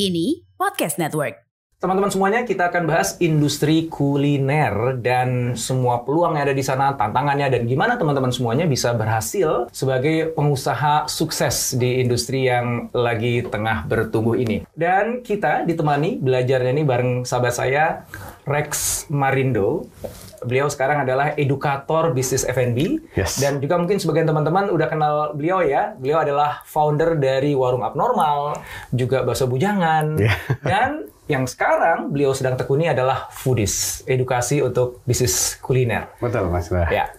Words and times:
Kini 0.00 0.48
Podcast 0.56 0.96
Network. 0.96 1.36
Teman-teman 1.76 2.08
semuanya, 2.08 2.40
kita 2.48 2.72
akan 2.72 2.88
bahas 2.88 3.20
industri 3.20 3.84
kuliner 3.84 4.96
dan 4.96 5.52
semua 5.60 6.08
peluang 6.08 6.40
yang 6.40 6.48
ada 6.48 6.56
di 6.56 6.64
sana, 6.64 6.96
tantangannya, 6.96 7.52
dan 7.52 7.68
gimana 7.68 8.00
teman-teman 8.00 8.32
semuanya 8.32 8.64
bisa 8.64 8.96
berhasil 8.96 9.68
sebagai 9.68 10.32
pengusaha 10.32 11.04
sukses 11.04 11.76
di 11.76 12.00
industri 12.00 12.48
yang 12.48 12.88
lagi 12.96 13.44
tengah 13.44 13.84
bertumbuh 13.84 14.40
ini. 14.40 14.64
Dan 14.72 15.20
kita 15.20 15.68
ditemani 15.68 16.16
belajarnya 16.16 16.80
ini 16.80 16.84
bareng 16.88 17.28
sahabat 17.28 17.52
saya, 17.52 18.08
Rex 18.48 19.04
Marindo. 19.12 19.84
Beliau 20.42 20.66
sekarang 20.66 21.04
adalah 21.04 21.32
edukator 21.34 22.10
bisnis 22.10 22.42
F&B 22.42 23.02
Yes. 23.12 23.38
dan 23.38 23.60
juga 23.60 23.76
mungkin 23.76 24.00
sebagian 24.00 24.28
teman-teman 24.28 24.72
udah 24.72 24.88
kenal 24.88 25.14
beliau 25.32 25.60
ya. 25.60 25.92
Beliau 25.96 26.20
adalah 26.20 26.64
founder 26.64 27.16
dari 27.16 27.52
Warung 27.52 27.84
Abnormal, 27.84 28.56
juga 28.90 29.22
Bakso 29.22 29.46
Bujangan, 29.46 30.16
Yeah. 30.16 30.36
dan 30.72 30.90
yang 31.30 31.46
sekarang 31.46 32.10
beliau 32.10 32.34
sedang 32.34 32.58
tekuni 32.58 32.90
adalah 32.90 33.30
foodies, 33.30 34.02
edukasi 34.02 34.58
untuk 34.60 34.98
bisnis 35.06 35.54
kuliner. 35.62 36.10
Betul, 36.18 36.50
Mas. 36.50 36.66
Ya. 36.90 37.14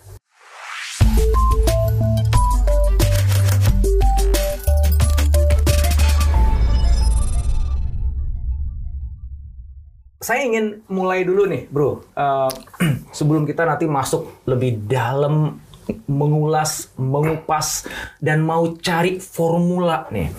Saya 10.22 10.46
ingin 10.46 10.86
mulai 10.86 11.26
dulu 11.26 11.50
nih, 11.50 11.66
bro. 11.66 12.06
Eh, 12.14 12.52
sebelum 13.18 13.50
kita 13.50 13.66
nanti 13.66 13.90
masuk 13.90 14.46
lebih 14.46 14.86
dalam 14.86 15.58
mengulas, 16.08 16.94
mengupas, 16.96 17.88
dan 18.22 18.44
mau 18.44 18.72
cari 18.78 19.18
formula 19.18 20.08
nih 20.12 20.30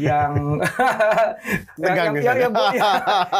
yang 0.00 0.60
yang, 1.82 1.94
yang, 1.96 2.14
yang, 2.16 2.24
saya. 2.24 2.40
yang, 2.46 2.52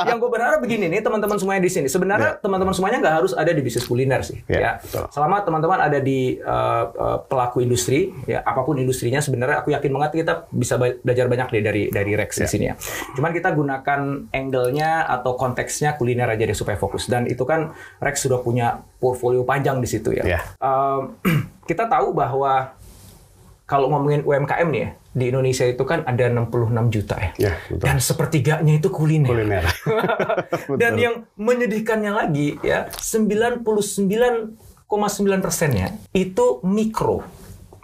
yang 0.07 0.17
gue 0.19 0.31
berharap 0.31 0.59
begini 0.63 0.87
nih 0.91 1.01
teman-teman 1.03 1.37
semuanya 1.37 1.63
di 1.65 1.73
sini. 1.73 1.87
Sebenarnya 1.87 2.39
teman-teman 2.41 2.75
semuanya 2.75 2.99
nggak 3.03 3.17
harus 3.23 3.33
ada 3.37 3.51
di 3.53 3.61
bisnis 3.63 3.87
kuliner 3.87 4.21
sih. 4.25 4.41
Ya, 4.51 4.81
ya. 4.81 5.07
Selama 5.11 5.43
teman-teman 5.45 5.79
ada 5.81 5.99
di 5.99 6.39
uh, 6.41 6.85
uh, 6.91 7.19
pelaku 7.27 7.63
industri, 7.63 8.11
ya 8.27 8.43
apa 8.43 8.63
pun 8.65 8.79
industrinya 8.81 9.21
sebenarnya 9.21 9.63
aku 9.63 9.73
yakin 9.75 9.91
banget 9.93 10.11
kita 10.25 10.35
bisa 10.51 10.75
belajar 10.79 11.27
banyak 11.31 11.49
deh 11.53 11.63
dari 11.63 11.83
dari 11.93 12.13
Rex 12.17 12.31
di 12.41 12.47
Ya. 12.47 12.51
sini 12.51 12.65
ya. 12.73 12.75
Cuman 13.15 13.31
kita 13.31 13.53
gunakan 13.53 14.01
angle-nya 14.33 15.07
atau 15.07 15.37
konteksnya 15.37 15.95
kuliner 16.01 16.27
aja 16.27 16.45
deh 16.45 16.57
supaya 16.57 16.81
fokus. 16.81 17.07
Dan 17.07 17.29
itu 17.29 17.45
kan 17.47 17.71
Rex 18.01 18.27
sudah 18.27 18.41
punya 18.41 18.81
portfolio 19.01 19.43
panjang 19.43 19.81
di 19.81 19.89
situ 19.89 20.13
ya. 20.13 20.25
Ya. 20.37 20.41
Um, 20.61 21.17
kita 21.69 21.89
tahu 21.89 22.13
bahwa 22.13 22.77
kalau 23.65 23.89
ngomongin 23.89 24.27
UMKM 24.27 24.69
nih 24.69 24.83
ya, 24.83 24.91
di 25.11 25.25
Indonesia 25.31 25.67
itu 25.67 25.83
kan 25.83 26.07
ada 26.07 26.31
66 26.31 26.95
juta 26.95 27.17
ya. 27.19 27.31
Ya, 27.51 27.53
betul. 27.67 27.87
Dan 27.87 27.97
sepertiganya 27.99 28.73
itu 28.79 28.89
kuliner. 28.93 29.31
Kuliner. 29.31 29.65
Dan 30.81 30.95
yang 30.99 31.15
menyedihkannya 31.35 32.13
lagi 32.15 32.59
ya 32.63 32.87
99,9 32.95 34.47
persennya 35.43 35.99
itu 36.15 36.63
mikro. 36.63 37.27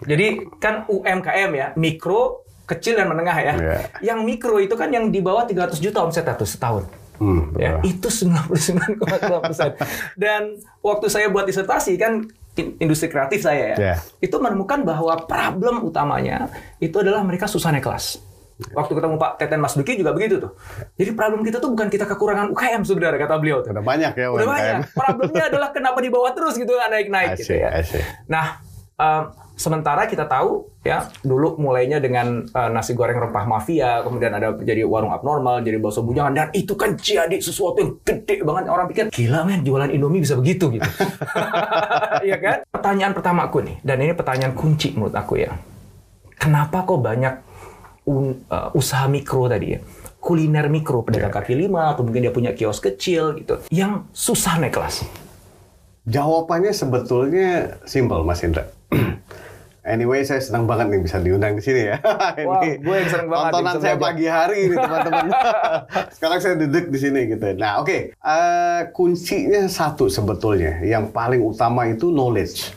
Jadi 0.06 0.52
kan 0.60 0.86
UMKM 0.86 1.50
ya 1.56 1.66
mikro 1.74 2.46
kecil 2.66 2.98
dan 2.98 3.06
menengah 3.06 3.38
ya. 3.38 3.54
Iya. 3.54 3.78
Yang 4.12 4.18
mikro 4.26 4.58
itu 4.58 4.74
kan 4.74 4.90
yang 4.90 5.08
di 5.14 5.22
bawah 5.22 5.46
300 5.46 5.78
juta 5.78 6.02
omset 6.02 6.26
tuh 6.26 6.46
setahun. 6.46 6.84
Hmm, 7.16 7.50
betul. 7.50 7.60
Ya, 7.60 7.72
itu 7.82 8.08
99,2 8.08 8.96
persen. 9.42 9.72
Dan 10.14 10.42
waktu 10.80 11.06
saya 11.06 11.26
buat 11.26 11.44
disertasi 11.44 11.94
kan 11.94 12.24
in- 12.54 12.76
industri 12.78 13.06
kreatif 13.06 13.40
saya 13.40 13.72
ya, 13.72 13.76
Ya. 13.76 13.94
itu 14.18 14.36
menemukan 14.36 14.80
bahwa 14.82 15.16
problem 15.22 15.82
utamanya 15.82 16.48
itu 16.76 16.94
adalah 16.94 17.20
mereka 17.20 17.44
susah 17.44 17.68
naik 17.68 17.82
kelas. 17.82 18.20
Waktu 18.72 18.88
ketemu 18.90 19.16
Pak 19.16 19.36
Teten 19.36 19.60
Mas 19.60 19.76
Duki 19.76 19.94
juga 19.94 20.10
begitu 20.10 20.40
tuh. 20.40 20.56
Jadi 20.94 21.12
problem 21.12 21.44
kita 21.44 21.60
tuh 21.60 21.68
bukan 21.68 21.92
kita 21.92 22.04
kekurangan 22.06 22.48
UKM 22.48 22.82
sebenarnya 22.82 23.20
kata 23.20 23.36
beliau 23.36 23.60
tuh. 23.60 23.68
Udah 23.70 23.84
banyak 23.84 24.12
ya 24.12 24.26
Udah 24.32 24.44
UMKM. 24.44 24.48
banyak. 24.48 24.76
Problemnya 24.94 25.44
adalah 25.46 25.68
kenapa 25.70 25.98
di 26.00 26.08
bawah 26.08 26.32
terus 26.32 26.56
gitu 26.56 26.72
nggak 26.72 26.88
naik-naik 26.90 27.36
gitu 27.36 27.52
ya. 27.52 27.84
Nah, 28.24 28.64
em, 28.96 29.22
sementara 29.56 30.04
kita 30.04 30.28
tahu 30.28 30.68
ya 30.84 31.08
dulu 31.20 31.56
mulainya 31.56 31.96
dengan 31.96 32.44
eh, 32.44 32.70
nasi 32.70 32.92
goreng 32.92 33.16
rempah 33.16 33.44
mafia, 33.44 34.04
kemudian 34.04 34.32
ada 34.32 34.52
jadi 34.56 34.84
warung 34.84 35.12
abnormal, 35.12 35.60
jadi 35.60 35.80
bakso 35.80 36.00
bujangan 36.00 36.32
dan 36.36 36.48
itu 36.52 36.76
kan 36.76 36.96
jadi 36.96 37.36
sesuatu 37.40 37.80
yang 37.80 37.92
gede 38.04 38.44
banget 38.44 38.68
orang 38.68 38.86
pikir 38.88 39.04
gila 39.10 39.44
men 39.44 39.64
jualan 39.64 39.88
Indomie 39.88 40.20
bisa 40.20 40.36
begitu 40.36 40.68
gitu. 40.72 40.88
Iya 42.26 42.36
kan? 42.42 42.56
Pertanyaan 42.72 43.12
pertama 43.12 43.46
aku 43.46 43.62
nih 43.62 43.76
dan 43.84 44.00
ini 44.02 44.12
pertanyaan 44.16 44.56
kunci 44.56 44.92
menurut 44.96 45.14
aku 45.14 45.38
ya. 45.38 45.52
Kenapa 46.36 46.84
kok 46.84 47.00
banyak 47.00 47.34
un- 48.08 48.44
eh, 48.44 48.68
usaha 48.76 49.08
mikro 49.08 49.48
tadi 49.48 49.76
ya? 49.76 49.80
Kuliner 50.16 50.66
mikro, 50.66 51.06
pedagang 51.06 51.30
kaki 51.30 51.54
lima, 51.54 51.94
atau 51.94 52.02
mungkin 52.02 52.18
dia 52.18 52.34
punya 52.34 52.50
kios 52.50 52.82
kecil 52.82 53.38
gitu, 53.38 53.62
yang 53.70 54.10
susah 54.10 54.58
naik 54.58 54.74
kelas. 54.74 55.06
Jawabannya 56.02 56.74
sebetulnya 56.74 57.78
simple, 57.86 58.26
Mas 58.26 58.42
Indra. 58.42 58.66
Anyway, 59.86 60.26
saya 60.26 60.42
senang 60.42 60.66
banget 60.66 60.90
nih 60.90 60.98
bisa 60.98 61.22
diundang 61.22 61.54
di 61.54 61.62
sini 61.62 61.94
ya. 61.94 62.02
Wah, 62.50 62.58
gue 62.58 62.96
yang 62.98 63.06
senang 63.06 63.30
banget 63.30 63.52
Tontonan 63.54 63.74
saya 63.78 63.94
pagi 63.94 64.26
hari 64.26 64.66
ini 64.66 64.74
teman-teman. 64.82 65.26
Sekarang 66.18 66.38
saya 66.42 66.58
duduk 66.58 66.90
di 66.90 66.98
sini 66.98 67.20
gitu. 67.30 67.54
Nah, 67.54 67.78
oke. 67.78 68.18
Eh, 68.18 68.80
kuncinya 68.90 69.62
satu 69.70 70.10
sebetulnya. 70.10 70.82
Yang 70.82 71.14
paling 71.14 71.38
utama 71.38 71.86
itu 71.86 72.10
knowledge. 72.10 72.74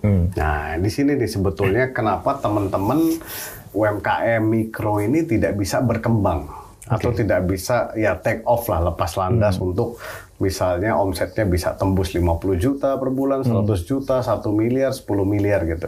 Hmm. 0.00 0.32
Nah, 0.32 0.80
di 0.80 0.88
sini 0.88 1.12
nih 1.12 1.28
sebetulnya 1.28 1.92
kenapa 1.92 2.40
teman-teman 2.40 3.20
UMKM 3.76 4.40
mikro 4.40 4.96
ini 5.04 5.28
tidak 5.28 5.60
bisa 5.60 5.84
berkembang 5.84 6.48
atau 6.88 7.12
tidak 7.12 7.46
bisa 7.46 7.92
ya 7.94 8.16
take 8.16 8.40
off 8.48 8.64
lah 8.66 8.80
lepas 8.90 9.12
landas 9.14 9.60
untuk 9.60 10.00
misalnya 10.40 10.96
omsetnya 10.96 11.44
bisa 11.44 11.72
tembus 11.72 12.10
50 12.10 12.24
juta 12.56 12.96
per 12.96 13.08
bulan, 13.08 13.44
100 13.44 13.52
juta, 13.82 14.18
1 14.18 14.24
miliar, 14.50 14.90
10 14.90 15.04
miliar 15.22 15.60
gitu. 15.64 15.86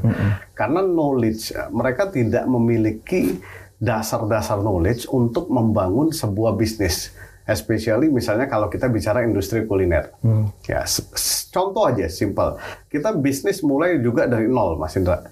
Karena 0.52 0.80
knowledge 0.80 1.50
eh, 1.50 1.68
mereka 1.68 2.06
tidak 2.06 2.44
memiliki 2.46 3.40
dasar-dasar 3.76 4.60
knowledge 4.60 5.08
untuk 5.08 5.48
membangun 5.48 6.12
sebuah 6.12 6.54
bisnis. 6.54 7.10
Especially 7.42 8.06
misalnya 8.06 8.46
kalau 8.46 8.68
kita 8.68 8.86
bicara 8.86 9.24
industri 9.24 9.66
kuliner. 9.66 10.14
Ya, 10.62 10.84
s- 10.84 11.02
s- 11.10 11.50
contoh 11.50 11.82
aja 11.82 12.06
simple. 12.06 12.54
Kita 12.86 13.10
bisnis 13.10 13.58
mulai 13.60 13.98
juga 13.98 14.24
dari 14.24 14.46
nol, 14.46 14.78
Mas 14.78 14.94
Indra. 14.94 15.26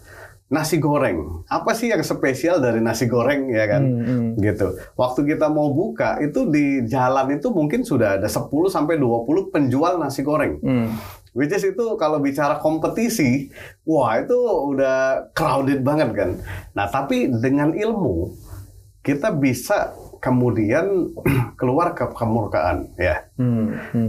Nasi 0.50 0.82
goreng. 0.82 1.46
Apa 1.46 1.78
sih 1.78 1.94
yang 1.94 2.02
spesial 2.02 2.58
dari 2.58 2.82
nasi 2.82 3.06
goreng 3.06 3.46
ya 3.48 3.70
kan? 3.70 3.82
Gitu. 4.34 4.66
Waktu 4.98 5.22
kita 5.22 5.46
mau 5.46 5.70
buka 5.70 6.18
itu 6.18 6.50
di 6.50 6.82
jalan 6.90 7.38
itu 7.38 7.54
mungkin 7.54 7.86
sudah 7.86 8.18
ada 8.18 8.26
10 8.26 8.50
sampai 8.66 8.98
20 8.98 9.54
penjual 9.54 9.94
nasi 9.96 10.26
goreng. 10.26 10.58
Which 11.30 11.54
is 11.54 11.62
itu 11.62 11.94
kalau 11.94 12.18
bicara 12.18 12.58
kompetisi, 12.58 13.54
wah 13.86 14.18
itu 14.18 14.34
udah 14.74 15.30
crowded 15.30 15.86
banget 15.86 16.10
kan. 16.18 16.30
Nah, 16.74 16.90
tapi 16.90 17.30
dengan 17.30 17.70
ilmu 17.70 18.34
kita 19.00 19.30
bisa 19.38 19.94
kemudian 20.18 21.14
keluar 21.62 21.94
ke 21.94 22.10
kemurkaan 22.10 22.90
ya. 22.98 23.22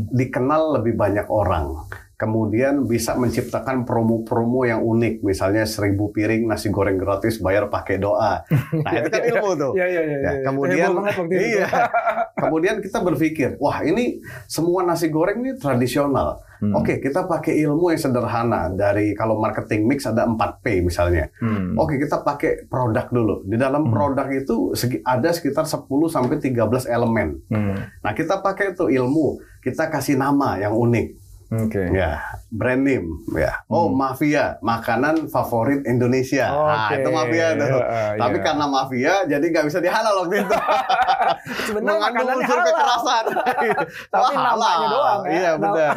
Dikenal 0.09 0.81
lebih 0.81 0.97
banyak 0.97 1.29
orang. 1.29 1.85
Kemudian 2.21 2.85
bisa 2.85 3.17
menciptakan 3.17 3.81
promo-promo 3.81 4.61
yang 4.61 4.85
unik, 4.85 5.25
misalnya 5.25 5.65
seribu 5.65 6.13
piring 6.13 6.45
nasi 6.45 6.69
goreng 6.69 7.01
gratis 7.01 7.41
bayar 7.41 7.65
pakai 7.65 7.97
doa. 7.97 8.45
Nah 8.85 8.93
itu 8.93 9.09
kan 9.09 9.21
ilmu 9.25 9.49
tuh. 9.57 9.71
Iya, 9.73 9.85
iya, 9.89 10.01
iya, 10.05 10.17
Ya, 10.21 10.31
iya. 10.37 10.43
kemudian 10.45 10.89
iya. 11.33 11.67
kemudian 12.45 12.75
kita 12.77 13.01
berpikir, 13.01 13.57
wah 13.57 13.81
ini 13.81 14.21
semua 14.45 14.85
nasi 14.85 15.09
goreng 15.09 15.41
ini 15.41 15.57
tradisional. 15.57 16.45
Hmm. 16.61 16.77
Oke, 16.77 17.01
kita 17.01 17.25
pakai 17.25 17.57
ilmu 17.65 17.89
yang 17.89 17.97
sederhana 17.97 18.69
dari 18.69 19.17
kalau 19.17 19.41
marketing 19.41 19.89
mix 19.89 20.05
ada 20.05 20.29
4P 20.29 20.85
misalnya. 20.85 21.33
Hmm. 21.41 21.73
Oke, 21.73 21.97
kita 21.97 22.21
pakai 22.21 22.69
produk 22.69 23.09
dulu. 23.09 23.41
Di 23.49 23.57
dalam 23.57 23.89
produk 23.89 24.29
itu 24.29 24.77
ada 25.01 25.29
sekitar 25.33 25.65
10 25.65 25.89
sampai 26.05 26.37
13 26.37 26.85
elemen. 26.85 27.41
Hmm. 27.49 27.81
Nah, 28.05 28.13
kita 28.13 28.45
pakai 28.45 28.77
itu 28.77 28.93
ilmu, 28.93 29.41
kita 29.65 29.89
kasih 29.89 30.21
nama 30.21 30.61
yang 30.61 30.77
unik. 30.77 31.20
Oke. 31.51 31.83
Ya, 31.91 32.23
brand 32.47 32.79
name 32.79 33.27
ya. 33.35 33.59
Oh, 33.67 33.91
mafia, 33.91 34.55
makanan 34.63 35.27
favorit 35.27 35.83
Indonesia. 35.83 36.47
Hmm. 36.47 36.63
Nah, 36.63 36.89
itu 36.95 37.09
mafia 37.11 37.47
tuh. 37.59 37.67
Heeh, 37.75 38.09
Tapi 38.15 38.37
iya. 38.39 38.45
karena 38.47 38.65
mafia 38.71 39.13
jadi 39.27 39.45
nggak 39.51 39.65
bisa 39.67 39.83
dihalal 39.83 40.23
waktu 40.23 40.47
itu. 40.47 40.55
Sebenarnya 41.67 41.99
makanannya 42.07 42.35
unsur 42.39 42.55
halal. 42.55 42.67
kekerasan. 42.71 43.25
Tapi 44.15 44.31
Wah, 44.31 44.43
namanya 44.47 44.55
halal. 44.55 44.91
doang 44.95 45.21
ya. 45.27 45.31
Iya, 45.35 45.51
benar. 45.59 45.95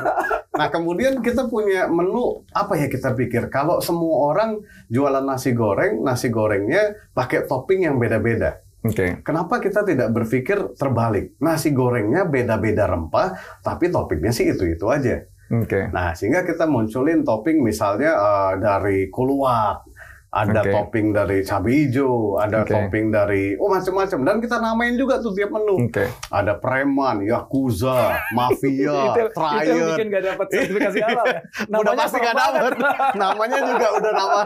Nah, 0.58 0.68
kemudian 0.74 1.12
kita 1.22 1.46
punya 1.46 1.86
menu 1.86 2.42
apa 2.50 2.74
ya 2.74 2.90
kita 2.90 3.14
pikir 3.14 3.46
kalau 3.46 3.78
semua 3.78 4.34
orang 4.34 4.58
jualan 4.90 5.22
nasi 5.22 5.54
goreng, 5.54 6.02
nasi 6.02 6.34
gorengnya 6.34 6.98
pakai 7.14 7.46
topping 7.46 7.86
yang 7.86 8.02
beda-beda. 8.02 8.58
Oke. 8.82 9.22
Kenapa 9.22 9.62
kita 9.62 9.86
tidak 9.86 10.10
berpikir 10.10 10.74
terbalik? 10.74 11.38
Nasi 11.38 11.70
gorengnya 11.70 12.26
beda-beda 12.26 12.90
rempah, 12.90 13.38
tapi 13.62 13.88
toppingnya 13.88 14.34
sih 14.34 14.50
itu-itu 14.50 14.90
aja. 14.90 15.24
Oke. 15.52 15.92
Nah, 15.92 16.16
sehingga 16.16 16.40
kita 16.40 16.64
munculin 16.64 17.20
topping 17.20 17.60
misalnya 17.60 18.16
eh, 18.16 18.52
dari 18.60 19.12
kuluak, 19.12 19.84
ada 20.34 20.66
Oke. 20.66 20.72
topping 20.74 21.06
dari 21.14 21.38
cabai 21.46 21.86
hijau, 21.86 22.42
ada 22.42 22.66
Oke. 22.66 22.74
topping 22.74 23.06
dari 23.14 23.54
oh 23.54 23.70
macam-macam 23.70 24.18
dan 24.26 24.36
kita 24.42 24.56
namain 24.58 24.94
juga 24.98 25.22
tuh 25.22 25.30
tiap 25.30 25.54
menu. 25.54 25.86
Oke. 25.86 26.10
Ada 26.34 26.58
preman, 26.58 27.22
yakuza, 27.22 28.18
mafia, 28.34 29.14
itu, 29.14 29.30
itu 29.70 29.84
bikin 29.94 30.06
gak 30.10 30.24
dapat 30.34 30.46
sertifikasi 30.50 30.98
halal 31.06 31.26
ya. 31.30 31.40
udah 31.70 31.70
Namanya 31.70 31.98
pasti 32.02 32.18
serem 32.18 32.26
gak 32.26 32.34
dapet. 32.34 32.72
Namanya 33.22 33.58
juga 33.62 33.86
udah 33.94 34.12
nama 34.12 34.40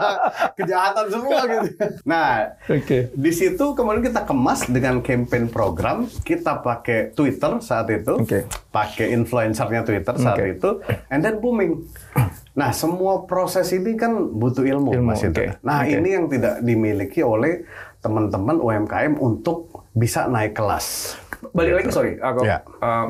kejahatan 0.53 1.05
semua 1.09 1.39
gitu. 1.49 1.67
Nah, 2.05 2.29
Oke. 2.69 2.99
di 3.09 3.31
situ 3.33 3.65
kemudian 3.73 4.03
kita 4.05 4.21
kemas 4.29 4.69
dengan 4.69 5.01
campaign 5.01 5.49
program, 5.49 6.05
kita 6.21 6.61
pakai 6.61 7.17
Twitter 7.17 7.57
saat 7.65 7.89
itu, 7.89 8.13
Oke. 8.13 8.45
pakai 8.69 9.09
influencernya 9.17 9.81
Twitter 9.81 10.15
saat 10.21 10.37
Oke. 10.37 10.53
itu, 10.53 10.69
and 11.09 11.25
then 11.25 11.41
booming. 11.41 11.81
Nah, 12.59 12.75
semua 12.75 13.23
proses 13.23 13.71
ini 13.71 13.95
kan 13.95 14.11
butuh 14.35 14.67
ilmu, 14.67 14.91
Ilmu, 14.91 15.07
Mas 15.07 15.23
Indra. 15.23 15.55
oke. 15.55 15.63
Nah, 15.63 15.79
Oke. 15.81 15.95
ini 15.95 16.09
yang 16.11 16.27
tidak 16.27 16.59
dimiliki 16.59 17.23
oleh 17.23 17.63
teman-teman 17.97 18.59
UMKM 18.59 19.15
untuk 19.15 19.71
bisa 19.91 20.27
naik 20.27 20.53
kelas. 20.53 21.15
Balik 21.49 21.73
lagi 21.73 21.87
sorry, 21.89 22.19
aku 22.19 22.43
Ya. 22.43 22.59
eh, 22.59 23.05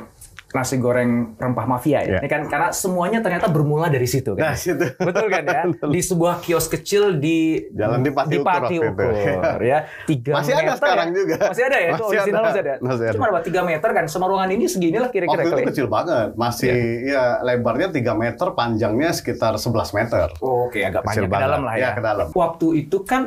nasi 0.50 0.76
goreng 0.76 1.36
rempah 1.36 1.66
mafia 1.66 2.02
ya. 2.02 2.10
Ya. 2.10 2.20
Ini 2.20 2.28
kan 2.28 2.42
karena 2.46 2.70
semuanya 2.72 3.20
ternyata 3.20 3.46
bermula 3.46 3.86
dari 3.86 4.04
situ 4.04 4.34
kan. 4.34 4.42
Nah, 4.42 4.54
situ. 4.56 4.82
Betul 4.98 5.28
kan 5.28 5.44
ya? 5.44 5.62
Di 5.94 6.02
sebuah 6.02 6.40
kios 6.40 6.66
kecil 6.66 7.16
di 7.16 7.70
Jalan 7.70 8.02
di 8.02 8.10
Pati 8.10 8.36
Ukur 8.36 8.50
waktu 8.50 8.74
itu. 8.76 8.90
Ukur, 8.90 9.62
ya. 9.72 9.86
Tiga 10.04 10.32
Masih 10.36 10.52
ada 10.52 10.64
meter 10.66 10.78
sekarang 10.80 11.08
ya. 11.08 11.14
juga. 11.14 11.38
Masih 11.46 11.64
ada 11.64 11.78
ya? 11.78 11.90
Itu 11.90 11.94
Masih 12.02 12.10
original 12.12 12.42
ada. 12.42 12.48
masih 12.48 12.62
ada. 12.62 12.74
Masih 12.80 13.04
ada. 13.04 13.14
Cuma 13.14 13.26
berapa? 13.28 13.42
Tiga 13.42 13.62
meter 13.62 13.90
kan? 13.94 14.06
Sama 14.06 14.26
ruangan 14.26 14.50
ini 14.50 14.66
segini 14.66 14.98
lah 14.98 15.10
kira-kira. 15.10 15.38
Waktu 15.38 15.46
itu 15.46 15.54
kali 15.54 15.62
ya? 15.62 15.68
kecil 15.70 15.88
banget, 15.88 16.28
masih 16.34 16.74
ya 17.06 17.24
lebarnya 17.40 17.88
3 17.90 18.02
meter, 18.16 18.48
panjangnya 18.52 19.10
sekitar 19.12 19.54
11 19.54 19.70
meter. 19.94 20.28
Oh, 20.42 20.66
Oke, 20.66 20.82
agak 20.82 21.02
Kecil 21.04 21.26
panjang 21.26 21.30
ke 21.30 21.38
dalam 21.38 21.62
banget. 21.62 21.68
lah 21.68 21.76
Ya, 21.76 21.84
ya. 21.84 21.90
ke 21.94 22.02
dalam. 22.02 22.26
Waktu 22.30 22.68
itu 22.80 22.98
kan 23.02 23.22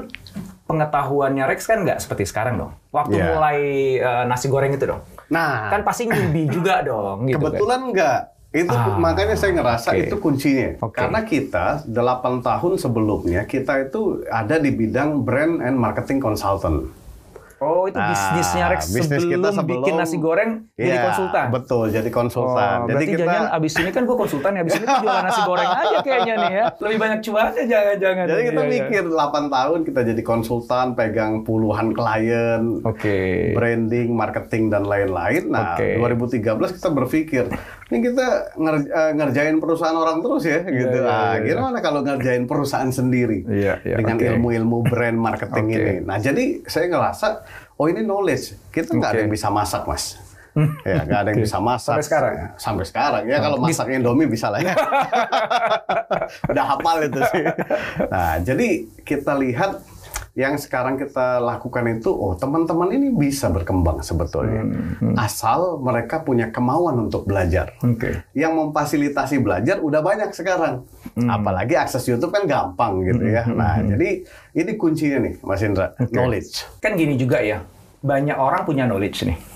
pengetahuannya 0.63 1.45
Rex 1.45 1.61
kan 1.65 1.83
nggak 1.83 1.99
seperti 1.99 2.25
sekarang 2.25 2.55
dong. 2.57 2.73
Waktu 2.91 3.17
Ya. 3.17 3.27
mulai 3.31 3.59
eh, 3.97 4.25
nasi 4.27 4.47
goreng 4.47 4.71
itu 4.71 4.85
dong. 4.85 5.03
Nah, 5.33 5.73
Kan 5.73 5.81
pasti 5.83 6.05
newbie 6.05 6.45
juga 6.53 6.85
dong 6.85 7.25
gitu 7.25 7.35
kan. 7.35 7.49
kebetulan 7.49 7.81
enggak. 7.83 8.21
Itu 8.53 8.69
Ah, 8.69 9.01
makanya 9.01 9.33
saya 9.33 9.57
ngerasa 9.57 9.89
oke. 9.91 10.01
itu 10.03 10.17
kuncinya. 10.19 10.69
Oke. 10.79 10.93
Karena 10.95 11.25
kita 11.25 11.67
8 11.89 12.45
tahun 12.45 12.73
sebelumnya 12.77 13.49
kita 13.49 13.81
itu 13.83 14.21
ada 14.29 14.61
di 14.61 14.69
bidang 14.69 15.25
brand 15.25 15.59
and 15.59 15.75
marketing 15.75 16.21
consultant. 16.21 16.85
Oh, 17.63 17.87
itu 17.87 17.95
Nah, 17.95 18.11
bisnisnya 18.11 18.65
Rex 18.67 18.83
bisnis 18.91 19.23
kita 19.23 19.49
sebelum, 19.55 19.87
bikin 19.87 19.95
sebelum- 19.95 20.01
nasi 20.03 20.17
goreng 20.19 20.51
jadi 20.75 20.99
Iya, 20.99 21.03
konsultan. 21.07 21.47
Betul, 21.55 21.85
jadi 21.95 22.11
konsultan. 22.11 22.59
Oh, 22.75 22.83
jadi 22.83 22.91
berarti 22.91 23.07
kita 23.07 23.23
jangan 23.23 23.47
abis 23.55 23.73
ini 23.79 23.91
kan 23.95 24.03
gue 24.03 24.17
konsultan 24.19 24.51
ya, 24.53 24.61
abis 24.61 24.75
ini 24.75 24.85
gue 24.85 24.99
jualan 24.99 25.23
nasi 25.23 25.41
goreng 25.47 25.69
aja 25.79 25.99
kayaknya 26.03 26.35
nih 26.35 26.53
ya. 26.53 26.65
Lebih 26.75 26.99
banyak 26.99 27.21
cuannya 27.23 27.65
jangan-jangan. 27.65 28.25
jadi 28.27 28.43
kita 28.43 28.61
iya. 28.61 28.71
mikir 28.75 29.03
8 29.07 29.47
tahun 29.49 29.79
kita 29.87 30.01
jadi 30.03 30.23
konsultan, 30.23 30.87
pegang 30.93 31.33
puluhan 31.43 31.87
klien, 31.95 32.63
Oke. 32.83 33.55
branding, 33.55 34.09
marketing 34.11 34.65
dan 34.67 34.83
lain-lain. 34.83 35.47
Nah, 35.47 35.79
Oke. 35.79 36.03
2013 36.03 36.43
kita 36.75 36.91
berpikir, 36.91 37.45
ini 37.93 38.01
kita 38.01 38.27
nger- 38.57 38.89
eh, 38.89 39.13
ngerjain 39.13 39.61
perusahaan 39.61 39.93
orang 39.93 40.25
terus 40.25 40.43
ya, 40.43 40.65
gitu. 40.65 40.97
iya, 40.97 41.05
ah, 41.05 41.37
iya. 41.37 41.53
gimana 41.53 41.79
kalau 41.79 42.01
ngerjain 42.01 42.49
perusahaan 42.49 42.89
sendiri 42.89 43.45
Iya, 43.45 43.85
iya, 43.85 43.97
dengan 44.01 44.17
oke. 44.17 44.25
ilmu-ilmu 44.27 44.79
brand 44.83 45.19
marketing 45.21 45.67
Oke. 45.69 45.77
ini. 45.77 45.95
Nah, 46.01 46.17
jadi 46.17 46.65
saya 46.65 46.89
ngerasa, 46.89 47.27
oh 47.77 47.87
ini 47.87 48.01
knowledge. 48.01 48.57
Kita 48.73 48.97
nggak 48.97 49.11
ada 49.13 49.19
Oke. 49.21 49.23
yang 49.23 49.33
bisa 49.37 49.49
masak, 49.53 49.85
mas. 49.85 50.17
ya, 50.89 51.05
nggak 51.05 51.21
ada 51.21 51.29
yang 51.29 51.41
Oke. 51.41 51.47
bisa 51.47 51.59
masak. 51.61 51.93
Sampai 51.93 52.07
sekarang? 52.09 52.33
Ya, 52.35 52.49
sampai 52.57 52.85
sekarang. 52.89 53.23
Ya, 53.29 53.39
kalau 53.39 53.57
masak 53.61 53.87
Indomie 53.93 54.25
bisa 54.25 54.49
lah 54.49 54.61
ya. 54.61 54.73
Udah 56.51 56.65
hafal 56.67 56.97
itu 57.05 57.21
sih. 57.29 57.45
Nah, 58.09 58.41
jadi 58.41 58.69
kita 59.05 59.37
lihat 59.37 59.85
yang 60.33 60.57
sekarang 60.57 60.97
kita 60.97 61.45
lakukan 61.45 61.85
itu, 61.93 62.09
oh 62.09 62.33
teman-teman 62.33 62.89
ini 62.97 63.13
bisa 63.13 63.53
berkembang 63.53 64.01
sebetulnya. 64.01 64.65
Hmm, 64.65 65.13
Asal 65.21 65.77
mereka 65.77 66.25
punya 66.25 66.49
kemauan 66.49 67.05
untuk 67.05 67.29
belajar. 67.29 67.77
Oke. 67.85 68.25
Yang 68.33 68.53
memfasilitasi 68.57 69.45
belajar 69.45 69.85
udah 69.85 70.01
banyak 70.01 70.33
sekarang. 70.33 70.89
Hmm. 71.13 71.29
Apalagi 71.29 71.77
akses 71.77 72.09
YouTube 72.09 72.33
kan 72.33 72.49
gampang 72.49 73.05
gitu 73.05 73.29
ya. 73.29 73.45
Nah, 73.45 73.85
jadi 73.85 74.25
ini 74.57 74.73
kuncinya 74.81 75.21
nih, 75.21 75.35
Mas 75.45 75.61
Indra, 75.61 75.93
knowledge. 76.09 76.65
Kan 76.81 76.97
gini 76.97 77.21
juga 77.21 77.45
ya, 77.45 77.61
banyak 78.01 78.37
orang 78.41 78.65
punya 78.65 78.89
knowledge 78.89 79.29
nih. 79.29 79.52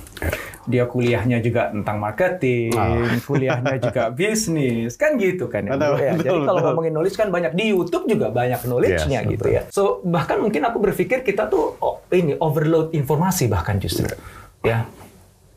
Dia 0.67 0.85
kuliahnya 0.91 1.39
juga 1.39 1.71
tentang 1.71 2.03
marketing, 2.03 2.75
kuliahnya 3.29 3.79
juga 3.79 4.11
bisnis, 4.11 4.99
kan 4.99 5.15
gitu 5.21 5.47
kan 5.47 5.63
ya. 5.63 5.79
Betul, 5.79 5.95
ya. 6.03 6.13
betul, 6.17 6.27
Jadi 6.27 6.39
kalau 6.43 6.59
betul. 6.59 6.69
ngomongin 6.73 6.93
knowledge 6.97 7.17
kan 7.19 7.29
banyak 7.31 7.53
di 7.55 7.65
YouTube 7.71 8.05
juga 8.11 8.27
banyak 8.35 8.61
knowledge-nya 8.67 9.21
Yes, 9.23 9.31
gitu 9.31 9.47
ya. 9.47 9.63
So 9.71 10.03
bahkan 10.03 10.43
mungkin 10.43 10.67
aku 10.67 10.83
berpikir 10.83 11.23
kita 11.23 11.47
tuh 11.47 11.79
oh, 11.79 12.03
ini 12.11 12.35
overload 12.41 12.97
informasi 12.97 13.47
bahkan 13.47 13.79
justru 13.79 14.11
ya. 14.67 14.89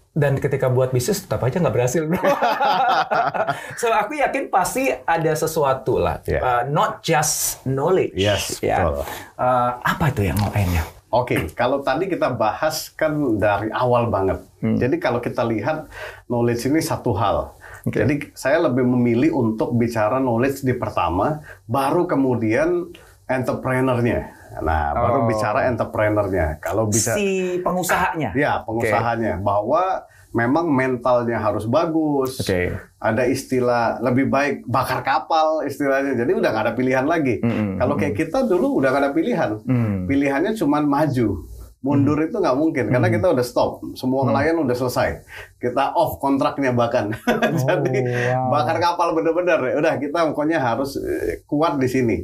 Dan 0.09 0.35
ketika 0.41 0.67
buat 0.67 0.91
bisnis 0.91 1.23
tetap 1.23 1.39
aja 1.45 1.61
nggak 1.61 1.75
berhasil, 1.79 2.03
bro. 2.03 2.19
so 3.81 3.87
aku 3.93 4.19
yakin 4.19 4.51
pasti 4.51 4.89
ada 4.91 5.31
sesuatu 5.37 6.01
lah, 6.01 6.19
Yeah. 6.27 6.43
Uh, 6.43 6.63
not 6.67 6.99
just 6.99 7.63
knowledge. 7.63 8.13
Yes, 8.17 8.59
ya. 8.59 8.83
betul. 8.83 9.07
Uh, 9.39 9.71
apa 9.79 10.11
itu 10.11 10.27
yang 10.27 10.37
lainnya? 10.51 10.83
Oke, 11.09 11.49
kalau 11.57 11.81
tadi 11.81 12.05
kita 12.05 12.29
bahas 12.29 12.93
kan 12.93 13.41
dari 13.41 13.73
awal 13.73 14.13
banget. 14.13 14.45
Hmm. 14.61 14.77
Jadi 14.77 15.01
kalau 15.01 15.17
kita 15.17 15.41
lihat 15.41 15.89
knowledge 16.29 16.69
ini 16.69 16.85
satu 16.85 17.17
hal. 17.17 17.57
Oke. 17.81 17.97
Jadi 17.97 18.13
saya 18.37 18.61
lebih 18.61 18.85
memilih 18.85 19.33
untuk 19.33 19.73
bicara 19.73 20.21
knowledge 20.21 20.61
di 20.61 20.77
pertama, 20.77 21.41
baru 21.65 22.05
kemudian 22.05 22.93
entrepreneurnya. 23.25 24.37
Nah, 24.61 24.93
baru 24.93 25.19
Oh. 25.23 25.27
bicara 25.29 25.69
entrepreneurnya. 25.69 26.61
Kalau 26.61 26.85
bisa 26.89 27.17
si 27.17 27.57
pengusahanya. 27.61 28.33
Ya, 28.33 28.61
pengusahanya 28.65 29.41
bahwa 29.41 30.05
memang 30.29 30.69
mentalnya 30.69 31.41
harus 31.41 31.65
bagus. 31.65 32.37
Oke. 32.45 32.77
Ada 33.01 33.25
istilah 33.25 33.97
lebih 34.03 34.29
baik 34.29 34.67
bakar 34.69 35.01
kapal 35.01 35.65
istilahnya. 35.65 36.13
Jadi 36.13 36.31
udah 36.37 36.49
nggak 36.53 36.65
ada 36.69 36.73
pilihan 36.77 37.05
lagi. 37.09 37.41
Mm-mm. 37.41 37.81
Kalau 37.81 37.95
kayak 37.97 38.13
kita 38.13 38.45
dulu 38.45 38.77
udah 38.77 38.89
nggak 38.93 39.03
ada 39.09 39.13
pilihan. 39.15 39.51
Mm. 39.65 40.05
Pilihannya 40.05 40.51
cuma 40.53 40.83
maju. 40.85 41.48
Mundur 41.79 42.19
itu 42.19 42.35
nggak 42.35 42.59
mungkin 42.59 42.91
karena 42.91 43.07
kita 43.07 43.31
udah 43.31 43.39
stop. 43.39 43.79
Semua 43.95 44.27
Mm. 44.27 44.29
klien 44.29 44.57
udah 44.59 44.75
selesai. 44.75 45.09
Kita 45.55 45.95
off 45.95 46.19
kontraknya 46.19 46.75
bahkan. 46.75 47.15
Jadi 47.63 48.03
wow. 48.35 48.51
bakar 48.51 48.77
kapal 48.77 49.15
bener-bener. 49.15 49.79
Udah 49.79 49.95
kita 49.95 50.27
pokoknya 50.27 50.59
harus 50.59 50.95
eh, 50.95 51.39
kuat 51.43 51.79
di 51.79 51.87
sini. 51.87 52.17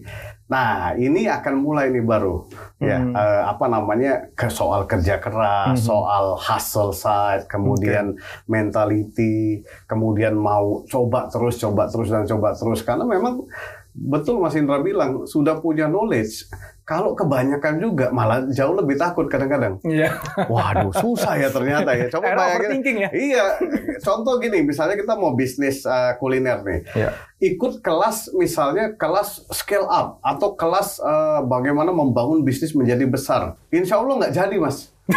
Nah, 0.45 0.93
ini 0.93 1.25
akan 1.25 1.57
mulai 1.57 1.89
nih 1.89 2.03
baru. 2.03 2.45
Ya, 2.77 2.99
Hmm. 2.99 3.15
eh, 3.15 3.41
apa 3.47 3.65
namanya? 3.65 4.29
ke 4.31 4.45
soal 4.45 4.85
kerja 4.85 5.17
keras, 5.17 5.81
soal 5.81 6.35
hustle 6.35 6.91
side, 6.91 7.47
kemudian 7.47 8.13
mentality, 8.45 9.63
kemudian 9.85 10.35
mau 10.35 10.83
coba 10.85 11.25
terus, 11.27 11.57
coba 11.57 11.87
terus 11.87 12.09
dan 12.09 12.25
coba 12.25 12.51
terus 12.51 12.81
karena 12.81 13.05
memang 13.05 13.47
betul 13.95 14.43
Mas 14.43 14.53
Indra 14.59 14.83
bilang 14.83 15.23
sudah 15.23 15.63
punya 15.63 15.87
knowledge. 15.87 16.51
Kalau 16.85 17.17
kebanyakan 17.17 17.81
juga 17.81 18.13
malah 18.13 18.45
jauh 18.53 18.77
lebih 18.77 18.93
takut 18.93 19.25
kadang-kadang. 19.25 19.81
Iya. 19.81 20.13
Waduh, 20.45 20.93
susah 20.93 21.33
ya 21.33 21.49
ternyata 21.49 21.97
ya. 21.97 22.05
Coba 22.13 22.37
bayangin. 22.37 23.01
ya? 23.01 23.09
Iya. 23.09 23.45
Contoh 24.05 24.37
gini, 24.37 24.61
misalnya 24.61 24.93
kita 24.93 25.17
mau 25.17 25.33
bisnis 25.33 25.81
uh, 25.81 26.13
kuliner 26.21 26.61
nih. 26.61 26.85
Iya. 26.93 27.09
Ikut 27.41 27.81
kelas 27.81 28.37
misalnya 28.37 28.93
kelas 28.93 29.49
scale 29.49 29.89
up 29.89 30.21
atau 30.21 30.53
kelas 30.53 31.01
uh, 31.01 31.41
bagaimana 31.41 31.89
membangun 31.89 32.45
bisnis 32.45 32.77
menjadi 32.77 33.09
besar. 33.09 33.57
Insya 33.73 33.97
Allah 33.97 34.21
nggak 34.21 34.35
jadi, 34.37 34.55
Mas. 34.61 34.94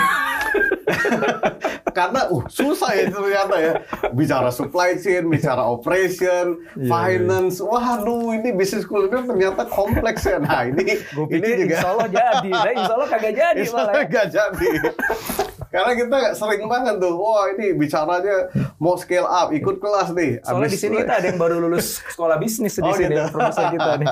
Karena 1.98 2.30
uh, 2.30 2.44
susah 2.46 2.94
ya 2.94 3.10
ternyata 3.10 3.56
ya. 3.58 3.72
Bicara 4.14 4.54
supply 4.54 4.94
chain, 5.02 5.26
bicara 5.26 5.66
operation, 5.66 6.62
Iya, 6.78 6.86
finance. 6.86 7.58
Waduh, 7.58 8.38
ini 8.38 8.54
bisnis 8.54 8.86
kuliner 8.86 9.26
ternyata 9.26 9.66
kompleks 9.66 10.22
ya. 10.28 10.38
Nah, 10.38 10.68
ini 10.68 11.00
ini 11.32 11.48
juga 11.66 11.74
insya 11.74 11.88
Allah 11.90 12.08
jadi. 12.08 12.50
Saya 12.54 12.72
insya 12.78 12.94
Allah 12.94 13.08
kagak 13.10 13.34
jadi 13.34 13.60
Insya 13.66 13.74
malah. 13.74 13.90
Allah 13.90 14.04
nggak 14.06 14.26
jadi. 14.30 14.68
Karena 15.68 15.92
kita 15.92 16.18
sering 16.32 16.64
banget 16.64 16.96
tuh, 16.96 17.12
wah 17.14 17.44
ini 17.48 17.72
bicaranya 17.72 18.48
mau 18.76 18.94
scale 18.94 19.24
up, 19.24 19.48
ikut 19.50 19.76
kelas 19.76 20.10
nih. 20.10 20.40
Soalnya 20.40 20.66
di 20.66 20.78
sini 20.78 20.94
kita 20.98 21.14
ada 21.14 21.26
yang 21.26 21.36
baru 21.36 21.60
lulus 21.60 22.00
sekolah 22.06 22.36
bisnis 22.36 22.72
di 22.72 22.80
Oh, 22.80 22.92
sini, 22.92 23.12
gitu. 23.12 23.28
profesor 23.28 23.68
kita 23.68 23.90
nih. 23.96 24.08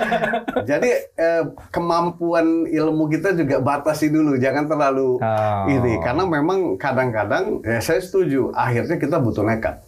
Jadi 0.70 0.90
eh, 1.14 1.42
kemampuan 1.68 2.46
ilmu 2.64 3.04
kita 3.08 3.34
juga 3.34 3.58
batasi 3.58 4.08
dulu, 4.08 4.36
jangan 4.36 4.64
terlalu 4.64 5.18
Oh. 5.18 5.66
ini. 5.66 5.98
Karena 5.98 6.24
memang 6.24 6.76
kadang-kadang, 6.76 7.60
ya 7.60 7.78
saya 7.78 7.98
setuju, 7.98 8.50
akhirnya 8.50 8.94
kita 8.94 9.18
butuh 9.18 9.42
nekat. 9.42 9.82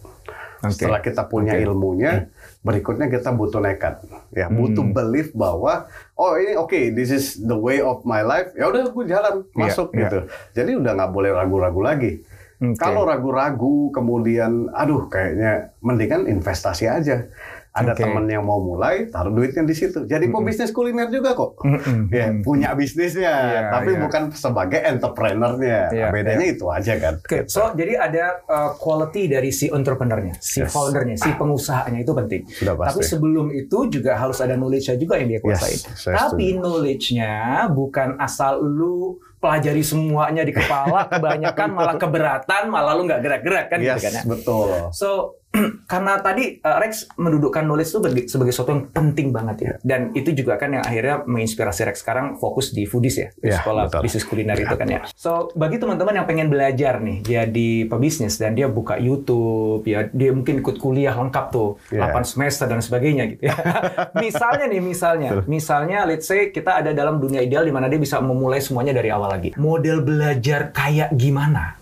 Oke. 0.57 0.73
Setelah 0.73 0.99
kita 0.99 1.21
punya 1.23 1.53
ilmunya, 1.53 2.33
berikutnya 2.61 3.07
kita 3.07 3.29
butuh 3.29 3.61
nekat. 3.61 4.01
Ya, 4.33 4.49
butuh 4.49 4.83
Hmm. 4.83 4.91
belief 4.91 5.29
bahwa 5.31 5.85
oh 6.17 6.33
ini 6.35 6.57
oke, 6.57 6.79
this 6.97 7.13
is 7.13 7.37
the 7.45 7.55
way 7.55 7.79
of 7.79 8.01
my 8.03 8.25
life. 8.25 8.51
Ya 8.57 8.67
udah 8.67 8.89
aku 8.89 9.05
jalan 9.05 9.45
Iya, 9.53 9.57
masuk 9.69 9.93
iya. 9.93 10.09
gitu. 10.09 10.19
Jadi 10.57 10.71
udah 10.75 10.91
nggak 10.97 11.11
boleh 11.13 11.31
ragu-ragu 11.31 11.81
lagi. 11.81 12.11
Oke. 12.57 12.73
Kalau 12.81 13.05
ragu-ragu 13.05 13.93
kemudian 13.93 14.73
aduh 14.73 15.05
kayaknya 15.07 15.77
mendingan 15.85 16.25
investasi 16.25 16.89
aja. 16.89 17.29
Ada 17.77 17.93
Oke. 17.93 18.01
temen 18.01 18.25
yang 18.25 18.41
mau 18.41 18.57
mulai, 18.57 19.05
taruh 19.07 19.29
duitnya 19.29 19.61
di 19.61 19.75
situ. 19.77 20.09
Jadi 20.09 20.33
pebisnis 20.33 20.73
kuliner 20.73 21.07
juga 21.07 21.37
kok. 21.37 21.61
Mm-mm. 21.61 22.09
Ya, 22.09 22.33
punya 22.41 22.73
bisnisnya, 22.73 23.29
Iya, 23.29 23.61
tapi 23.69 23.93
iya. 23.93 24.01
bukan 24.01 24.33
sebagai 24.33 24.81
entrepreneurnya. 24.81 25.93
Iya, 25.93 26.07
Bedanya 26.09 26.45
itu 26.49 26.65
aja 26.67 26.93
kan. 26.97 27.13
Oke, 27.21 27.45
so 27.45 27.69
jadi 27.71 27.93
ada 28.01 28.41
uh, 28.45 28.71
quality 28.75 29.29
dari 29.29 29.53
si 29.53 29.69
entrepreneurnya, 29.69 30.41
si 30.41 30.65
Yes. 30.65 30.73
foundernya, 30.73 31.15
si 31.21 31.29
pengusahanya 31.37 32.01
itu 32.01 32.11
penting. 32.11 32.41
Sudah 32.49 32.73
pasti. 32.73 32.89
Tapi 32.97 33.01
sebelum 33.05 33.47
itu 33.53 33.77
juga 33.93 34.17
harus 34.17 34.41
ada 34.41 34.57
knowledge-nya 34.57 34.97
juga 34.97 35.21
yang 35.21 35.29
dia 35.29 35.39
kuasain. 35.39 35.77
Yes, 35.77 36.09
Tapi 36.09 36.57
knowledge-nya 36.57 37.33
bukan 37.69 38.17
asal 38.17 38.57
lu 38.57 39.21
pelajari 39.47 39.79
semuanya 39.79 40.43
di 40.43 40.51
kepala, 40.51 41.07
kebanyakan 41.15 41.69
malah 41.71 41.95
keberatan, 41.95 42.67
malah 42.67 42.91
lu 42.99 43.07
nggak 43.07 43.23
gerak-gerak 43.23 43.65
kan 43.71 43.79
yes, 43.79 43.95
gitu 43.95 43.99
kan 44.03 44.11
ya. 44.11 44.23
betul. 44.27 44.67
So 44.91 45.39
karena 45.91 46.19
tadi 46.19 46.59
uh, 46.61 46.77
Rex 46.77 47.07
mendudukkan 47.17 47.63
knowledge 47.65 47.89
itu 47.89 47.97
sebagai, 48.03 48.23
sebagai 48.27 48.51
sesuatu 48.53 48.71
yang 48.75 48.83
penting 48.91 49.27
banget 49.31 49.57
ya. 49.63 49.73
Dan 49.81 50.11
itu 50.13 50.35
juga 50.35 50.59
kan 50.59 50.75
yang 50.75 50.83
akhirnya 50.83 51.23
menginspirasi 51.25 51.87
Rex 51.87 52.03
sekarang 52.03 52.35
fokus 52.37 52.75
di 52.75 52.83
foodies 52.83 53.15
ya, 53.17 53.29
di 53.33 53.49
Ya, 53.49 53.63
sekolah 53.63 53.87
betul. 53.87 54.01
bisnis 54.03 54.25
kuliner 54.27 54.57
itu 54.59 54.75
kan 54.75 54.87
ya. 54.87 54.99
So 55.15 55.49
bagi 55.55 55.79
teman-teman 55.79 56.19
yang 56.19 56.27
pengen 56.27 56.51
belajar 56.51 56.99
nih 56.99 57.23
jadi 57.23 57.69
pebisnis 57.87 58.35
dan 58.37 58.53
dia 58.53 58.67
buka 58.67 58.99
YouTube 58.99 59.87
ya, 59.87 60.11
dia 60.11 60.35
mungkin 60.35 60.59
ikut 60.61 60.77
kuliah 60.77 61.15
lengkap 61.15 61.45
tuh, 61.49 61.79
Ya. 61.89 62.11
8 62.11 62.27
semester 62.27 62.67
dan 62.67 62.83
sebagainya 62.83 63.23
gitu 63.31 63.47
ya. 63.47 63.55
misalnya 64.23 64.65
nih, 64.67 64.81
misalnya, 64.83 65.29
misalnya 65.47 66.03
let's 66.03 66.27
say 66.27 66.51
kita 66.51 66.83
ada 66.83 66.91
dalam 66.91 67.17
dunia 67.23 67.39
ideal 67.39 67.63
di 67.63 67.71
mana 67.71 67.87
dia 67.87 67.97
bisa 67.97 68.19
memulai 68.19 68.59
semuanya 68.59 68.91
dari 68.91 69.09
awal 69.09 69.36
lagi. 69.37 69.49
Model 69.55 70.01
belajar 70.01 70.73
kayak 70.73 71.13
gimana? 71.13 71.77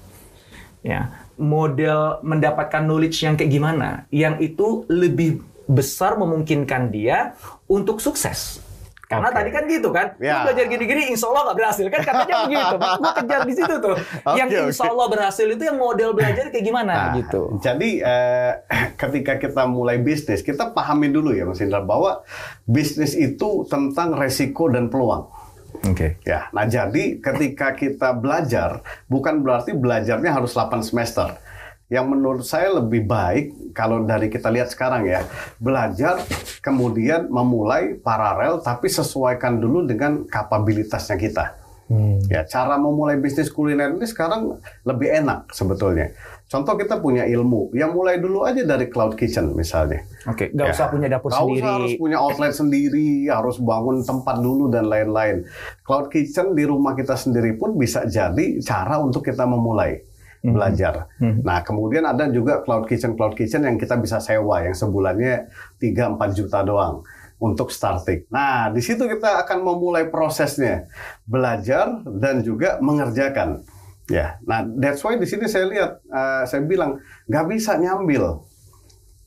ya 0.86 1.10
model 1.42 2.22
mendapatkan 2.22 2.86
knowledge 2.86 3.26
yang 3.26 3.34
kayak 3.34 3.50
gimana 3.50 4.06
yang 4.14 4.38
itu 4.38 4.86
lebih 4.86 5.42
besar 5.66 6.14
memungkinkan 6.22 6.94
dia 6.94 7.34
untuk 7.66 7.98
sukses 7.98 8.62
karena 9.06 9.30
Oke. 9.30 9.38
tadi 9.38 9.50
kan 9.54 9.64
gitu 9.70 9.90
kan 9.90 10.08
lu 10.18 10.38
belajar 10.50 10.66
gini-gini 10.66 11.14
insya 11.14 11.30
Allah 11.30 11.42
nggak 11.50 11.58
berhasil 11.58 11.86
kan 11.90 12.02
katanya 12.06 12.36
begitu 12.46 12.76
Makanya 12.78 12.98
gua 13.02 13.12
kejar 13.18 13.42
di 13.46 13.54
situ 13.54 13.74
tuh 13.82 13.96
yang 14.34 14.50
Oke, 14.50 14.62
insya. 14.70 14.84
Allah 14.90 15.08
berhasil 15.10 15.48
itu 15.50 15.64
yang 15.66 15.78
model 15.78 16.10
belajar 16.14 16.46
kayak 16.50 16.66
gimana 16.66 16.94
Nah, 16.94 17.14
gitu 17.18 17.42
Jadi 17.62 17.90
eh, 18.02 18.52
ketika 19.02 19.34
kita 19.42 19.64
mulai 19.70 20.02
bisnis, 20.02 20.42
kita 20.42 20.74
pahami 20.74 21.10
dulu 21.10 21.34
ya 21.34 21.46
Mas 21.46 21.62
Indra 21.62 21.82
bahwa 21.86 22.26
bisnis 22.66 23.14
itu 23.14 23.66
tentang 23.70 24.18
resiko 24.18 24.70
dan 24.74 24.90
peluang. 24.90 25.30
Oke 25.84 26.22
Ya, 26.24 26.48
nah 26.56 26.64
jadi 26.64 27.20
ketika 27.20 27.76
kita 27.76 28.16
belajar, 28.16 28.86
bukan 29.12 29.44
berarti 29.44 29.76
belajarnya 29.76 30.32
harus 30.32 30.56
8 30.56 30.80
semester. 30.86 31.36
Yang 31.86 32.06
menurut 32.18 32.46
saya 32.48 32.82
lebih 32.82 33.06
baik 33.06 33.76
kalau 33.78 34.02
dari 34.02 34.32
kita 34.32 34.50
lihat 34.50 34.74
sekarang 34.74 35.06
ya, 35.06 35.22
belajar 35.62 36.18
kemudian 36.66 37.30
memulai 37.30 37.94
paralel 38.02 38.58
tapi 38.66 38.90
sesuaikan 38.90 39.62
dulu 39.62 39.86
dengan 39.86 40.26
kapabilitasnya 40.26 41.18
kita. 41.20 41.46
Ya, 42.26 42.42
cara 42.50 42.82
memulai 42.82 43.22
bisnis 43.22 43.54
kuliner 43.54 43.94
ini 43.94 44.10
sekarang 44.10 44.58
lebih 44.82 45.06
enak 45.22 45.54
sebetulnya. 45.54 46.10
Contoh 46.46 46.78
kita 46.78 47.02
punya 47.02 47.26
ilmu, 47.26 47.74
yang 47.74 47.90
mulai 47.90 48.22
dulu 48.22 48.46
aja 48.46 48.62
dari 48.62 48.86
cloud 48.86 49.18
kitchen 49.18 49.52
misalnya. 49.52 50.06
oke 50.24 50.54
nggak 50.54 50.68
Ya. 50.68 50.74
usah 50.74 50.88
punya 50.88 51.08
dapur 51.10 51.30
Nggak 51.30 51.42
sendiri 51.42 51.58
usah 51.60 51.74
harus 51.74 51.92
punya 51.96 52.18
outlet 52.18 52.54
sendiri, 52.62 53.10
harus 53.26 53.58
bangun 53.58 53.98
tempat 54.02 54.36
dulu 54.38 54.70
dan 54.70 54.86
lain-lain. 54.86 55.42
Cloud 55.82 56.08
kitchen 56.08 56.54
di 56.54 56.64
rumah 56.64 56.94
kita 56.94 57.14
sendiri 57.14 57.58
pun 57.58 57.74
bisa 57.74 58.06
jadi 58.06 58.62
cara 58.62 58.98
untuk 58.98 59.22
kita 59.22 59.44
memulai 59.44 60.06
belajar. 60.44 61.10
Nah, 61.18 61.66
kemudian 61.66 62.06
ada 62.06 62.30
juga 62.30 62.62
cloud 62.62 62.86
kitchen 62.86 63.18
cloud 63.18 63.34
kitchen 63.34 63.66
yang 63.66 63.82
kita 63.82 63.98
bisa 63.98 64.22
sewa 64.22 64.62
yang 64.62 64.78
sebulannya 64.78 65.50
3-4 65.82 66.22
juta 66.32 66.62
doang 66.62 67.02
untuk 67.36 67.74
starting. 67.74 68.30
Nah, 68.30 68.70
di 68.70 68.78
situ 68.78 69.10
kita 69.10 69.42
akan 69.42 69.66
memulai 69.66 70.06
prosesnya, 70.06 70.86
belajar 71.26 71.90
dan 72.06 72.46
juga 72.46 72.78
mengerjakan. 72.78 73.66
Ya, 74.06 74.38
nah 74.46 74.62
that's 74.78 75.02
why 75.02 75.18
di 75.18 75.26
sini 75.26 75.50
saya 75.50 75.66
lihat, 75.66 75.92
eh, 76.06 76.44
saya 76.46 76.62
bilang 76.62 77.02
nggak 77.26 77.46
bisa 77.50 77.74
nyambil. 77.82 78.46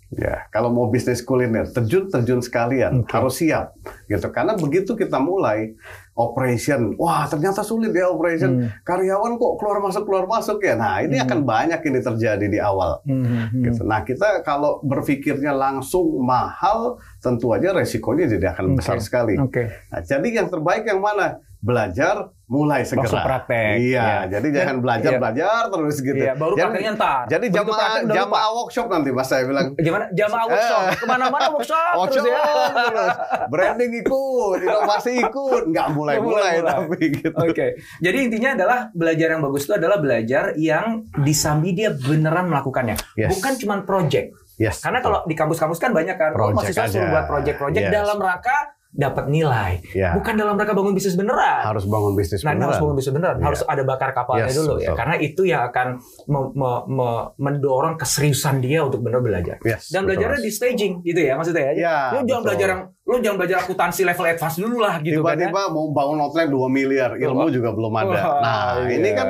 Ya, 0.08 0.49
kalau 0.49 0.73
mau 0.73 0.88
bisnis 0.88 1.20
kuliner, 1.20 1.68
terjun 1.68 2.08
terjun 2.08 2.40
sekalian, 2.40 3.04
harus 3.12 3.44
siap, 3.44 3.76
gitu. 4.08 4.32
Karena 4.32 4.56
begitu 4.56 4.97
kita 4.97 5.20
mulai 5.20 5.76
operation, 6.16 6.97
wah 6.97 7.28
ternyata 7.28 7.61
sulit 7.61 7.92
ya 7.92 8.08
operation. 8.08 8.73
Karyawan 8.88 9.37
kok 9.37 9.52
keluar 9.61 9.85
masuk 9.85 10.08
keluar 10.08 10.25
masuk 10.25 10.64
ya. 10.64 10.80
Nah 10.80 11.04
ini 11.04 11.20
akan 11.20 11.44
banyak 11.44 11.85
ini 11.85 12.00
terjadi 12.00 12.47
di 12.49 12.56
awal. 12.56 13.04
Hmm, 13.04 13.52
hmm. 13.52 13.61
Gitu. 13.68 13.85
Nah 13.85 14.00
kita 14.00 14.40
kalau 14.49 14.80
berpikirnya 14.80 15.52
langsung 15.52 16.25
mahal, 16.25 16.97
tentu 17.20 17.52
aja 17.52 17.76
resikonya 17.76 18.32
jadi 18.32 18.56
akan 18.56 18.80
besar 18.80 19.04
sekali. 19.04 19.37
oke 19.37 19.92
Nah, 19.92 20.00
jadi 20.00 20.28
yang 20.40 20.49
terbaik 20.49 20.88
yang 20.88 21.04
mana? 21.04 21.37
Belajar 21.59 22.31
mulai 22.47 22.81
segera. 22.81 23.05
Langsung 23.05 23.21
praktek. 23.21 23.77
Iya, 23.77 24.00
Iya. 24.00 24.17
jadi 24.31 24.49
jangan 24.55 24.77
belajar 24.79 25.11
iya. 25.11 25.19
belajar 25.21 25.61
terus 25.69 25.97
gitu. 25.99 26.17
Iya, 26.17 26.33
baru 26.33 26.55
Jadi- 26.55 26.62
prakteknya 26.65 26.93
ntar. 26.95 27.21
Jadi 27.29 27.47
jamaah 27.50 27.91
jamaah 28.09 28.49
workshop 28.55 28.87
nanti 28.88 29.11
Mas 29.11 29.27
saya 29.27 29.43
bilang. 29.45 29.67
gimana 29.77 30.05
jamaah 30.11 30.45
workshop 30.47 30.81
Eh. 30.81 30.95
ke 30.95 31.05
mana-mana 31.05 31.47
workshop, 31.50 31.93
Workshop 31.95 32.25
terus 32.25 32.33
ya 32.33 32.43
terus. 32.88 33.17
Branding 33.49 33.93
ikut, 33.99 34.59
inovasi 34.61 35.12
ikut, 35.21 35.62
nggak 35.69 35.88
mulai-mulai 35.93 36.55
tapi 36.62 36.99
gitu. 37.12 37.37
Oke, 37.37 37.67
jadi 37.99 38.17
intinya 38.19 38.50
adalah 38.55 38.79
belajar 38.91 39.29
yang 39.29 39.43
bagus 39.43 39.62
itu 39.65 39.75
adalah 39.75 39.99
belajar 39.99 40.45
yang 40.57 40.87
disambi 41.19 41.75
dia 41.75 41.93
beneran 41.93 42.49
melakukannya, 42.49 42.97
Yes. 43.15 43.29
bukan 43.31 43.53
cuma 43.59 43.75
project. 43.83 44.33
Yes. 44.57 44.81
Karena 44.81 44.99
kalau 44.99 45.23
di 45.23 45.35
kampus-kampus 45.35 45.79
kan 45.79 45.93
banyak 45.93 46.17
kan, 46.17 46.33
oh, 46.33 46.50
Project 46.50 46.75
mahasiswa 46.75 46.83
aja. 46.83 46.91
suruh 46.91 47.09
buat 47.09 47.27
project-project 47.29 47.85
Yes. 47.85 47.95
dalam 47.95 48.19
rangka 48.19 48.59
dapat 48.99 49.31
nilai, 49.31 49.78
Ya. 49.95 50.11
bukan 50.11 50.35
dalam 50.35 50.59
rangka 50.59 50.75
bangun 50.75 50.90
bisnis 50.90 51.14
beneran. 51.14 51.62
harus 51.62 51.87
bangun 51.87 52.12
bisnis 52.12 52.43
Nah, 52.43 52.50
ini 52.50 52.59
harus 52.59 52.75
beneran. 52.75 52.83
bangun 52.83 52.97
bisnis 52.99 53.14
beneran, 53.14 53.37
Iya. 53.37 53.45
harus 53.47 53.61
ada 53.62 53.83
bakar 53.85 54.11
kapalnya 54.11 54.50
Yes, 54.50 54.59
dulu 54.59 54.75
ya, 54.75 54.90
betul. 54.90 54.97
karena 54.99 55.14
itu 55.17 55.43
yang 55.45 55.62
akan 55.64 55.87
me- 56.26 56.52
me- 56.52 56.85
me- 56.88 57.26
mendorong 57.38 57.95
keseriusan 57.95 58.59
dia 58.59 58.83
untuk 58.83 58.99
benar 58.99 59.23
belajar. 59.23 59.62
Yes, 59.62 59.88
Dan 59.88 60.02
betul, 60.02 60.19
belajarnya 60.19 60.40
di 60.40 60.50
staging 60.50 60.93
gitu 61.00 61.21
ya 61.21 61.33
maksudnya 61.33 61.62
ya. 61.64 61.73
Ya, 61.78 61.97
lu 62.11 62.19
jangan 62.21 62.26
betul. 62.26 62.43
belajar 62.45 62.69
yang 62.69 62.83
lu 63.00 63.17
jangan 63.19 63.37
belajar 63.38 63.57
akuntansi 63.62 64.02
level 64.02 64.26
advance 64.26 64.57
dulu 64.59 64.76
lah 64.78 64.95
gitu 64.99 65.23
kan 65.23 65.33
ya. 65.33 65.47
Tiba-tiba 65.47 65.62
mau 65.71 65.87
bangun 65.88 66.19
outlet 66.19 66.47
2 66.47 66.67
miliar, 66.69 67.11
ilmu 67.14 67.40
Wah. 67.40 67.49
juga 67.49 67.71
belum 67.71 67.95
ada. 67.95 68.21
Nah, 68.43 68.64
iya. 68.83 68.99
ini 68.99 69.11
kan 69.14 69.28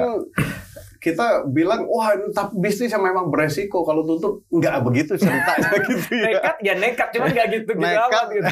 kita 0.99 1.27
bilang, 1.47 1.87
wah 1.87 2.11
ini 2.11 2.29
tapi 2.29 2.59
bisnis 2.59 2.91
yang 2.91 3.01
memang 3.01 3.29
beresiko 3.29 3.81
kalau 3.81 4.03
tutup 4.03 4.43
nggak 4.49 4.83
begitu 4.83 5.15
ceritanya 5.15 5.71
gitu 5.87 6.11
ya. 6.13 6.27
nekat 6.35 6.57
ya 6.59 6.75
nekat 6.75 7.09
cuman 7.11 7.29
nggak 7.29 7.47
gitu 7.49 7.71
gitu 7.71 7.79
Nekat. 7.79 8.11
amat 8.11 8.27
gitu. 8.29 8.49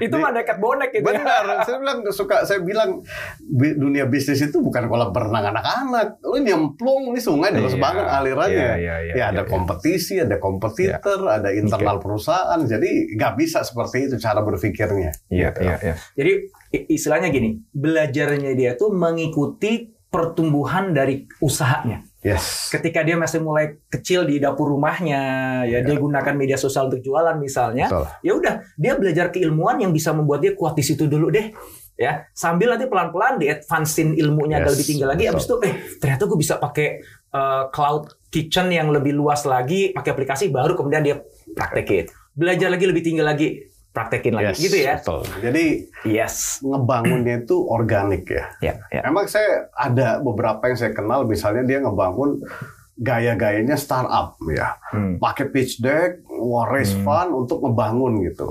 itu 0.00 0.14
mah 0.16 0.30
nekat 0.30 0.56
bonek 0.56 0.90
gitu 0.90 1.04
ya. 1.04 1.16
Benar, 1.16 1.42
saya 1.62 1.76
bilang 1.76 1.98
suka 2.08 2.36
saya 2.42 2.58
bilang 2.58 2.90
bi- 3.40 3.74
dunia 3.74 4.04
bisnis 4.04 4.40
itu 4.40 4.58
bukan 4.58 4.86
kolam 4.86 5.10
berenang 5.10 5.50
anak-anak. 5.50 6.18
Lu 6.22 6.38
nyemplung 6.38 7.10
nih 7.10 7.20
sungai 7.20 7.50
deras 7.50 7.70
Iya, 7.70 7.80
banget 7.80 8.04
alirannya. 8.04 8.56
iya, 8.56 8.74
iya, 8.74 8.96
iya, 9.00 9.12
ya 9.12 9.24
ada 9.28 9.32
iya, 9.32 9.42
iya. 9.42 9.42
kompetisi, 9.46 10.14
ada 10.16 10.36
kompetitor, 10.36 11.20
ada 11.24 11.50
internal 11.50 11.96
perusahaan. 11.96 12.58
Jadi 12.60 13.14
nggak 13.14 13.32
bisa 13.36 13.62
seperti 13.62 14.06
itu 14.06 14.16
cara 14.16 14.40
berpikirnya. 14.40 15.14
Iya, 15.28 15.48
Gitu. 15.50 15.60
iya, 15.62 15.76
iya. 15.80 15.94
Jadi 16.12 16.32
istilahnya 16.88 17.28
gini, 17.28 17.62
belajarnya 17.70 18.52
dia 18.52 18.74
tuh 18.74 18.90
mengikuti 18.90 19.90
pertumbuhan 20.10 20.90
dari 20.90 21.24
usahanya. 21.38 22.02
Yes. 22.20 22.68
Ketika 22.68 23.00
dia 23.00 23.16
masih 23.16 23.40
mulai 23.40 23.80
kecil 23.88 24.28
di 24.28 24.36
dapur 24.36 24.68
rumahnya, 24.68 25.22
ya 25.64 25.80
dia 25.80 25.96
gunakan 25.96 26.34
media 26.36 26.60
sosial 26.60 26.92
untuk 26.92 27.00
jualan 27.00 27.40
misalnya, 27.40 27.88
Betul. 27.88 28.04
ya 28.20 28.32
udah 28.36 28.54
dia 28.76 28.92
belajar 28.98 29.26
keilmuan 29.32 29.80
yang 29.80 29.88
bisa 29.88 30.12
membuat 30.12 30.44
dia 30.44 30.52
kuat 30.52 30.76
di 30.76 30.84
situ 30.84 31.08
dulu 31.08 31.32
deh. 31.32 31.48
Ya, 31.96 32.28
sambil 32.32 32.72
nanti 32.76 32.88
pelan-pelan 32.88 33.36
di 33.40 33.48
advancein 33.52 34.16
ilmunya 34.16 34.60
agak 34.60 34.72
Yes, 34.72 34.74
lebih 34.76 34.86
tinggi 34.88 35.04
lagi. 35.04 35.24
betul. 35.28 35.32
Abis 35.36 35.44
itu, 35.44 35.56
eh 35.64 35.74
ternyata 36.00 36.22
gue 36.28 36.38
bisa 36.40 36.54
pakai 36.56 36.88
eh, 37.30 37.64
cloud 37.72 38.02
kitchen 38.32 38.66
yang 38.72 38.88
lebih 38.92 39.12
luas 39.16 39.44
lagi, 39.44 39.92
pakai 39.92 40.10
aplikasi 40.12 40.48
baru 40.52 40.76
kemudian 40.76 41.04
dia 41.04 41.16
praktekin. 41.56 42.08
Belajar 42.32 42.68
lagi 42.72 42.84
lebih 42.88 43.02
tinggi 43.04 43.22
lagi. 43.24 43.48
Praktekin 43.90 44.38
lagi 44.38 44.54
Yes, 44.54 44.58
gitu 44.62 44.76
ya. 44.78 44.94
Betul. 45.02 45.20
Jadi 45.42 45.64
Yes. 46.06 46.62
ngebangunnya 46.62 47.42
itu 47.42 47.56
organik 47.66 48.30
ya. 48.30 48.44
Ya, 48.62 48.74
ya. 48.88 49.00
Emang 49.02 49.26
saya 49.26 49.66
ada 49.74 50.22
beberapa 50.22 50.62
yang 50.70 50.78
saya 50.78 50.94
kenal, 50.94 51.26
misalnya 51.26 51.66
dia 51.66 51.82
ngebangun 51.82 52.38
gaya-gayanya 53.00 53.80
startup 53.80 54.36
ya, 54.52 54.76
Hmm. 54.92 55.16
pakai 55.16 55.48
pitch 55.48 55.80
deck, 55.80 56.20
raise 56.68 56.92
fund 57.00 57.32
untuk 57.32 57.64
ngebangun 57.64 58.20
gitu. 58.28 58.44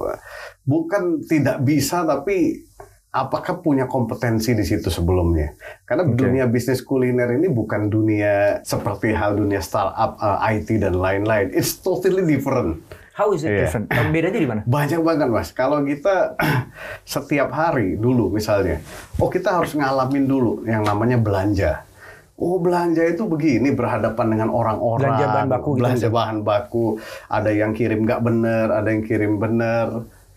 Bukan 0.65 1.21
tidak 1.29 1.61
bisa, 1.61 2.01
tapi 2.01 2.65
apakah 3.09 3.61
punya 3.61 3.85
kompetensi 3.85 4.57
di 4.57 4.65
situ 4.65 4.89
sebelumnya? 4.89 5.53
Karena 5.85 6.09
Oke. 6.09 6.17
dunia 6.17 6.45
bisnis 6.49 6.81
kuliner 6.81 7.29
ini 7.37 7.45
bukan 7.45 7.93
dunia 7.93 8.65
seperti 8.65 9.13
hal 9.13 9.37
dunia 9.37 9.61
startup, 9.61 10.17
uh, 10.17 10.41
IT 10.41 10.81
dan 10.81 10.97
lain-lain. 10.97 11.53
It's 11.53 11.77
totally 11.77 12.25
different. 12.25 12.81
How 13.19 13.35
is 13.35 13.43
it 13.43 13.51
Iya. 13.51 13.67
different? 13.67 13.91
Bedanya 13.91 14.39
di 14.39 14.47
mana? 14.47 14.61
Banyak 14.63 15.03
banget 15.03 15.27
mas. 15.27 15.51
Kalau 15.51 15.83
kita 15.83 16.39
setiap 17.03 17.51
hari 17.51 17.99
dulu 17.99 18.31
misalnya, 18.31 18.79
oh 19.19 19.27
kita 19.27 19.59
harus 19.59 19.75
ngalamin 19.75 20.23
dulu 20.23 20.63
yang 20.63 20.87
namanya 20.87 21.19
belanja. 21.19 21.83
Oh 22.39 22.55
belanja 22.55 23.03
itu 23.03 23.27
begini 23.27 23.75
berhadapan 23.75 24.31
dengan 24.31 24.47
orang-orang. 24.49 25.11
Belanja 25.11 25.27
bahan 25.27 25.47
baku 25.51 25.67
gitu 25.67 25.79
Belanja 25.83 25.91
maksudnya? 25.99 26.15
bahan 26.15 26.37
baku. 26.39 26.85
Ada 27.27 27.49
yang 27.51 27.71
kirim 27.75 27.99
nggak 28.07 28.21
bener, 28.23 28.65
ada 28.71 28.87
yang 28.87 29.03
kirim 29.03 29.33
bener. 29.35 29.87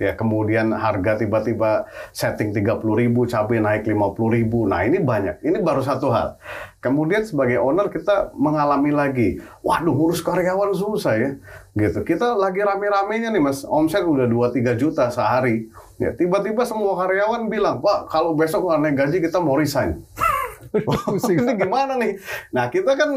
Ya 0.02 0.18
kemudian 0.18 0.75
harga 0.75 1.23
tiba-tiba 1.23 1.87
setting 2.11 2.50
30.000 2.50 2.82
ribu, 2.82 3.23
cabai 3.30 3.62
naik 3.62 3.87
50.000 3.87 4.35
ribu. 4.35 4.66
Nah 4.66 4.82
ini 4.82 4.99
banyak. 4.99 5.47
Ini 5.47 5.62
baru 5.62 5.87
satu 5.87 6.11
hal. 6.11 6.42
Kemudian 6.82 7.23
sebagai 7.23 7.62
owner 7.62 7.87
kita 7.87 8.35
mengalami 8.35 8.90
lagi. 8.90 9.38
Waduh 9.62 9.94
ngurus 9.94 10.26
karyawan 10.26 10.75
susah 10.75 11.14
ya. 11.14 11.30
Gitu. 11.78 12.02
Kita 12.02 12.35
lagi 12.35 12.66
rame-ramenya 12.66 13.30
nih 13.30 13.38
mas. 13.38 13.62
Omset 13.62 14.02
udah 14.02 14.26
2-3 14.26 14.75
juta 14.75 15.06
sehari. 15.14 15.71
Ya, 16.02 16.11
tiba-tiba 16.11 16.66
semua 16.66 16.99
karyawan 16.99 17.47
bilang, 17.47 17.78
Pak 17.78 18.11
kalau 18.11 18.35
besok 18.35 18.66
nggak 18.66 18.80
naik 18.82 18.94
gaji 18.99 19.16
kita 19.23 19.38
mau 19.38 19.54
resign. 19.54 20.02
ini 21.32 21.52
gimana 21.56 22.00
nih? 22.00 22.16
Nah, 22.52 22.73
kita 22.73 22.97
kan 22.97 23.11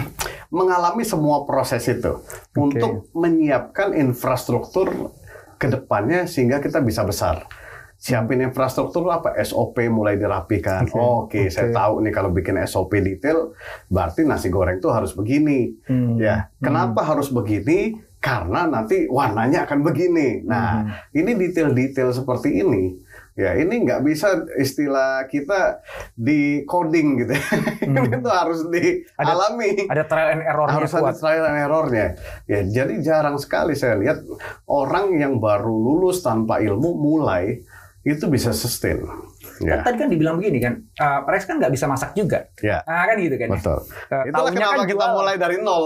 mengalami 0.58 1.04
semua 1.04 1.44
proses 1.44 1.84
itu 1.90 2.22
untuk 2.56 3.10
menyiapkan 3.12 3.92
infrastruktur 3.96 5.12
ke 5.56 5.66
depannya 5.70 6.26
sehingga 6.28 6.60
kita 6.60 6.80
bisa 6.84 7.02
besar. 7.02 7.46
Siapin 7.94 8.44
infrastruktur 8.44 9.06
apa? 9.08 9.32
SOP 9.40 9.80
mulai 9.88 10.20
dirapikan. 10.20 10.84
Oh, 10.92 11.24
Oke, 11.24 11.48
saya 11.48 11.72
tahu 11.72 12.04
nih 12.04 12.12
kalau 12.12 12.34
bikin 12.34 12.60
SOP 12.68 13.00
detail, 13.00 13.56
berarti 13.88 14.28
nasi 14.28 14.52
goreng 14.52 14.76
tuh 14.82 14.92
harus 14.92 15.16
begini. 15.16 15.72
Hmm. 15.88 16.20
Ya, 16.20 16.52
kenapa 16.60 17.00
harus 17.00 17.32
begini? 17.32 17.96
Karena 18.20 18.68
nanti 18.68 19.08
warnanya 19.08 19.64
akan 19.64 19.84
begini. 19.84 20.44
Nah, 20.44 21.04
ini 21.12 21.32
detail-detail 21.32 22.12
seperti 22.12 22.60
ini. 22.60 23.03
Ya, 23.34 23.58
ini 23.58 23.82
nggak 23.82 24.06
bisa 24.06 24.46
istilah 24.54 25.26
kita 25.26 25.82
di 26.14 26.62
coding 26.70 27.18
gitu. 27.18 27.34
ini 27.90 28.22
tuh 28.22 28.30
harus 28.30 28.62
dialami. 28.70 29.90
Ada 29.90 30.06
trial 30.06 30.28
and 30.38 30.42
errornya 30.46 30.74
harus 30.78 30.94
ada 30.94 31.02
kuat. 31.02 31.14
trial 31.18 31.44
and 31.50 31.58
errornya. 31.58 32.06
Ya, 32.46 32.62
jadi 32.62 32.94
jarang 33.02 33.42
sekali 33.42 33.74
saya 33.74 33.98
lihat 33.98 34.22
orang 34.70 35.18
yang 35.18 35.42
baru 35.42 35.74
lulus 35.74 36.22
tanpa 36.22 36.62
ilmu 36.62 36.94
mulai 36.94 37.58
itu 38.04 38.24
bisa 38.26 38.52
sustain. 38.52 39.00
Kan 39.00 39.32
Ya, 39.60 39.80
Tadi 39.80 39.96
kan 39.96 40.08
dibilang 40.08 40.34
begini 40.34 40.58
kan, 40.58 40.76
uh, 40.94 41.22
Rex 41.24 41.44
kan 41.44 41.56
nggak 41.56 41.70
bisa 41.70 41.86
masak 41.86 42.10
juga. 42.12 42.50
ya, 42.58 42.82
Nah, 42.82 43.06
kan 43.06 43.16
gitu 43.16 43.36
kan. 43.36 43.46
ya. 43.46 43.52
betul. 43.54 43.78
Eh, 43.80 44.22
Itulah 44.26 44.34
taunya 44.44 44.58
kenapa 44.58 44.74
kan 44.74 44.84
kita 44.84 44.98
jual. 45.00 45.14
mulai 45.14 45.34
dari 45.36 45.56
nol. 45.58 45.84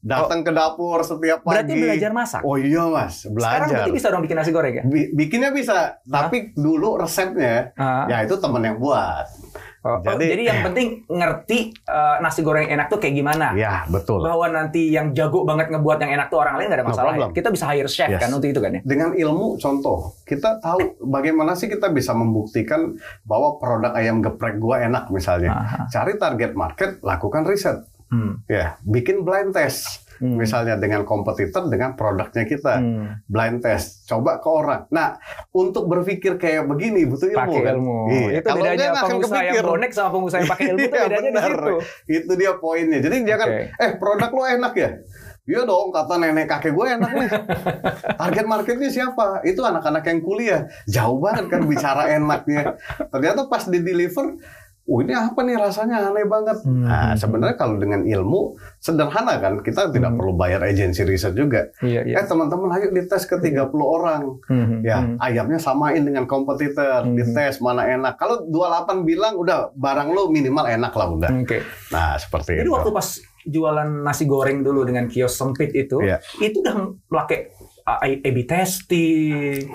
Datang 0.00 0.40
ke 0.40 0.50
dapur 0.50 0.98
setiap 1.00 1.40
pagi. 1.40 1.54
Berarti 1.58 1.72
belajar 1.74 2.10
masak? 2.12 2.40
Oh 2.42 2.56
iya 2.56 2.84
mas, 2.84 3.22
Sekarang 3.22 3.34
belajar. 3.34 3.66
berarti 3.72 3.92
bisa 3.92 4.06
dong 4.08 4.22
bikin 4.22 4.36
nasi 4.36 4.50
goreng 4.50 4.74
ya? 4.74 4.82
Bi- 4.84 5.10
bikinnya 5.12 5.50
bisa, 5.50 5.78
tapi 6.04 6.50
dulu 6.52 6.96
resepnya 6.96 7.70
Ah. 7.74 8.06
ya 8.08 8.22
itu 8.22 8.34
temen 8.34 8.60
yang 8.60 8.76
buat. 8.76 9.26
Oh, 9.88 9.96
oh, 9.96 10.04
jadi, 10.04 10.36
Jadi- 10.36 10.44
yang 10.44 10.60
penting 10.62 10.88
ngerti 11.08 11.58
uh, 11.82 12.20
nasi 12.20 12.44
goreng 12.44 12.68
enak 12.68 12.86
tuh 12.86 13.00
kayak 13.00 13.16
gimana. 13.16 13.56
Ya 13.56 13.88
betul. 13.88 14.20
Bahwa 14.20 14.44
nanti 14.46 14.92
yang 14.92 15.16
jago 15.16 15.42
banget 15.42 15.72
ngebuat 15.72 15.96
yang 15.98 16.12
enak 16.12 16.28
tuh 16.28 16.38
orang 16.38 16.60
lain 16.60 16.68
nggak 16.68 16.76
ada 16.76 16.84
No 16.84 16.90
masalah. 16.92 17.08
ya. 17.08 17.12
problem. 17.16 17.30
Kita 17.32 17.48
bisa 17.48 17.64
hire 17.66 17.88
chef 17.88 18.08
Yes. 18.08 18.20
kan 18.20 18.28
untuk 18.28 18.46
itu 18.46 18.60
kan 18.60 18.70
ya. 18.70 18.80
Dengan 18.84 19.16
ilmu, 19.16 19.56
contoh, 19.56 20.12
kita 20.22 20.60
tahu 20.60 20.78
bagaimana 21.00 21.56
sih 21.56 21.66
kita 21.66 21.88
bisa 21.88 22.12
membuktikan 22.12 22.92
bahwa 23.24 23.56
produk 23.56 23.96
ayam 23.96 24.20
geprek 24.20 24.58
gua 24.58 24.84
enak 24.84 25.08
misalnya. 25.08 25.56
Aha. 25.56 25.80
Cari 25.88 26.20
target 26.20 26.52
market, 26.52 27.00
lakukan 27.00 27.42
riset. 27.42 27.80
Hmm. 28.08 28.44
Ya, 28.44 28.76
bikin 28.82 29.20
blind 29.20 29.52
test. 29.52 30.04
Hmm. 30.18 30.34
Misalnya 30.34 30.74
dengan 30.76 31.02
kompetitor 31.02 31.66
dengan 31.66 31.94
produknya 31.94 32.42
kita. 32.42 32.74
Hmm. 32.78 33.22
Blind 33.24 33.62
test, 33.62 34.04
coba 34.04 34.38
ke 34.38 34.48
orang. 34.50 34.90
Nah, 34.90 35.18
untuk 35.50 35.86
berpikir 35.86 36.36
kayak 36.36 36.66
begini 36.66 37.06
butuh 37.06 37.30
ilmu 37.30 37.38
Pakai 37.38 37.62
kan? 37.62 37.74
ilmu. 37.78 37.98
Iya. 38.10 38.28
Itu 38.38 38.46
Kalau 38.50 38.62
bedanya 38.62 38.88
pengusaha 38.98 39.42
yang 39.42 39.64
bonek 39.64 39.90
sama 39.94 40.10
pengusaha 40.10 40.38
yang 40.42 40.50
pakai 40.50 40.66
ilmu 40.74 40.78
itu 40.78 40.90
Iya, 40.90 41.04
bedanya 41.06 41.20
di 41.22 41.30
benar. 41.32 41.50
situ. 41.50 41.74
Itu 42.10 42.32
dia 42.34 42.52
poinnya. 42.58 42.98
Jadi 42.98 43.16
jangan, 43.22 43.48
Oke. 43.48 43.62
eh 43.78 43.90
produk 43.96 44.30
lo 44.30 44.42
enak 44.44 44.74
ya? 44.74 44.90
Iya 45.48 45.64
dong, 45.64 45.88
kata 45.88 46.14
nenek 46.20 46.44
kakek 46.44 46.76
gue 46.76 46.86
enak 46.92 47.08
nih. 47.08 47.30
Target 48.20 48.44
marketnya 48.44 48.90
siapa? 48.92 49.40
Itu 49.40 49.64
anak-anak 49.64 50.04
yang 50.04 50.20
kuliah. 50.20 50.60
Jauh 50.84 51.16
banget 51.16 51.48
kan 51.48 51.64
bicara 51.64 52.12
enaknya. 52.12 52.76
Ternyata 53.08 53.48
pas 53.48 53.64
di 53.64 53.80
deliver, 53.80 54.36
oh 54.88 54.98
ini 54.98 55.12
apa 55.12 55.36
nih 55.38 55.54
rasanya 55.54 56.08
aneh 56.08 56.24
banget. 56.24 56.64
Hmm. 56.64 56.82
Nah, 56.82 57.12
sebenarnya 57.12 57.54
kalau 57.54 57.76
dengan 57.76 58.00
ilmu 58.02 58.56
sederhana 58.78 59.36
kan, 59.36 59.60
kita 59.60 59.88
tidak 59.88 60.16
perlu 60.16 60.32
bayar 60.32 60.64
agensi 60.64 61.04
riset 61.04 61.32
juga. 61.32 61.68
Iya, 61.78 62.02
iya. 62.02 62.14
Eh 62.16 62.24
teman-teman 62.24 62.72
ayo 62.72 62.88
dites 62.88 63.22
ke 63.22 63.36
30 63.36 63.68
orang. 63.78 64.40
Hmm, 64.44 64.80
Ya, 64.80 64.98
hmm. 64.98 65.20
ayamnya 65.20 65.58
samain 65.58 66.00
dengan 66.00 66.24
kompetitor, 66.24 67.04
Hmm. 67.04 67.14
dites 67.14 67.60
mana 67.60 67.84
enak. 67.84 68.16
Kalau 68.16 68.42
28 68.42 69.04
bilang 69.04 69.36
udah 69.36 69.70
barang 69.72 70.08
lo 70.08 70.28
minimal 70.28 70.64
enak 70.64 70.90
lah 70.90 71.08
udah. 71.10 71.30
Oke. 71.36 71.60
Nah, 71.88 72.16
seperti 72.16 72.56
Jadi 72.56 72.64
itu. 72.64 72.72
waktu 72.72 72.90
pas 72.90 73.08
jualan 73.44 73.88
nasi 74.00 74.24
goreng 74.24 74.60
dulu 74.60 74.82
dengan 74.82 75.04
kios 75.04 75.32
sempit 75.32 75.68
itu, 75.70 76.00
Iya. 76.00 76.16
itu 76.38 76.60
udah 76.60 76.74
pakai 77.06 77.52
A/B 77.88 78.44
testing, 78.44 79.68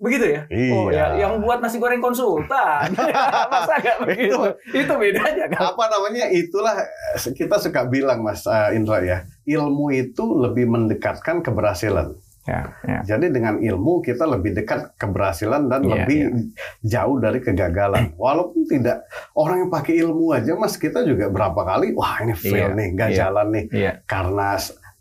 begitu 0.00 0.24
ya? 0.26 0.42
Oh 0.72 0.88
Iya. 0.88 1.14
ya, 1.14 1.28
yang 1.28 1.38
buat 1.38 1.60
nasi 1.60 1.76
goreng 1.76 2.00
konsultan, 2.00 2.88
masa 3.52 3.74
nggak 3.76 3.98
begitu? 4.02 4.40
itu 4.72 4.92
bedanya 4.92 5.44
kan? 5.46 5.60
apa 5.70 5.84
namanya 5.86 6.26
itulah 6.26 6.74
eh, 7.14 7.32
kita 7.32 7.56
suka 7.56 7.84
bilang 7.84 8.20
Mas 8.20 8.42
eh, 8.42 8.74
Indra 8.74 8.98
ya 9.00 9.18
ilmu 9.44 9.92
itu 9.92 10.24
lebih 10.34 10.66
mendekatkan 10.66 11.40
keberhasilan 11.40 12.16
Ya, 12.48 12.72
ya. 12.82 13.04
jadi 13.04 13.28
dengan 13.28 13.60
ilmu 13.60 14.00
kita 14.00 14.24
lebih 14.24 14.56
dekat 14.56 14.96
keberhasilan 14.96 15.68
dan 15.68 15.84
Iya, 15.84 15.92
lebih 15.92 16.20
jauh 16.82 17.20
dari 17.20 17.38
kegagalan 17.38 18.10
walaupun 18.18 18.64
tidak 18.64 19.04
orang 19.36 19.62
yang 19.62 19.70
pakai 19.70 20.00
ilmu 20.00 20.32
aja 20.32 20.56
Mas 20.56 20.74
kita 20.74 21.04
juga 21.04 21.28
berapa 21.28 21.60
kali 21.60 21.92
wah 21.92 22.16
ini 22.24 22.32
fail 22.32 22.72
Iya, 22.72 22.74
nih 22.74 22.86
nggak 22.96 23.10
iya. 23.12 23.18
jalan 23.20 23.46
nih 23.52 23.64
Iya. 23.70 23.92
karena 24.08 24.56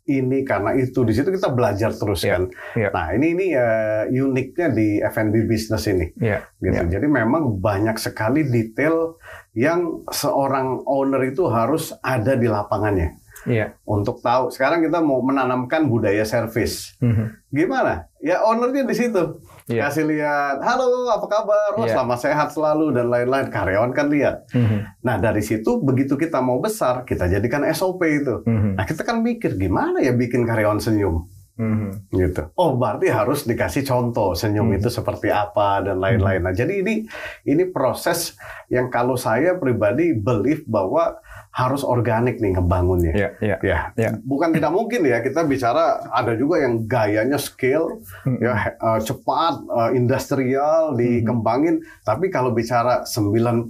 ini 0.09 0.41
karena 0.41 0.73
itu 0.73 1.05
di 1.05 1.13
situ 1.13 1.29
kita 1.29 1.53
belajar 1.53 1.93
terus 1.93 2.25
Iya, 2.25 2.33
kan 2.33 2.43
iya. 2.73 2.89
nah 2.89 3.07
ini 3.13 3.27
ini 3.31 3.45
eh, 3.53 4.09
uniknya 4.09 4.67
di 4.69 4.87
F&B 4.99 5.45
business 5.45 5.85
ini 5.85 6.09
Ya, 6.17 6.41
gitu. 6.57 6.73
ya. 6.73 6.83
Jadi 6.89 7.05
memang 7.05 7.61
banyak 7.61 7.95
sekali 7.95 8.43
detail 8.43 9.21
yang 9.53 10.01
seorang 10.09 10.81
owner 10.83 11.21
itu 11.23 11.45
harus 11.45 11.93
ada 12.01 12.33
di 12.33 12.49
lapangannya 12.49 13.21
Iya. 13.45 13.71
untuk 13.87 14.19
tahu. 14.19 14.51
Sekarang 14.51 14.83
kita 14.83 14.99
mau 14.99 15.23
menanamkan 15.23 15.87
budaya 15.87 16.23
servis. 16.23 16.99
Mhm. 16.99 17.47
Gimana? 17.49 18.11
Ya 18.19 18.43
ownernya 18.43 18.83
di 18.83 18.91
situ. 18.91 19.39
Iya. 19.69 19.85
Kasih 19.85 20.09
lihat, 20.09 20.65
halo 20.65 21.05
apa 21.07 21.29
kabar? 21.29 21.77
Oh, 21.77 21.85
Iya. 21.85 21.93
selamat 21.93 22.19
sehat 22.19 22.47
selalu 22.49 22.89
dan 22.89 23.05
lain-lain. 23.05 23.53
Karyawan 23.53 23.93
kan 23.93 24.09
lihat. 24.09 24.49
Mhm. 24.49 25.05
Nah 25.05 25.21
dari 25.21 25.45
situ 25.45 25.77
begitu 25.77 26.17
kita 26.17 26.41
mau 26.41 26.57
besar, 26.57 27.05
kita 27.05 27.29
jadikan 27.29 27.61
SOP 27.69 28.01
itu. 28.01 28.41
Mhm. 28.49 28.81
Nah 28.81 28.85
kita 28.89 29.05
kan 29.05 29.21
mikir 29.21 29.53
gimana 29.55 30.01
ya 30.01 30.09
bikin 30.09 30.41
karyawan 30.41 30.81
senyum 30.81 31.29
Mhm. 31.53 32.09
gitu. 32.09 32.49
Oh, 32.55 32.81
berarti 32.81 33.13
harus 33.13 33.45
dikasih 33.45 33.85
contoh 33.85 34.33
senyum 34.33 34.73
Hmm. 34.73 34.77
itu 34.79 34.89
seperti 34.89 35.29
apa 35.29 35.85
dan 35.85 35.99
lain-lain. 35.99 36.39
Nah, 36.39 36.55
jadi 36.55 36.81
ini 36.81 37.05
ini 37.43 37.63
proses 37.67 38.39
yang 38.71 38.87
kalau 38.87 39.13
saya 39.13 39.53
pribadi 39.53 40.15
believe 40.15 40.65
bahwa 40.65 41.19
harus 41.49 41.81
organik 41.81 42.37
nih 42.37 42.53
ngebangunnya. 42.53 43.11
Iya, 43.11 43.29
iya. 43.41 43.57
Ya, 43.59 43.79
Ya. 43.97 44.09
bukan 44.21 44.53
tidak 44.53 44.69
mungkin 44.69 45.01
ya 45.03 45.19
kita 45.19 45.43
bicara 45.43 45.97
ada 46.07 46.37
juga 46.37 46.61
yang 46.61 46.85
gayanya 46.85 47.35
scale 47.35 47.99
Hmm. 48.23 48.37
ya 48.37 48.53
eh, 48.71 48.99
cepat 49.01 49.65
eh, 49.65 49.91
industrial 49.93 50.93
dikembangin, 50.93 51.81
tapi 52.01 52.29
kalau 52.29 52.53
bicara 52.53 53.01
99% 53.03 53.65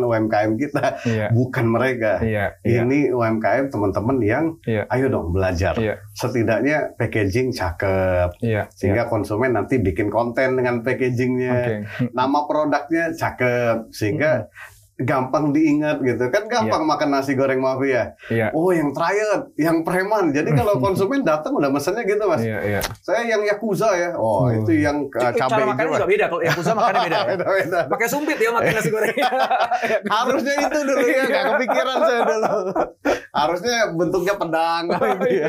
UMKM 0.00 0.58
kita 0.58 0.84
Iya. 1.06 1.26
bukan 1.30 1.66
mereka. 1.66 2.18
Iya, 2.20 2.58
iya. 2.60 2.82
Ini 2.82 3.10
UMKM 3.10 3.70
teman-teman 3.70 4.18
yang 4.20 4.44
Iya. 4.66 4.84
ayo 4.90 5.06
dong 5.08 5.30
belajar. 5.30 5.78
Iya. 5.78 6.02
Setidaknya 6.12 6.98
packaging 6.98 7.54
cakep 7.54 8.42
Iya. 8.42 8.66
sehingga 8.74 9.06
konsumen 9.06 9.54
nanti 9.54 9.78
bikin 9.78 10.10
konten 10.10 10.58
dengan 10.58 10.82
packagingnya. 10.82 11.54
Oke. 11.56 11.74
Nama 12.10 12.38
produknya 12.44 13.04
cakep 13.14 13.88
sehingga 13.90 14.50
gampang 15.00 15.50
diingat 15.50 15.98
gitu 16.04 16.28
kan 16.28 16.44
gampang 16.46 16.84
makan 16.84 17.08
nasi 17.10 17.32
goreng 17.32 17.58
mafia 17.58 18.12
Iya. 18.28 18.52
oh 18.52 18.70
yang 18.70 18.92
triad 18.92 19.48
yang 19.56 19.80
preman 19.82 20.30
jadi 20.30 20.52
kalau 20.52 20.76
konsumen 20.84 21.24
datang 21.24 21.56
udah 21.56 21.72
mesennya 21.72 22.04
gitu 22.04 22.22
mas 22.28 22.44
Iya, 22.44 22.58
iya. 22.60 22.80
saya 23.00 23.24
yang 23.24 23.42
yakuza 23.42 23.88
ya 23.96 24.12
oh 24.14 24.52
itu 24.52 24.84
yang 24.84 25.08
uh, 25.08 25.32
Cara 25.32 25.34
cabai 25.34 25.64
makannya 25.64 25.88
hijau 25.88 25.96
juga 25.96 26.08
beda. 26.08 26.24
Kalau 26.28 26.42
Yakuza 26.42 26.70
makannya 26.72 27.00
beda. 27.06 27.16
ya. 27.16 27.24
Beda-beda. 27.32 27.80
Pakai 27.88 28.08
sumpit 28.08 28.36
ya 28.36 28.50
makan 28.52 28.72
nasi 28.74 28.90
goreng. 28.90 29.16
harusnya 30.18 30.54
itu 30.60 30.78
dulu 30.82 31.06
ya 31.06 31.24
nggak 31.24 31.44
kepikiran 31.56 31.98
saya 32.02 32.20
dulu 32.26 32.54
harusnya 33.32 33.76
bentuknya 33.96 34.34
pedang 34.36 34.82
gitu 34.92 35.28
ya 35.40 35.48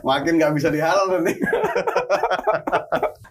makin 0.00 0.32
nggak 0.38 0.52
bisa 0.54 0.68
dihalal 0.70 1.06
nanti 1.10 1.34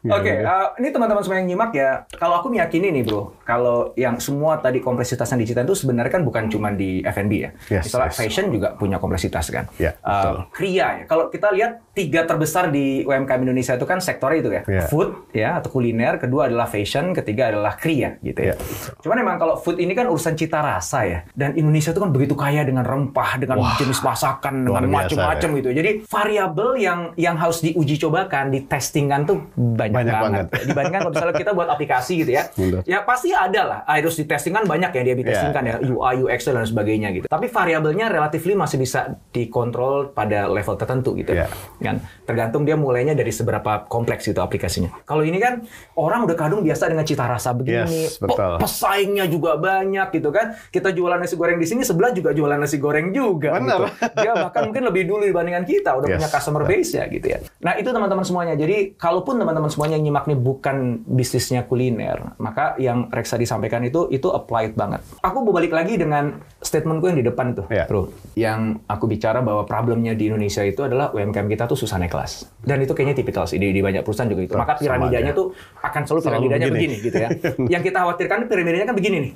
Oke, 0.09 0.31
eh, 0.41 0.67
ini 0.79 0.89
teman-teman 0.89 1.21
semua 1.21 1.37
yang 1.37 1.53
nyimak 1.53 1.71
ya. 1.75 2.07
Kalau 2.15 2.39
aku 2.39 2.47
meyakini 2.49 2.89
nih 2.89 3.03
bro, 3.05 3.35
kalau 3.43 3.91
yang 3.93 4.15
semua 4.17 4.57
tadi 4.57 4.79
kompleksitas 4.79 5.28
yang 5.31 5.41
diceritain 5.41 5.65
itu 5.65 5.77
sebenarnya 5.77 6.11
kan 6.11 6.23
bukan 6.23 6.43
cuma 6.47 6.69
di 6.69 6.99
F&B 7.01 7.33
ya. 7.35 7.49
Yes, 7.69 7.85
Misalnya 7.85 8.09
yes. 8.09 8.17
fashion 8.17 8.45
juga 8.49 8.67
punya 8.73 8.97
kompleksitas 8.97 9.45
kan. 9.49 9.65
Ya, 9.75 9.91
Eh, 9.91 10.05
betul. 10.05 10.35
Kria 10.51 10.87
ya. 10.95 11.03
Kalau 11.05 11.27
kita 11.27 11.49
lihat 11.49 11.71
tiga 11.91 12.23
terbesar 12.23 12.69
di 12.69 13.03
UMKM 13.03 13.41
Indonesia 13.41 13.73
itu 13.73 13.83
kan 13.83 13.99
sektornya 13.99 14.39
itu 14.39 14.49
ya. 14.49 14.61
Ya. 14.65 14.83
Food 14.85 15.09
ya 15.31 15.49
atau 15.57 15.69
kuliner, 15.69 16.17
kedua 16.17 16.47
adalah 16.47 16.65
fashion, 16.65 17.11
ketiga 17.11 17.49
adalah 17.49 17.75
kria 17.75 18.17
gitu 18.19 18.39
ya. 18.41 18.47
Ya. 18.49 18.55
Cuman 18.99 19.17
memang 19.19 19.35
kalau 19.37 19.55
food 19.55 19.77
ini 19.77 19.91
kan 19.91 20.07
urusan 20.07 20.33
cita 20.33 20.59
rasa 20.59 21.03
ya. 21.03 21.19
Dan 21.31 21.53
Indonesia 21.53 21.91
itu 21.91 21.99
kan 21.99 22.09
begitu 22.09 22.33
kaya 22.33 22.63
dengan 22.63 22.81
rempah, 22.81 23.37
dengan 23.37 23.59
jenis 23.75 23.99
masakan, 23.99 24.63
dengan 24.63 24.83
macam-macam 24.87 25.49
ya. 25.51 25.57
gitu. 25.59 25.69
Jadi 25.71 25.89
variabel 26.07 26.69
yang 26.77 26.99
yang 27.13 27.35
harus 27.35 27.59
diuji 27.59 27.99
cobakan, 27.99 28.49
ditestingkan 28.49 29.23
tuh 29.23 29.37
banyak, 29.53 29.93
Banyak 29.93 30.13
banget. 30.15 30.45
banget. 30.47 30.65
Dibandingkan 30.65 30.99
kalau 31.01 31.13
misalnya 31.13 31.35
kita 31.37 31.51
buat 31.51 31.67
aplikasi 31.69 32.13
gitu 32.17 32.31
ya. 32.31 32.43
Ya 32.85 33.03
pasti 33.03 33.29
ada 33.29 33.61
lah. 33.61 33.79
Harus 33.83 34.15
ditestingkan 34.15 34.63
banyak 34.63 34.91
ya 34.91 35.01
dia 35.03 35.15
ditestingkan 35.21 35.63
ya. 35.63 35.75
UI, 35.79 36.23
UX 36.23 36.39
dan 36.45 36.61
sebagainya 36.61 37.09
gitu. 37.11 37.25
Tapi 37.25 37.47
variabelnya 37.47 38.07
relatifly 38.07 38.53
masih 38.53 38.77
bisa 38.77 38.99
dikontrol 39.29 40.11
pada 40.11 40.45
level 40.45 40.75
tertentu 40.75 41.15
gitu. 41.15 41.33
Ya. 41.33 41.47
Kan 41.79 41.99
tergantung 42.23 42.63
dia 42.63 42.75
mulainya 42.75 43.11
dari 43.11 43.29
seberapa 43.29 43.85
kompleks 43.85 44.25
itu 44.25 44.37
aplikasinya. 44.37 44.91
Kalau 45.03 45.21
ini 45.21 45.37
kan 45.37 45.63
orang 45.95 46.23
udah 46.23 46.35
kadung 46.35 46.61
biasa 46.61 46.87
dengan 46.87 47.03
cita 47.03 47.25
rasa 47.25 47.51
begini. 47.51 48.07
Yes, 48.07 48.17
betul. 48.17 48.37
pe- 48.37 48.61
pesaingnya 48.61 49.25
juga 49.25 49.55
banyak 49.55 50.07
gitu 50.11 50.29
kan. 50.29 50.55
Kita 50.67 50.91
jualan 50.91 51.17
nasi 51.17 51.33
goreng 51.33 51.57
di 51.57 51.65
sini 51.65 51.81
sebelah 51.81 52.11
juga 52.11 52.31
jualan 52.31 52.55
nasi 52.55 52.77
goreng 52.77 53.09
juga 53.09 53.55
Benar. 53.55 53.65
gitu. 53.65 53.83
Dia 54.19 54.31
bahkan 54.37 54.61
mungkin 54.65 54.83
lebih 54.85 55.03
dulu 55.05 55.23
dibandingkan 55.23 55.65
kita 55.65 55.91
udah 55.95 56.07
Yes. 56.07 56.17
punya 56.17 56.29
customer 56.31 56.63
base 56.63 56.91
ya 56.91 57.05
gitu 57.05 57.27
ya. 57.27 57.39
Nah, 57.59 57.73
itu 57.75 57.89
teman-teman 57.89 58.23
semuanya. 58.23 58.53
Jadi, 58.53 58.95
kalaupun 58.95 59.37
teman-teman 59.37 59.69
semuanya 59.69 59.95
yang 59.95 60.05
nyimak 60.05 60.25
nih 60.25 60.35
bukan 60.35 60.77
bisnisnya 61.05 61.61
kuliner, 61.63 62.33
maka 62.37 62.73
yang 62.77 63.09
Rexa 63.09 63.35
disampaikan 63.35 63.81
itu 63.81 64.09
itu 64.09 64.25
applied 64.27 64.73
banget. 64.73 65.05
Aku 65.19 65.43
mau 65.43 65.51
balik 65.51 65.75
lagi 65.75 65.99
dengan 65.99 66.39
statementku 66.63 67.11
yang 67.11 67.19
di 67.19 67.25
depan 67.27 67.51
itu, 67.51 67.63
Ya. 67.67 67.83
Bro. 67.89 68.13
Yang 68.39 68.79
aku 68.87 69.05
bicara 69.09 69.43
bahwa 69.43 69.67
problemnya 69.67 70.15
di 70.15 70.31
Indonesia 70.31 70.63
itu 70.63 70.79
adalah 70.85 71.11
UMKM 71.11 71.47
kita 71.51 71.67
tuh 71.67 71.75
susah 71.75 71.99
naik 71.99 72.15
kelas. 72.15 72.47
Dan 72.63 72.79
itu 72.79 72.95
kayaknya 72.95 73.19
tipikal 73.19 73.43
sih 73.43 73.59
di, 73.59 73.75
di 73.75 73.83
banyak 73.83 74.07
perusahaan 74.07 74.31
juga 74.31 74.47
itu. 74.47 74.55
Maka 74.55 74.79
piramidanya 74.79 75.35
tuh 75.35 75.51
akan 75.83 76.01
selalu 76.07 76.19
Selalu 76.23 76.31
piramidanya 76.47 76.67
begini. 76.71 76.95
begini 76.95 77.05
gitu 77.05 77.17
ya. 77.19 77.29
yang 77.79 77.81
kita 77.83 77.97
khawatirkan 77.99 78.37
piramidanya 78.47 78.85
kan 78.87 78.95
begini 78.95 79.17
nih. 79.27 79.33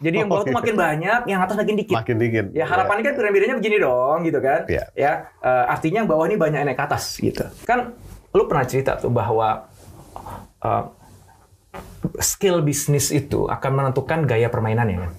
Jadi 0.00 0.16
yang 0.16 0.28
bawah 0.32 0.48
tuh 0.48 0.56
makin 0.56 0.76
banyak, 0.80 1.20
yang 1.28 1.40
atas 1.44 1.56
makin 1.60 1.76
dikit. 1.76 1.92
makin 1.92 2.16
dikit 2.16 2.46
Ya 2.56 2.64
harapannya 2.64 3.04
kan 3.04 3.14
piramidanya 3.20 3.54
begini 3.60 3.76
dong, 3.76 4.24
gitu 4.24 4.40
kan? 4.40 4.64
Iya. 4.64 4.84
Ya, 4.96 5.12
eh, 5.44 5.64
artinya 5.68 6.00
yang 6.00 6.08
bawah 6.08 6.24
ini 6.24 6.40
banyak 6.40 6.58
yang 6.64 6.68
naik 6.72 6.80
ke 6.80 6.84
atas, 6.88 7.20
gitu. 7.20 7.44
Kan, 7.68 7.92
lu 8.32 8.48
pernah 8.48 8.64
cerita 8.64 8.96
tuh 8.96 9.12
bahwa 9.12 9.68
eh, 10.64 10.82
skill 12.18 12.60
bisnis 12.60 13.10
itu 13.10 13.46
akan 13.46 13.70
menentukan 13.72 14.24
gaya 14.24 14.48
permainannya 14.48 14.98
kan? 15.00 15.12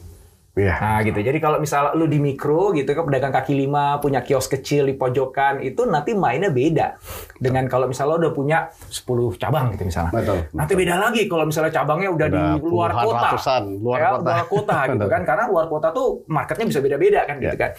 Iya. 0.51 0.75
Nah 0.83 0.99
gitu. 0.99 1.15
Jadi 1.15 1.39
kalau 1.39 1.63
misalnya 1.63 1.95
lu 1.95 2.11
di 2.11 2.19
mikro 2.19 2.75
gitu 2.75 2.91
kan 2.91 3.07
pedagang 3.07 3.31
kaki 3.31 3.55
lima 3.55 4.03
punya 4.03 4.19
kios 4.19 4.51
kecil 4.51 4.83
di 4.83 4.99
pojokan 4.99 5.63
itu 5.63 5.87
nanti 5.87 6.11
mainnya 6.11 6.51
beda 6.51 6.99
dengan 7.39 7.71
kalau 7.71 7.87
misalnya 7.87 8.19
lo 8.19 8.27
udah 8.27 8.33
punya 8.35 8.67
10 8.91 9.39
cabang 9.39 9.71
gitu 9.71 9.87
misalnya. 9.87 10.11
Betul, 10.11 10.51
Nanti 10.51 10.73
beda 10.75 10.95
lagi 10.99 11.23
kalau 11.31 11.47
misalnya 11.47 11.71
cabangnya 11.71 12.11
udah, 12.11 12.27
Udah 12.27 12.43
di 12.59 12.67
luar 12.67 12.91
kota. 12.91 13.27
ratusan, 13.31 13.63
luar 13.79 13.97
Ya, 13.97 14.09
kota. 14.11 14.27
Luar 14.27 14.45
kota 14.51 14.77
gitu 14.91 15.05
kan. 15.07 15.21
Karena 15.23 15.43
luar 15.47 15.65
kota 15.71 15.87
tuh 15.95 16.07
marketnya 16.27 16.65
bisa 16.67 16.79
beda-beda 16.83 17.23
kan 17.23 17.35
gitu 17.39 17.55
Ya. 17.55 17.59
kan. 17.59 17.71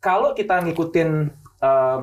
Kalau 0.00 0.32
kita 0.32 0.64
ngikutin 0.64 1.08
eh, 1.58 1.98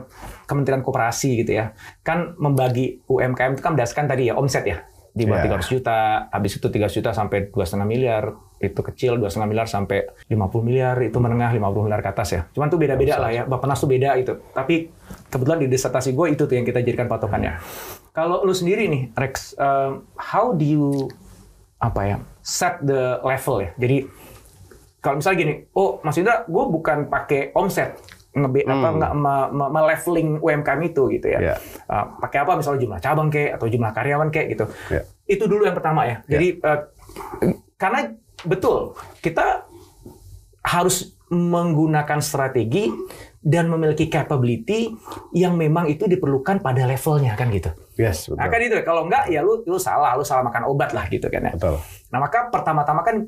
Kementerian 0.45 0.85
Koperasi 0.85 1.41
gitu 1.41 1.57
ya, 1.57 1.73
kan 2.05 2.37
membagi 2.37 3.01
UMKM 3.09 3.57
itu 3.57 3.63
kan 3.65 3.73
berdasarkan 3.73 4.05
tadi 4.05 4.29
ya 4.29 4.37
omset 4.37 4.61
ya 4.61 4.77
di 5.15 5.23
bawah 5.23 5.47
Ya. 5.47 5.55
300 5.63 5.71
juta, 5.71 6.27
habis 6.27 6.59
itu 6.59 6.67
3 6.67 6.91
juta 6.91 7.09
sampai 7.15 7.47
2,5 7.47 7.87
miliar, 7.87 8.35
itu 8.59 8.81
kecil 8.83 9.15
2,5 9.15 9.47
miliar 9.47 9.67
sampai 9.71 10.11
50 10.27 10.59
miliar, 10.59 10.99
itu 10.99 11.15
menengah 11.23 11.55
50 11.55 11.87
miliar 11.87 12.03
ke 12.03 12.09
atas 12.11 12.29
ya. 12.35 12.41
Cuman 12.51 12.67
tuh 12.67 12.75
beda-beda 12.75 13.15
lah 13.23 13.31
ya, 13.31 13.43
Bapak 13.47 13.71
Nas 13.71 13.79
tuh 13.79 13.87
beda 13.87 14.19
itu. 14.19 14.35
Tapi 14.51 14.91
kebetulan 15.31 15.63
di 15.63 15.67
disertasi 15.71 16.11
gue 16.11 16.35
itu 16.35 16.43
tuh 16.43 16.55
yang 16.59 16.67
kita 16.67 16.83
jadikan 16.83 17.07
patokannya. 17.07 17.63
Kalau 18.11 18.43
lu 18.43 18.51
sendiri 18.51 18.91
nih, 18.91 19.15
Rex, 19.15 19.55
um, 19.55 20.03
how 20.19 20.51
do 20.51 20.67
you 20.67 21.07
apa 21.79 22.01
ya 22.03 22.17
set 22.43 22.83
the 22.83 23.23
level 23.23 23.63
ya? 23.63 23.71
Jadi 23.79 23.97
kalau 24.99 25.21
misalnya 25.21 25.37
gini, 25.37 25.53
oh 25.77 26.03
Mas 26.03 26.17
Indra, 26.19 26.43
gue 26.43 26.63
bukan 26.67 27.07
pakai 27.07 27.55
omset 27.55 27.95
ngebe 28.35 28.67
apa 28.67 28.87
nggak 28.99 29.13
me- 29.15 29.49
me- 29.55 29.71
me-leveling 29.71 30.29
UMKM 30.43 30.79
itu 30.83 31.03
gitu 31.15 31.27
ya. 31.31 31.39
Ya. 31.39 31.55
Uh, 31.87 32.05
pakai 32.19 32.43
apa 32.43 32.59
misalnya 32.59 32.79
jumlah 32.83 32.99
cabang 32.99 33.29
kek 33.31 33.55
atau 33.55 33.67
jumlah 33.71 33.91
karyawan 33.95 34.29
kek 34.29 34.45
gitu. 34.51 34.65
Ya. 34.91 35.01
Itu 35.23 35.47
dulu 35.47 35.63
yang 35.63 35.73
pertama 35.73 36.03
ya. 36.03 36.19
Jadi 36.27 36.59
uh, 36.59 36.79
karena 37.79 38.11
betul 38.43 38.93
kita 39.23 39.63
harus 40.61 41.15
menggunakan 41.31 42.21
strategi 42.21 42.91
dan 43.45 43.69
memiliki 43.69 44.09
capability 44.09 44.89
yang 45.37 45.53
memang 45.53 45.85
itu 45.85 46.09
diperlukan 46.09 46.65
pada 46.65 46.85
levelnya 46.89 47.37
kan 47.37 47.53
gitu. 47.53 47.69
Yes, 47.93 48.25
betul. 48.25 48.41
Nah 48.41 48.47
kan 48.49 48.59
itu 48.61 48.75
kalau 48.81 49.05
enggak 49.05 49.29
ya 49.29 49.45
lu 49.45 49.61
lu 49.69 49.77
salah, 49.77 50.17
lu 50.17 50.25
salah 50.25 50.41
makan 50.41 50.65
obat 50.65 50.97
lah 50.97 51.05
gitu 51.09 51.29
kan 51.29 51.45
ya. 51.45 51.53
Betul. 51.53 51.77
Nah 52.09 52.19
maka 52.25 52.49
pertama-tama 52.49 53.05
kan 53.05 53.25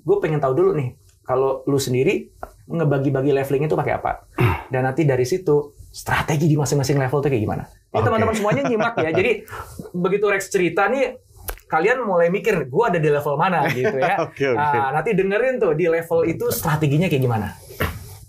gue 0.00 0.18
pengen 0.20 0.40
tahu 0.40 0.56
dulu 0.56 0.70
nih 0.76 0.96
kalau 1.24 1.60
lu 1.68 1.76
sendiri 1.76 2.32
ngebagi-bagi 2.70 3.34
leveling 3.34 3.66
itu 3.66 3.74
pakai 3.74 3.98
apa 3.98 4.30
dan 4.72 4.86
nanti 4.86 5.02
dari 5.02 5.26
situ 5.26 5.74
strategi 5.90 6.46
di 6.46 6.54
masing-masing 6.54 6.96
level 7.02 7.18
itu 7.18 7.28
kayak 7.34 7.42
gimana. 7.42 7.64
Ini 7.66 7.98
Oke. 7.98 8.06
teman-teman 8.06 8.34
semuanya 8.38 8.62
nyimak 8.70 8.94
ya. 9.02 9.10
Jadi 9.10 9.42
begitu 9.90 10.24
Rex 10.30 10.46
cerita 10.46 10.86
nih 10.86 11.18
kalian 11.66 12.06
mulai 12.06 12.30
mikir 12.30 12.70
gue 12.70 12.84
ada 12.86 12.98
di 13.02 13.10
level 13.10 13.34
mana 13.34 13.66
gitu 13.74 13.98
ya. 13.98 14.22
Oke, 14.22 14.54
oke. 14.54 14.78
Nah, 14.78 14.94
nanti 14.94 15.10
dengerin 15.18 15.58
tuh 15.58 15.74
di 15.74 15.90
level 15.90 16.30
itu 16.30 16.46
strateginya 16.54 17.10
kayak 17.10 17.22
gimana. 17.26 17.48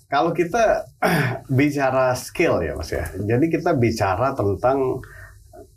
Kalau 0.09 0.33
kita 0.33 0.89
bicara 1.61 2.17
skill 2.17 2.65
ya 2.65 2.73
Mas 2.73 2.89
ya. 2.89 3.05
Jadi 3.13 3.45
kita 3.53 3.77
bicara 3.77 4.33
tentang 4.33 5.05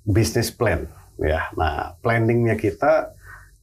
bisnis 0.09 0.49
plan 0.49 0.89
ya. 1.21 1.53
Nah, 1.53 2.01
planningnya 2.01 2.57
kita 2.57 3.13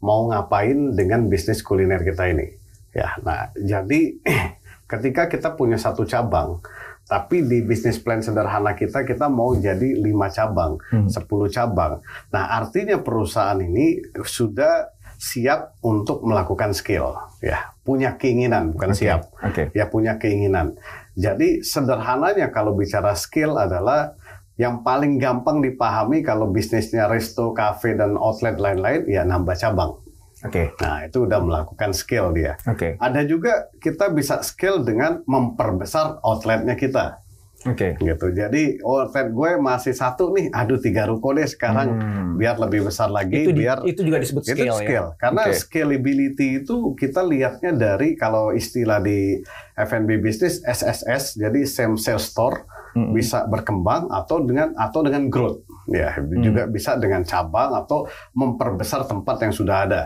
mau 0.02 0.30
ngapain 0.30 0.94
dengan 0.98 1.26
bisnis 1.30 1.62
kuliner 1.62 2.02
kita 2.02 2.30
ini. 2.30 2.62
Ya, 2.92 3.16
nah 3.24 3.48
jadi 3.56 4.20
ketika 4.92 5.32
kita 5.32 5.56
punya 5.56 5.80
satu 5.80 6.04
cabang, 6.04 6.60
tapi 7.08 7.48
di 7.48 7.64
bisnis 7.64 7.96
plan 7.96 8.20
sederhana 8.20 8.76
kita 8.76 9.08
kita 9.08 9.32
mau 9.32 9.56
jadi 9.56 9.96
lima 9.96 10.28
cabang, 10.28 10.76
10 11.08 11.16
cabang. 11.48 12.04
Nah, 12.36 12.44
artinya 12.60 13.00
perusahaan 13.00 13.56
ini 13.58 14.04
sudah 14.20 14.92
siap 15.16 15.80
untuk 15.86 16.28
melakukan 16.28 16.76
skill, 16.76 17.16
ya, 17.40 17.72
punya 17.88 18.20
keinginan 18.20 18.74
bukan 18.74 18.92
siap 18.92 19.32
Oke. 19.42 19.70
ya 19.72 19.88
punya 19.88 20.18
keinginan. 20.20 20.76
Jadi 21.16 21.62
sederhananya 21.62 22.50
kalau 22.52 22.74
bicara 22.74 23.14
skill 23.14 23.56
adalah 23.56 24.18
yang 24.60 24.86
paling 24.86 25.18
gampang 25.18 25.64
dipahami 25.64 26.22
kalau 26.22 26.52
bisnisnya 26.54 27.10
resto, 27.10 27.50
cafe 27.56 27.98
dan 27.98 28.14
outlet 28.20 28.62
lain-lain 28.62 29.08
ya 29.10 29.26
nambah 29.26 29.58
cabang. 29.58 29.98
Oke. 30.42 30.74
Nah, 30.78 31.06
itu 31.06 31.18
udah 31.22 31.40
melakukan 31.40 31.92
skill 31.92 32.32
dia. 32.32 32.58
Oke. 32.64 32.98
Ada 32.98 33.22
juga 33.24 33.70
kita 33.78 34.10
bisa 34.10 34.42
skill 34.42 34.82
dengan 34.82 35.22
memperbesar 35.24 36.18
outletnya 36.22 36.74
kita 36.74 37.22
Oke. 37.62 37.94
gitu. 37.96 38.34
Jadi 38.34 38.82
outlet 38.82 39.30
gue 39.30 39.52
masih 39.56 39.94
satu 39.94 40.34
nih, 40.34 40.50
aduh 40.50 40.82
tiga 40.82 41.06
ruko 41.06 41.30
deh 41.32 41.46
sekarang 41.46 41.94
biar 42.34 42.58
lebih 42.58 42.90
besar 42.90 43.08
lagi 43.08 43.38
Hmm. 43.38 43.46
Itu 43.46 43.52
di- 43.52 43.62
biar 43.62 43.78
itu 43.86 44.02
juga 44.02 44.18
disebut 44.18 44.42
itu 44.44 44.54
skill, 44.58 44.78
skill. 44.82 45.06
ya. 45.08 45.18
Karena 45.20 45.42
Oke. 45.46 45.54
scalability 45.56 46.48
itu 46.60 46.76
kita 46.96 47.22
lihatnya 47.22 47.72
dari 47.72 48.18
kalau 48.18 48.50
istilah 48.50 48.98
di 48.98 49.38
F&B 49.78 50.10
business 50.18 50.58
SSS, 50.64 51.38
jadi 51.38 51.62
same 51.64 51.96
sales 51.96 52.26
store 52.26 52.66
bisa 52.92 53.48
berkembang 53.48 54.12
atau 54.12 54.42
dengan 54.42 54.76
atau 54.76 55.00
dengan 55.00 55.30
growth, 55.30 55.64
ya 55.88 56.12
juga 56.36 56.68
bisa 56.68 57.00
dengan 57.00 57.24
cabang 57.24 57.72
atau 57.78 58.04
memperbesar 58.34 59.06
tempat 59.06 59.38
yang 59.40 59.54
sudah 59.54 59.88
ada 59.88 60.02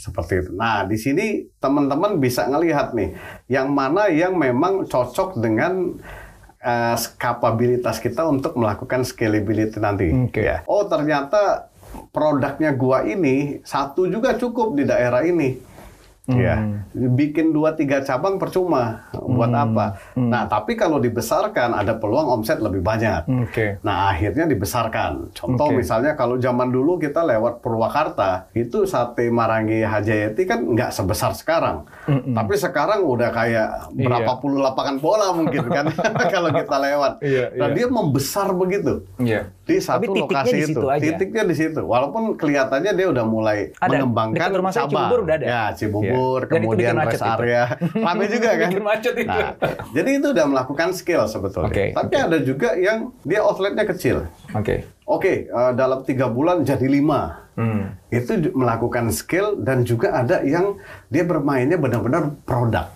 seperti 0.00 0.40
itu. 0.40 0.50
Nah 0.56 0.88
di 0.88 0.96
sini 0.96 1.44
teman-teman 1.60 2.16
bisa 2.16 2.48
ngelihat 2.48 2.96
nih 2.96 3.12
yang 3.52 3.68
mana 3.68 4.08
yang 4.08 4.40
memang 4.40 4.88
cocok 4.88 5.36
dengan 5.36 6.00
eh, 6.64 6.96
kapabilitas 7.20 8.00
kita 8.00 8.24
untuk 8.24 8.56
melakukan 8.56 9.04
scalability 9.04 9.76
nanti. 9.76 10.08
Oke. 10.08 10.40
Ya. 10.40 10.64
Oh 10.64 10.88
ternyata 10.88 11.68
produknya 12.16 12.72
gua 12.72 13.04
ini 13.04 13.60
satu 13.60 14.08
juga 14.08 14.40
cukup 14.40 14.72
di 14.72 14.88
daerah 14.88 15.20
ini. 15.20 15.69
Ya, 16.32 16.56
bikin 16.92 17.50
dua 17.50 17.72
tiga 17.72 18.00
cabang 18.00 18.36
percuma. 18.36 19.08
Buat 19.12 19.50
apa? 19.50 19.86
Nah, 20.14 20.44
tapi 20.44 20.74
kalau 20.74 20.98
dibesarkan 20.98 21.72
ada 21.72 21.94
peluang 21.94 22.28
omset 22.30 22.58
lebih 22.58 22.80
banyak. 22.80 23.26
Oke. 23.46 23.78
Nah, 23.80 24.10
akhirnya 24.10 24.44
dibesarkan. 24.44 25.32
Contoh 25.32 25.68
Oke. 25.68 25.80
misalnya 25.80 26.12
kalau 26.12 26.36
zaman 26.36 26.68
dulu 26.68 26.96
kita 26.96 27.22
lewat 27.22 27.58
Purwakarta, 27.60 28.50
itu 28.52 28.84
sate 28.84 29.28
Marangi 29.28 29.80
Hajayati 29.80 30.42
kan 30.44 30.60
nggak 30.64 30.90
sebesar 30.90 31.32
sekarang. 31.32 31.86
Tapi 32.06 32.54
sekarang 32.54 33.02
udah 33.02 33.30
kayak 33.30 33.68
berapa 33.92 34.22
Iya. 34.26 34.38
puluh 34.38 34.58
lapangan 34.60 34.96
bola 34.98 35.32
mungkin 35.32 35.64
kan 35.66 35.86
kalau 36.34 36.50
kita 36.50 36.76
lewat. 36.76 37.12
Iya, 37.20 37.44
nah, 37.54 37.68
iya. 37.68 37.74
dia 37.74 37.86
membesar 37.86 38.52
begitu 38.52 39.02
Iya. 39.16 39.50
di 39.62 39.76
Tapi 39.76 39.80
satu 39.80 40.02
titiknya 40.02 40.24
lokasi 40.26 40.50
di 40.50 40.60
itu. 40.60 40.68
situ 40.70 40.86
aja. 40.86 41.02
Titiknya 41.02 41.42
di 41.44 41.54
situ. 41.54 41.80
Walaupun 41.82 42.22
kelihatannya 42.34 42.92
dia 42.92 43.06
udah 43.06 43.24
mulai 43.24 43.58
Ada. 43.76 43.90
mengembangkan 43.96 44.36
Dekat 44.36 44.50
rumah 44.54 44.70
saya 44.70 44.82
cabang. 44.82 44.90
Cibubur 45.00 45.18
udah 45.22 45.34
ada. 45.34 45.46
Ya, 45.46 45.62
Cibubur, 45.72 46.04
Iya. 46.04 46.19
Kemudian 46.46 46.94
rest 46.98 47.22
area. 47.22 47.76
Rame 48.06 48.24
juga 48.28 48.50
kan? 48.56 48.70
Bikin 48.70 48.84
macet 48.84 49.14
itu. 49.16 49.28
Nah, 49.28 49.54
jadi 49.92 50.10
itu 50.18 50.26
udah 50.32 50.46
melakukan 50.48 50.88
skill 50.92 51.24
sebetulnya. 51.26 51.70
Oke, 51.70 51.84
Tapi 51.92 52.14
oke. 52.16 52.26
ada 52.30 52.38
juga 52.40 52.68
yang 52.76 53.12
dia 53.22 53.40
outletnya 53.44 53.84
kecil. 53.84 54.28
Oke. 54.54 54.86
Oke, 55.10 55.50
eh, 55.50 55.72
dalam 55.74 56.06
tiga 56.06 56.30
bulan 56.30 56.62
jadi 56.62 56.86
lima. 56.86 57.50
Hmm. 57.58 57.98
Itu 58.08 58.38
melakukan 58.54 59.10
skill 59.10 59.58
dan 59.60 59.82
juga 59.82 60.14
ada 60.14 60.40
yang 60.46 60.78
dia 61.10 61.26
bermainnya 61.26 61.76
benar-benar 61.76 62.38
produk. 62.46 62.88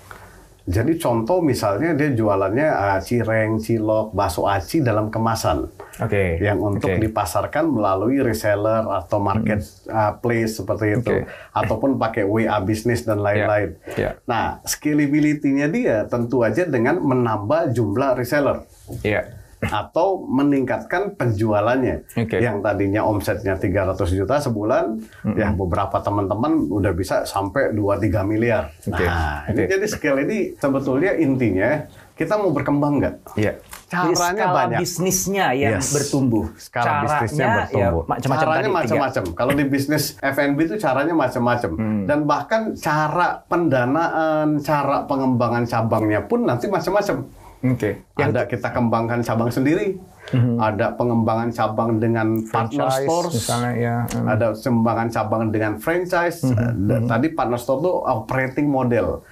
Jadi 0.65 0.97
contoh 0.97 1.45
misalnya 1.45 1.93
dia 1.93 2.17
jualannya 2.17 2.69
eh, 2.73 3.01
cireng, 3.05 3.61
cilok, 3.61 4.17
bakso 4.17 4.49
aci 4.49 4.81
dalam 4.81 5.13
kemasan 5.13 5.69
Oke. 6.01 6.41
yang 6.41 6.57
untuk 6.57 6.89
Oke. 6.89 7.05
dipasarkan 7.05 7.69
melalui 7.69 8.25
reseller 8.25 8.81
atau 8.89 9.21
market 9.21 9.61
uh, 9.93 10.17
place 10.17 10.57
seperti 10.57 11.05
itu 11.05 11.21
Oke. 11.21 11.29
ataupun 11.53 12.01
pakai 12.01 12.25
WA 12.25 12.57
bisnis 12.65 13.05
dan 13.05 13.21
lain-lain. 13.21 13.77
Ya. 13.93 14.17
Nah, 14.25 14.65
scalability-nya 14.65 15.69
dia 15.69 16.09
tentu 16.09 16.41
aja 16.41 16.65
dengan 16.65 16.97
menambah 16.97 17.77
jumlah 17.77 18.17
reseller 18.17 18.65
Iya. 19.05 19.44
Atau 19.69 20.25
meningkatkan 20.25 21.15
penjualannya. 21.15 22.05
Oke. 22.17 22.37
Yang 22.41 22.57
tadinya 22.61 23.03
omsetnya 23.05 23.55
300 23.57 23.97
juta 24.11 24.41
sebulan, 24.41 24.85
ya 25.37 25.53
beberapa 25.53 26.01
teman-teman 26.01 26.69
udah 26.69 26.93
bisa 26.93 27.25
sampai 27.25 27.73
2-3 27.73 28.25
miliar. 28.25 28.73
Oke. 28.85 29.05
Nah, 29.05 29.47
ini 29.49 29.65
Oke. 29.65 29.71
jadi 29.73 29.87
scale 29.87 30.19
ini 30.25 30.39
sebetulnya 30.57 31.13
intinya 31.17 31.85
kita 32.15 32.39
mau 32.39 32.55
berkembang 32.55 33.03
nggak? 33.03 33.15
Iya. 33.35 33.59
Jadi 33.85 34.11
Caranya 34.15 34.47
skala 34.47 34.55
banyak. 34.59 34.79
bisnisnya 34.83 35.47
yang 35.55 35.73
Yes. 35.79 35.95
bertumbuh. 35.95 36.47
skala 36.57 36.83
Caranya 36.87 37.05
bisnisnya 37.05 37.47
bertumbuh. 37.47 37.79
Ya, 37.79 38.09
macam-macam 38.11 38.43
caranya 38.43 38.55
tadi, 38.55 38.67
tiga. 38.67 38.79
macam-macam. 38.81 39.25
Kalau 39.35 39.53
di 39.55 39.65
bisnis 39.67 40.05
F&B 40.19 40.59
itu 40.65 40.77
caranya 40.79 41.15
macam-macam. 41.15 41.71
Hmm. 41.75 42.03
Dan 42.07 42.19
bahkan 42.25 42.63
cara 42.75 43.29
pendanaan, 43.47 44.49
cara 44.63 44.97
pengembangan 45.05 45.63
cabangnya 45.65 46.21
pun 46.25 46.43
nanti 46.43 46.67
macam-macam. 46.67 47.17
Oke. 47.65 48.05
Ada 48.15 48.45
kita 48.45 48.69
kembangkan 48.71 49.25
cabang 49.25 49.49
sendiri, 49.49 49.97
ada 50.59 50.93
pengembangan 50.93 51.49
cabang 51.49 51.97
dengan 51.97 52.45
partner 52.45 52.87
Franchise, 52.87 53.05
stores, 53.05 53.33
misalnya 53.35 53.73
ya. 53.73 53.97
Hmm. 54.05 54.27
ada 54.29 54.47
pengembangan 54.53 55.09
cabang 55.09 55.43
dengan 55.49 55.73
franchise. 55.77 56.45
Dan 56.77 57.09
Tadi 57.09 57.33
partner 57.33 57.57
store 57.57 57.81
itu 57.81 57.93
operating 58.05 58.69
model. 58.69 59.25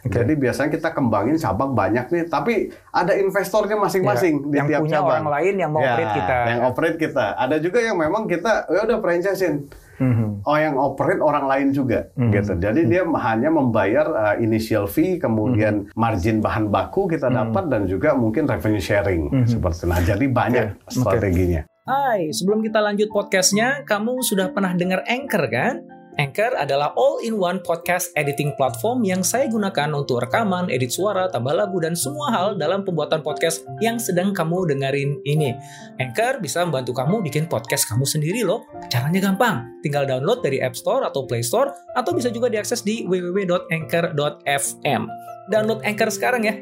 Jadi 0.00 0.32
biasanya 0.32 0.72
kita 0.72 0.96
kembangin 0.96 1.36
cabang 1.36 1.76
banyak 1.76 2.08
nih, 2.08 2.24
tapi 2.24 2.72
ada 2.88 3.12
investornya 3.12 3.76
masing-masing 3.76 4.34
Ya, 4.38 4.48
di 4.48 4.56
yang 4.56 4.66
tiap 4.70 4.80
punya 4.80 4.96
cabang. 4.96 5.12
orang 5.12 5.26
lain 5.36 5.54
yang 5.60 5.70
mau 5.70 5.82
Ya, 5.84 5.92
operate 5.92 6.12
kita. 6.16 6.36
Yang 6.48 6.60
operate 6.64 6.96
kita. 6.96 7.26
Ada 7.36 7.56
juga 7.60 7.78
yang 7.84 7.96
memang 8.00 8.22
kita 8.24 8.52
ya 8.70 8.80
udah 8.88 8.98
franchisein. 9.04 9.68
Mhm. 10.00 10.42
Oh, 10.42 10.56
yang 10.56 10.74
operate 10.74 11.20
orang 11.20 11.44
lain 11.44 11.68
juga, 11.70 12.08
Hmm. 12.16 12.32
gitu. 12.32 12.56
Jadi 12.56 12.88
dia 12.88 13.04
hanya 13.04 13.52
membayar 13.52 14.06
uh, 14.08 14.34
initial 14.36 14.88
fee, 14.88 15.20
kemudian 15.20 15.86
Hmm. 15.86 15.92
margin 15.94 16.40
bahan 16.40 16.72
baku 16.72 17.06
kita 17.06 17.28
dapat 17.28 17.68
dan 17.68 17.84
juga 17.84 18.16
mungkin 18.16 18.48
revenue 18.48 18.80
sharing 18.80 19.28
Hmm. 19.28 19.44
seperti 19.44 19.84
itu. 19.84 19.86
Nah, 19.86 20.00
jadi 20.00 20.24
banyak 20.26 20.66
oke. 20.80 20.90
strateginya. 20.90 21.62
Hai, 21.84 22.30
sebelum 22.30 22.62
kita 22.62 22.78
lanjut 22.78 23.10
podcastnya, 23.10 23.82
kamu 23.84 24.22
sudah 24.22 24.48
pernah 24.48 24.72
dengar 24.72 25.04
Anchor 25.04 25.44
kan? 25.46 25.74
Anchor 26.20 26.52
adalah 26.52 26.92
all-in-one 27.00 27.64
podcast 27.64 28.12
editing 28.12 28.52
platform 28.60 29.00
yang 29.08 29.24
saya 29.24 29.48
gunakan 29.48 29.88
untuk 29.96 30.20
rekaman, 30.20 30.68
edit 30.68 30.92
suara, 30.92 31.32
tambah 31.32 31.56
lagu, 31.56 31.80
dan 31.80 31.96
semua 31.96 32.28
hal 32.28 32.60
dalam 32.60 32.84
pembuatan 32.84 33.24
podcast 33.24 33.64
yang 33.80 33.96
sedang 33.96 34.36
kamu 34.36 34.68
dengerin 34.68 35.16
ini. 35.24 35.56
Anchor 35.96 36.44
bisa 36.44 36.60
membantu 36.68 36.92
kamu 36.92 37.24
bikin 37.24 37.48
podcast 37.48 37.88
kamu 37.88 38.04
sendiri 38.04 38.44
loh. 38.44 38.68
Caranya 38.92 39.32
gampang, 39.32 39.80
tinggal 39.80 40.04
download 40.04 40.44
dari 40.44 40.60
App 40.60 40.76
Store 40.76 41.08
atau 41.08 41.24
Play 41.24 41.40
Store, 41.40 41.72
atau 41.96 42.12
bisa 42.12 42.28
juga 42.28 42.52
diakses 42.52 42.84
di 42.84 43.08
www.anchor.fm. 43.08 45.02
Download 45.48 45.80
Anchor 45.88 46.12
sekarang 46.12 46.44
ya. 46.44 46.52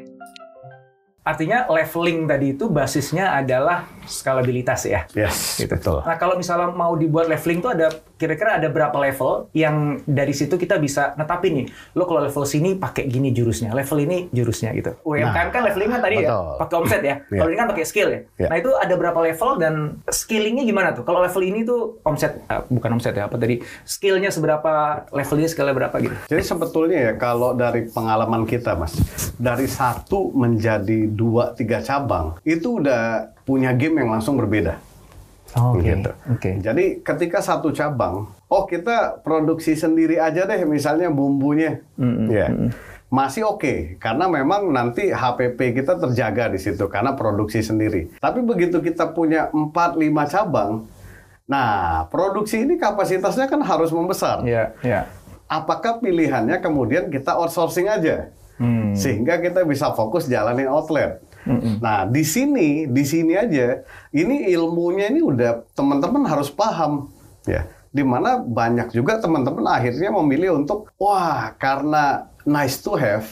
Artinya 1.19 1.67
leveling 1.67 2.31
tadi 2.31 2.55
itu 2.55 2.71
basisnya 2.71 3.35
adalah 3.35 3.83
skalabilitas 4.07 4.87
ya. 4.87 5.03
Yes, 5.11 5.59
Gitu. 5.59 5.67
betul. 5.67 5.99
Nah 6.01 6.15
kalau 6.15 6.39
misalnya 6.39 6.71
mau 6.71 6.95
dibuat 6.95 7.27
leveling 7.27 7.59
tuh 7.59 7.75
ada 7.75 7.91
kira-kira 8.19 8.59
ada 8.59 8.67
berapa 8.67 8.93
level 8.99 9.47
yang 9.55 10.03
dari 10.03 10.35
situ 10.35 10.59
kita 10.59 10.75
bisa 10.75 11.15
netapin 11.15 11.63
nih. 11.63 11.67
Lo 11.95 12.03
kalau 12.03 12.27
level 12.27 12.43
sini 12.43 12.75
pakai 12.75 13.07
gini 13.07 13.31
jurusnya, 13.31 13.71
level 13.71 14.03
ini 14.03 14.27
jurusnya 14.35 14.75
gitu. 14.75 14.91
UMKM 15.07 15.49
kan 15.55 15.61
leveling 15.63 15.89
kan 15.95 16.01
tadi 16.03 16.15
ya, 16.19 16.27
betul. 16.27 16.51
pakai 16.59 16.75
omset 16.75 17.01
ya. 17.01 17.15
Kalau 17.23 17.49
ini 17.49 17.57
kan 17.57 17.67
pakai 17.71 17.85
skill 17.87 18.09
ya. 18.11 18.19
Iya. 18.35 18.47
Nah 18.51 18.57
itu 18.59 18.71
ada 18.75 18.93
berapa 18.99 19.19
level 19.23 19.49
dan 19.63 19.73
skillingnya 20.11 20.67
gimana 20.67 20.91
tuh? 20.91 21.07
Kalau 21.07 21.23
level 21.23 21.41
ini 21.47 21.63
tuh 21.63 22.03
omset, 22.03 22.43
eh, 22.43 22.61
bukan 22.67 22.99
omset 22.99 23.15
ya, 23.15 23.31
apa 23.31 23.39
tadi? 23.39 23.63
Skillnya 23.87 24.29
seberapa, 24.29 25.07
levelnya 25.15 25.47
skillnya 25.47 25.75
berapa 25.79 25.95
gitu? 26.03 26.15
Jadi 26.27 26.43
sebetulnya 26.43 26.99
ya 26.99 27.13
kalau 27.15 27.55
dari 27.55 27.87
pengalaman 27.87 28.43
kita 28.43 28.75
mas, 28.75 28.99
dari 29.39 29.71
satu 29.71 30.35
menjadi 30.35 31.07
dua 31.07 31.55
tiga 31.55 31.79
cabang 31.79 32.35
itu 32.43 32.83
udah 32.83 33.31
punya 33.47 33.71
game 33.71 34.03
yang 34.03 34.11
langsung 34.11 34.35
berbeda. 34.35 34.88
Oke. 35.57 35.81
Gitu. 35.81 36.11
Oke. 36.29 36.51
Jadi 36.61 37.01
ketika 37.01 37.41
satu 37.41 37.73
cabang, 37.73 38.29
oh 38.51 38.63
kita 38.69 39.23
produksi 39.25 39.73
sendiri 39.73 40.21
aja 40.21 40.45
deh 40.45 40.61
misalnya 40.67 41.09
bumbunya, 41.09 41.81
ya 42.29 42.53
masih 43.09 43.41
oke 43.41 43.97
karena 43.97 44.29
memang 44.29 44.69
nanti 44.69 45.09
HPP 45.09 45.81
kita 45.81 45.97
terjaga 45.97 46.45
di 46.53 46.61
situ 46.61 46.85
karena 46.85 47.17
produksi 47.17 47.65
sendiri. 47.65 48.13
Tapi 48.21 48.45
begitu 48.45 48.77
kita 48.85 49.09
punya 49.17 49.49
4 49.49 49.97
5 49.97 50.29
cabang, 50.29 50.85
nah 51.49 52.05
produksi 52.13 52.69
ini 52.69 52.77
kapasitasnya 52.77 53.49
kan 53.49 53.65
harus 53.65 53.89
membesar. 53.89 54.45
Iya, 54.45 54.77
iya. 54.85 55.09
Apakah 55.49 55.97
pilihannya 55.97 56.61
kemudian 56.61 57.09
kita 57.09 57.33
outsourcing 57.33 57.89
aja? 57.89 58.29
Hmm. 58.59 58.91
sehingga 58.91 59.39
kita 59.39 59.63
bisa 59.63 59.95
fokus 59.95 60.27
jalanin 60.27 60.67
outlet. 60.67 61.23
Nah, 61.81 62.05
di 62.05 62.21
sini, 62.21 62.85
di 62.85 63.03
sini 63.03 63.33
aja, 63.33 63.81
ini 64.13 64.49
ilmunya 64.53 65.09
ini 65.09 65.25
udah 65.25 65.65
teman-teman 65.73 66.23
harus 66.29 66.53
paham, 66.53 67.09
ya. 67.49 67.65
Di 67.89 68.05
mana 68.05 68.37
banyak 68.37 68.93
juga 68.93 69.17
teman-teman 69.17 69.65
akhirnya 69.65 70.13
memilih 70.13 70.61
untuk, 70.61 70.93
wah, 71.01 71.49
karena 71.57 72.29
nice 72.45 72.77
to 72.85 72.93
have, 72.93 73.25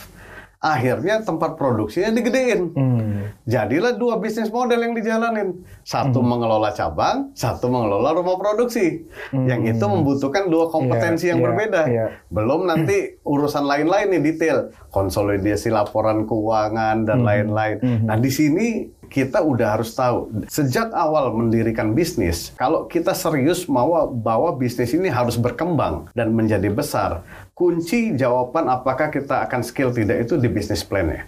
akhirnya 0.57 1.21
tempat 1.21 1.53
produksinya 1.53 2.09
digedein. 2.09 2.73
Hmm. 2.73 3.29
Jadilah 3.45 3.93
dua 3.95 4.17
bisnis 4.17 4.49
model 4.49 4.81
yang 4.81 4.93
dijalanin. 4.97 5.61
Satu 5.85 6.19
mengelola 6.25 6.73
cabang, 6.73 7.31
satu 7.37 7.69
mengelola 7.69 8.17
rumah 8.17 8.35
produksi. 8.41 9.05
Yang 9.31 9.77
itu 9.77 9.85
membutuhkan 9.85 10.49
dua 10.49 10.67
kompetensi 10.73 11.29
Iya, 11.29 11.31
yang 11.35 11.39
iya, 11.39 11.45
berbeda. 11.47 11.81
iya. 11.87 12.05
Belum 12.33 12.65
nanti 12.65 13.21
urusan 13.21 13.63
lain-lain 13.69 14.17
nih 14.17 14.21
detail, 14.33 14.57
konsolidasi 14.89 15.69
laporan 15.69 16.25
keuangan 16.25 17.05
dan 17.05 17.21
lain-lain. 17.21 17.77
Nah, 18.03 18.17
di 18.17 18.31
sini 18.33 18.67
kita 19.07 19.39
udah 19.39 19.79
harus 19.79 19.95
tahu 19.95 20.43
sejak 20.51 20.91
awal 20.91 21.31
mendirikan 21.31 21.95
bisnis, 21.95 22.51
kalau 22.59 22.91
kita 22.91 23.15
serius 23.15 23.63
mau 23.71 24.11
bahwa 24.11 24.51
bisnis 24.59 24.91
ini 24.91 25.07
harus 25.07 25.39
berkembang 25.39 26.11
dan 26.11 26.35
menjadi 26.35 26.67
besar, 26.67 27.23
kunci 27.57 28.13
jawaban 28.13 28.69
apakah 28.69 29.09
kita 29.09 29.49
akan 29.49 29.65
skill 29.65 29.89
tidak 29.89 30.29
itu 30.29 30.37
di 30.37 30.45
bisnis 30.45 30.85
plan-nya. 30.85 31.25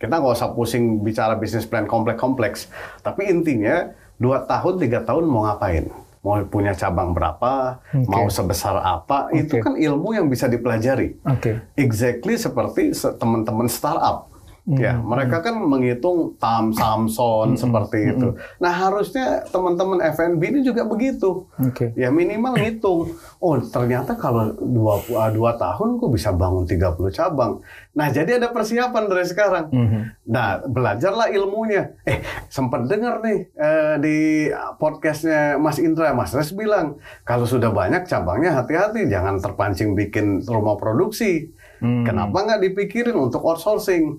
Kita 0.00 0.16
nggak 0.16 0.40
usah 0.40 0.56
pusing 0.56 1.04
bicara 1.04 1.36
bisnis 1.36 1.68
plan 1.68 1.84
kompleks-kompleks, 1.84 2.72
tapi 3.04 3.28
intinya 3.28 3.92
dua 4.16 4.48
tahun 4.48 4.80
tiga 4.80 5.04
tahun 5.04 5.28
mau 5.28 5.44
ngapain? 5.44 5.92
Mau 6.24 6.40
punya 6.48 6.72
cabang 6.72 7.12
berapa? 7.12 7.78
Mau 8.08 8.26
sebesar 8.32 8.80
apa? 8.80 9.28
Itu 9.36 9.60
Oke. 9.60 9.64
kan 9.68 9.74
ilmu 9.76 10.16
yang 10.16 10.26
bisa 10.32 10.48
dipelajari. 10.48 11.20
Oke. 11.28 11.60
Exactly 11.76 12.34
seperti 12.40 12.96
se- 12.96 13.12
teman-teman 13.20 13.68
startup. 13.68 14.27
Ya, 14.68 15.00
Hmm. 15.00 15.08
mereka 15.08 15.40
kan 15.40 15.56
menghitung 15.56 16.36
Tam 16.36 16.76
Samson 16.76 17.56
seperti 17.56 18.12
itu. 18.12 18.36
Nah, 18.60 18.68
harusnya 18.68 19.40
teman-teman 19.48 19.96
FNB 20.04 20.44
ini 20.44 20.60
juga 20.60 20.84
begitu. 20.84 21.48
Oke. 21.56 21.96
Ya 21.96 22.12
minimal 22.12 22.52
ngitung. 22.52 23.16
Oh, 23.40 23.56
ternyata 23.56 24.12
kalau 24.12 24.52
dua, 24.52 25.00
ah, 25.16 25.32
dua 25.32 25.56
tahun 25.56 25.96
kok 25.96 26.12
bisa 26.12 26.36
bangun 26.36 26.68
30 26.68 27.08
cabang. 27.08 27.64
Nah, 27.96 28.12
jadi 28.12 28.36
ada 28.36 28.52
persiapan 28.52 29.08
dari 29.08 29.24
sekarang. 29.24 29.72
Mhm. 29.72 30.00
Nah, 30.28 30.60
belajarlah 30.62 31.32
ilmunya. 31.32 31.96
Eh, 32.04 32.20
sempat 32.46 32.84
dengar 32.84 33.24
nih 33.24 33.48
eh, 33.50 33.94
di 33.96 34.16
podcastnya 34.76 35.56
Mas 35.56 35.80
Indra, 35.80 36.12
Mas 36.12 36.36
Res 36.36 36.52
bilang, 36.52 37.00
kalau 37.24 37.48
sudah 37.48 37.72
banyak 37.72 38.04
cabangnya 38.04 38.52
hati-hati, 38.52 39.08
jangan 39.08 39.40
terpancing 39.40 39.96
bikin 39.96 40.44
rumah 40.44 40.76
produksi. 40.76 41.56
Hmm. 41.78 42.02
Kenapa 42.04 42.42
nggak 42.42 42.62
dipikirin 42.62 43.14
untuk 43.14 43.40
outsourcing? 43.40 44.18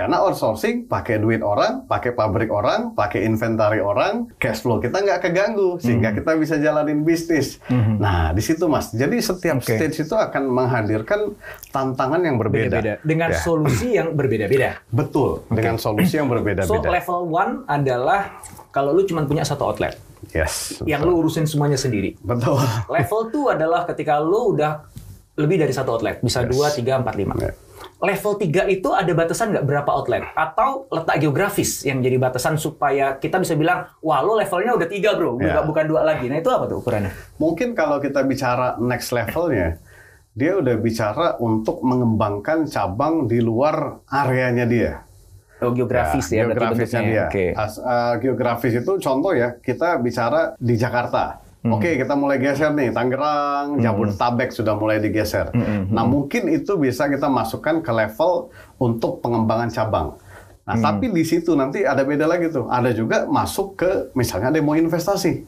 Karena 0.00 0.16
outsourcing 0.18 0.88
pakai 0.88 1.20
duit 1.20 1.44
orang, 1.44 1.84
pakai 1.84 2.16
pabrik 2.16 2.48
orang, 2.48 2.96
pakai 2.96 3.20
inventari 3.20 3.78
orang, 3.78 4.32
cash 4.34 4.64
flow 4.64 4.80
kita 4.80 4.96
nggak 4.96 5.20
keganggu 5.20 5.76
Hmm. 5.76 5.82
sehingga 5.84 6.16
kita 6.16 6.40
bisa 6.40 6.56
jalanin 6.56 7.04
bisnis. 7.04 7.60
Nah, 8.00 8.32
di 8.32 8.40
situ 8.40 8.64
mas. 8.64 8.88
Jadi 8.90 9.20
setiap 9.20 9.60
Oke. 9.60 9.76
stage 9.76 10.00
itu 10.00 10.16
akan 10.16 10.48
menghadirkan 10.48 11.36
tantangan 11.68 12.16
yang 12.18 12.40
berbeda. 12.40 12.80
Beda-beda. 12.80 12.94
Dengan 13.02 13.28
Ya. 13.28 13.44
solusi 13.44 13.88
yang 13.92 14.16
berbeda-beda. 14.16 14.80
Betul, 14.88 15.44
dengan 15.48 15.76
solusi 15.76 16.16
yang 16.16 16.26
So 16.26 16.32
berbeda-beda. 16.32 16.88
level 16.88 17.20
one 17.26 17.52
adalah 17.66 18.40
kalau 18.70 18.96
lu 18.96 19.04
cuma 19.04 19.22
punya 19.22 19.44
satu 19.44 19.66
outlet 19.66 20.00
yes. 20.30 20.80
yang 20.82 21.04
lu 21.04 21.20
urusin 21.20 21.44
semuanya 21.44 21.76
sendiri. 21.76 22.16
Betul. 22.18 22.56
Level 22.88 23.28
two 23.28 23.46
adalah 23.46 23.84
ketika 23.84 24.16
lu 24.16 24.56
udah 24.56 24.80
lebih 25.36 25.56
dari 25.58 25.72
satu 25.72 25.92
outlet, 25.92 26.20
bisa 26.20 26.40
Yes. 26.40 26.48
dua, 26.48 26.66
tiga, 26.70 26.96
empat, 26.96 27.14
lima. 27.14 27.36
Ya. 27.36 27.52
Level 28.00 28.32
tiga 28.40 28.64
itu 28.64 28.88
ada 28.90 29.12
batasan 29.12 29.52
nggak 29.52 29.66
berapa 29.68 29.90
outlet 29.92 30.24
atau 30.32 30.88
letak 30.88 31.20
geografis 31.20 31.84
yang 31.84 32.00
jadi 32.00 32.16
batasan 32.16 32.56
supaya 32.56 33.20
kita 33.20 33.36
bisa 33.36 33.52
bilang, 33.52 33.92
wah 34.00 34.24
lo 34.24 34.40
levelnya 34.40 34.72
udah 34.72 34.88
tiga 34.88 35.20
bro, 35.20 35.36
Ya. 35.36 35.60
bukan 35.60 35.64
bukan 35.68 35.84
dua 35.84 36.00
lagi. 36.08 36.32
Nah 36.32 36.40
itu 36.40 36.48
apa 36.48 36.64
tuh 36.64 36.80
ukurannya? 36.80 37.12
Mungkin 37.36 37.76
kalau 37.76 38.00
kita 38.00 38.24
bicara 38.24 38.80
next 38.80 39.12
levelnya, 39.12 39.76
dia 40.32 40.56
udah 40.56 40.76
bicara 40.80 41.36
untuk 41.36 41.84
mengembangkan 41.84 42.64
cabang 42.64 43.28
di 43.28 43.44
luar 43.44 44.00
areanya 44.08 44.64
dia. 44.64 45.04
Oh, 45.60 45.76
geografis 45.76 46.32
ya, 46.32 46.48
berarti 46.48 46.72
geografisnya 46.72 47.00
dia. 47.04 47.24
Oke. 47.28 47.46
As- 47.52 47.76
uh, 47.76 48.16
geografis 48.16 48.72
itu 48.72 48.92
contoh 48.96 49.36
ya, 49.36 49.60
kita 49.60 50.00
bicara 50.00 50.56
di 50.56 50.72
Jakarta. 50.72 51.44
Hmm. 51.60 51.76
Oke, 51.76 52.00
kita 52.00 52.16
mulai 52.16 52.40
geser 52.40 52.72
nih, 52.72 52.88
Tangerang, 52.88 53.76
Jabodetabek 53.84 54.48
sudah 54.48 54.72
mulai 54.80 54.96
digeser. 54.96 55.52
Hmm, 55.52 55.92
Nah, 55.92 56.08
mungkin 56.08 56.48
itu 56.48 56.80
bisa 56.80 57.04
kita 57.04 57.28
masukkan 57.28 57.84
ke 57.84 57.92
level 57.92 58.48
untuk 58.80 59.20
pengembangan 59.20 59.68
cabang. 59.68 60.16
Nah, 60.64 60.80
Hmm. 60.80 60.84
tapi 60.88 61.12
di 61.12 61.20
situ 61.20 61.52
nanti 61.52 61.84
ada 61.84 62.00
beda 62.00 62.24
lagi 62.24 62.48
tuh. 62.48 62.64
Ada 62.64 62.96
juga 62.96 63.28
masuk 63.28 63.76
ke 63.76 63.90
misalnya 64.16 64.56
mau 64.64 64.72
investasi. 64.72 65.44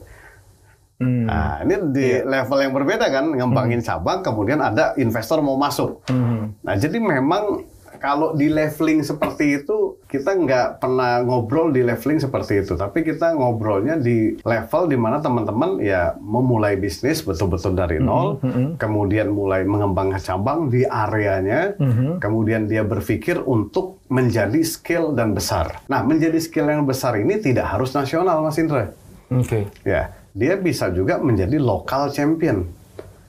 Hmm. 1.00 1.24
Nah, 1.26 1.64
ini 1.64 1.74
di 1.96 2.08
level 2.20 2.58
yang 2.60 2.72
berbeda 2.76 3.08
kan, 3.08 3.32
ngembangin 3.32 3.80
cabang, 3.80 4.20
kemudian 4.20 4.60
ada 4.60 4.92
investor 5.00 5.40
mau 5.40 5.56
masuk. 5.56 6.04
Hmm. 6.12 6.52
Nah, 6.60 6.74
jadi 6.76 7.00
memang 7.00 7.64
kalau 8.02 8.34
di 8.34 8.50
leveling 8.50 9.06
seperti 9.06 9.62
itu, 9.62 10.02
kita 10.10 10.34
nggak 10.34 10.82
pernah 10.82 11.22
ngobrol 11.22 11.70
di 11.70 11.86
leveling 11.86 12.18
seperti 12.18 12.66
itu. 12.66 12.74
Tapi 12.74 13.06
kita 13.06 13.38
ngobrolnya 13.38 13.94
di 13.94 14.34
level 14.42 14.90
di 14.90 14.98
mana 14.98 15.22
teman-teman 15.22 15.78
ya 15.78 16.18
memulai 16.18 16.74
bisnis 16.74 17.22
betul-betul 17.22 17.78
dari 17.78 18.02
nol, 18.02 18.42
kemudian 18.74 19.30
mulai 19.30 19.62
mengembangkan 19.62 20.18
cabang 20.18 20.66
di 20.66 20.82
areanya, 20.82 21.78
kemudian 22.18 22.66
dia 22.66 22.82
berpikir 22.82 23.38
untuk 23.46 24.02
menjadi 24.10 24.58
skill 24.66 25.14
dan 25.14 25.32
besar. 25.32 25.86
Nah, 25.86 26.02
menjadi 26.02 26.42
skill 26.42 26.66
yang 26.66 26.82
besar 26.82 27.14
ini 27.22 27.38
tidak 27.38 27.70
harus 27.70 27.94
nasional, 27.94 28.42
Mas 28.42 28.58
Indra. 28.58 28.90
Oke. 29.30 29.70
Ya, 29.86 30.10
dia 30.34 30.58
bisa 30.58 30.90
juga 30.90 31.22
menjadi 31.22 31.56
lokal 31.56 32.10
champion. 32.10 32.66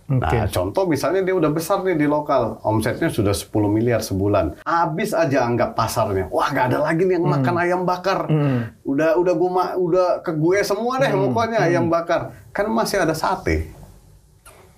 Oke. 0.04 0.20
Nah, 0.30 0.48
contoh 0.48 0.84
misalnya 0.84 1.24
dia 1.24 1.32
udah 1.32 1.48
besar 1.48 1.80
nih 1.80 1.96
di 1.96 2.04
lokal, 2.04 2.60
omsetnya 2.62 3.08
sudah 3.08 3.32
10 3.32 3.48
miliar 3.68 4.00
sebulan. 4.00 4.60
Habis 4.62 5.16
aja 5.16 5.42
anggap 5.42 5.74
pasarnya. 5.74 6.28
Wah, 6.28 6.52
nggak 6.52 6.66
ada 6.68 6.80
lagi 6.82 7.04
nih 7.04 7.16
yang 7.16 7.26
makan 7.26 7.56
ayam 7.56 7.82
bakar. 7.84 8.28
Udah 8.84 9.16
udah 9.16 9.34
gua 9.34 9.50
ma- 9.50 9.76
udah 9.76 10.20
ke 10.20 10.32
gue 10.34 10.60
semua 10.62 11.00
deh 11.00 11.08
pokoknya 11.08 11.60
ayam 11.62 11.88
bakar. 11.88 12.36
Kan 12.50 12.68
masih 12.68 13.00
ada 13.00 13.14
sate. 13.14 13.72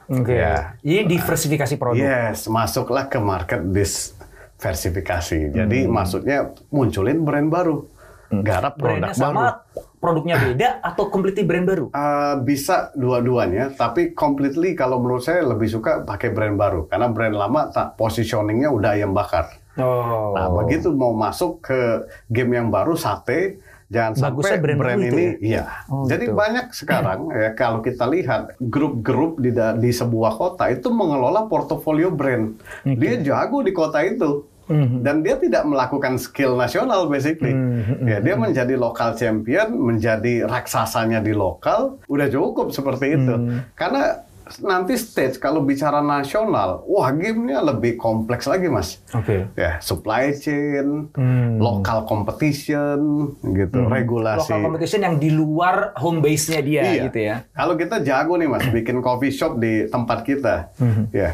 Oke. 0.05 0.37
Ya. 0.37 0.77
Jadi 0.79 1.09
diversifikasi 1.11 1.73
produk. 1.75 1.97
Yes, 1.97 2.45
masuklah 2.45 3.09
ke 3.09 3.17
market 3.17 3.65
diversifikasi. 3.65 5.39
Jadi 5.51 5.79
maksudnya 5.87 6.37
munculin 6.69 7.25
brand 7.25 7.49
baru. 7.49 7.89
Garap 8.31 8.75
produk 8.75 9.09
Brandnya 9.09 9.15
sama, 9.15 9.41
baru. 9.41 9.53
Produknya 10.05 10.37
beda 10.37 10.85
atau 10.85 11.09
completely 11.09 11.41
brand 11.41 11.65
baru? 11.65 11.85
Uh, 11.89 12.37
bisa 12.45 12.93
dua-duanya, 12.93 13.73
tapi 13.73 14.13
completely 14.13 14.77
kalau 14.77 15.01
menurut 15.01 15.25
saya 15.25 15.41
lebih 15.41 15.65
suka 15.65 16.05
pakai 16.05 16.29
brand 16.29 16.53
baru 16.53 16.85
karena 16.85 17.09
brand 17.09 17.33
lama 17.33 17.73
tak 17.73 17.97
positioningnya 17.97 18.69
udah 18.69 18.93
ayam 18.93 19.17
bakar. 19.17 19.57
Oh. 19.81 20.37
Nah 20.37 20.47
begitu 20.53 20.93
mau 20.93 21.11
masuk 21.11 21.65
ke 21.65 22.05
game 22.29 22.55
yang 22.55 22.69
baru 22.69 22.93
sate, 22.95 23.59
jangan 23.91 24.13
Bagusnya 24.15 24.55
sampai 24.55 24.63
brand 24.63 24.79
brand, 24.79 24.99
baru 25.01 25.09
itu 25.09 25.17
ini, 25.17 25.25
ya? 25.25 25.33
iya. 25.41 25.63
Oh, 25.91 26.05
Jadi 26.07 26.25
gitu. 26.31 26.37
banyak 26.37 26.65
sekarang 26.71 27.19
ya 27.33 27.49
kalau 27.57 27.79
kita 27.83 28.05
lihat 28.07 28.55
grup-grup 28.61 29.41
di 29.41 29.51
di 29.53 29.91
sebuah 29.91 30.37
kota 30.39 30.71
itu 30.71 30.87
mengelola 30.93 31.49
portofolio 31.51 32.13
brand. 32.13 32.55
Dia 32.85 33.19
jago 33.19 33.65
di 33.65 33.73
kota 33.73 33.99
itu. 34.05 34.47
Mhm. 34.67 35.01
Dan 35.01 35.15
dia 35.21 35.35
tidak 35.35 35.63
melakukan 35.63 36.17
skill 36.17 36.55
nasional 36.55 37.05
basically. 37.05 37.53
Mhm. 37.53 38.05
Ya, 38.05 38.17
dia 38.19 38.35
menjadi 38.35 38.73
lokal 38.75 39.13
champion, 39.13 39.73
menjadi 39.73 40.45
raksasanya 40.45 41.19
di 41.19 41.31
lokal, 41.31 41.97
udah 42.05 42.27
cukup 42.27 42.69
seperti 42.69 43.15
itu. 43.15 43.33
Mhm. 43.33 43.73
Karena 43.73 44.25
nanti 44.61 44.93
stage 44.93 45.41
kalau 45.41 45.65
bicara 45.65 46.05
nasional, 46.05 46.85
wah 46.85 47.09
gamenya 47.09 47.65
lebih 47.65 47.97
kompleks 47.97 48.45
lagi 48.45 48.69
mas. 48.69 49.01
Oke. 49.09 49.49
Ya, 49.57 49.81
supply 49.81 50.37
chain, 50.37 51.09
Hmm. 51.17 51.57
local 51.57 52.05
competition, 52.05 52.97
gitu, 53.41 53.89
regulasi. 53.89 54.53
Local 54.53 54.61
competition 54.69 55.01
yang 55.01 55.17
di 55.17 55.33
luar 55.33 55.97
home 55.97 56.21
base-nya 56.21 56.61
dia 56.61 56.81
Iya. 56.85 57.03
gitu 57.09 57.19
ya. 57.25 57.35
Kalau 57.51 57.73
kita 57.73 58.05
jago 58.05 58.37
nih 58.37 58.45
mas, 58.45 58.65
bikin 58.69 59.01
coffee 59.01 59.33
shop 59.33 59.57
di 59.57 59.89
tempat 59.89 60.21
kita, 60.21 60.69
ya 61.09 61.33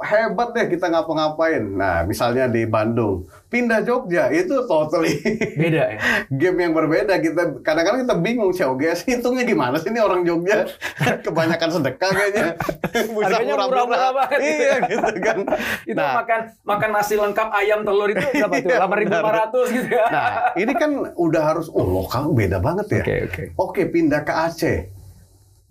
hebat 0.00 0.48
deh 0.50 0.66
kita 0.68 0.86
ngapa-ngapain. 0.86 1.62
Nah, 1.62 2.02
misalnya 2.02 2.46
di 2.46 2.62
Bandung, 2.64 3.22
pindah 3.46 3.80
Jogja 3.80 4.28
itu 4.28 4.64
totally 4.64 5.18
Beda 5.60 5.92
ya. 5.92 5.98
game 6.28 6.58
yang 6.60 6.72
berbeda. 6.72 7.14
Kita 7.16 7.60
kadang-kadang 7.60 8.02
kita 8.02 8.16
bingung, 8.16 8.50
COGS 8.50 9.04
hitungnya 9.08 9.42
gimana 9.42 9.76
sih 9.76 9.88
ini 9.88 9.98
orang 9.98 10.22
Jogja? 10.22 10.66
Kebanyakan 11.26 11.70
sedekah 11.70 12.10
kayaknya. 12.10 12.46
Bisa 12.92 13.36
murah-murah 13.40 13.86
banget 14.12 14.38
Iya 14.38 14.56
ya. 14.56 14.76
gitu 14.88 15.12
kan. 15.18 15.38
Itu 15.84 15.94
Nah, 15.94 16.12
makan 16.18 16.40
makan 16.62 16.90
nasi 16.92 17.14
lengkap 17.14 17.48
ayam 17.52 17.82
telur 17.82 18.08
itu 18.08 18.22
berapa 18.22 18.54
tuh? 18.56 18.70
Iya, 18.70 18.78
8.500 18.80 19.76
gitu 19.76 19.88
ya. 19.90 20.06
Nah, 20.08 20.26
ini 20.54 20.72
kan 20.72 20.90
udah 21.12 21.42
harus, 21.44 21.66
oh 21.68 21.84
lokal 21.84 22.30
beda 22.30 22.58
banget 22.58 22.86
ya. 22.88 23.02
Oke, 23.02 23.16
oke. 23.26 23.42
Oke, 23.56 23.82
pindah 23.86 24.22
ke 24.22 24.32
Aceh. 24.32 24.78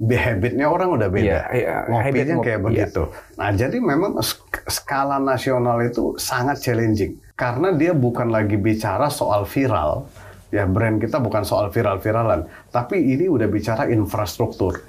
Habitnya 0.02 0.66
orang 0.66 0.98
udah 0.98 1.10
beda. 1.14 1.26
Iya, 1.30 1.42
iya, 1.54 1.74
habit 1.86 2.26
Ngopinya 2.26 2.36
ngopi, 2.42 2.46
kayak 2.50 2.58
iya. 2.60 2.66
begitu. 2.66 3.02
Nah, 3.38 3.50
jadi 3.54 3.78
memang 3.78 4.12
sk- 4.26 4.66
skala 4.66 5.22
nasional 5.22 5.78
itu 5.86 6.18
sangat 6.18 6.58
challenging. 6.58 7.22
Karena 7.38 7.70
dia 7.70 7.94
bukan 7.94 8.34
lagi 8.34 8.58
bicara 8.58 9.14
soal 9.14 9.46
viral. 9.46 10.10
Ya, 10.50 10.66
brand 10.66 10.98
kita 10.98 11.22
bukan 11.22 11.46
soal 11.46 11.70
viral-viralan. 11.70 12.50
Tapi 12.74 12.98
ini 12.98 13.30
udah 13.30 13.46
bicara 13.46 13.88
infrastruktur. 13.94 14.82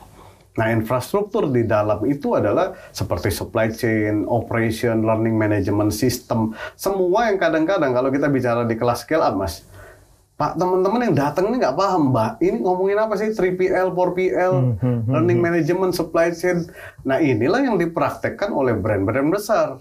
Nah, 0.52 0.68
infrastruktur 0.68 1.48
di 1.48 1.64
dalam 1.64 2.04
itu 2.04 2.32
adalah 2.36 2.76
seperti 2.92 3.32
supply 3.32 3.72
chain, 3.72 4.28
operation, 4.28 5.04
learning 5.04 5.36
management 5.36 5.92
system. 5.92 6.52
Semua 6.76 7.32
yang 7.32 7.40
kadang-kadang 7.40 7.92
kalau 7.92 8.08
kita 8.12 8.28
bicara 8.28 8.64
di 8.64 8.76
kelas 8.76 9.04
scale 9.04 9.24
up, 9.24 9.36
Mas. 9.36 9.64
Pak, 10.32 10.56
teman-teman 10.56 11.00
yang 11.02 11.14
datang 11.14 11.52
ini 11.52 11.60
nggak 11.60 11.76
paham, 11.76 12.10
Mbak. 12.10 12.32
Ini 12.40 12.56
ngomongin 12.58 12.98
apa 12.98 13.14
sih? 13.14 13.30
3PL, 13.30 13.92
4PL, 13.92 14.52
learning 15.06 15.38
management, 15.38 15.92
supply 15.92 16.32
chain. 16.32 16.66
Nah, 17.02 17.20
inilah 17.20 17.60
yang 17.62 17.76
dipraktekkan 17.76 18.50
oleh 18.50 18.72
brand-brand 18.72 19.28
besar. 19.28 19.76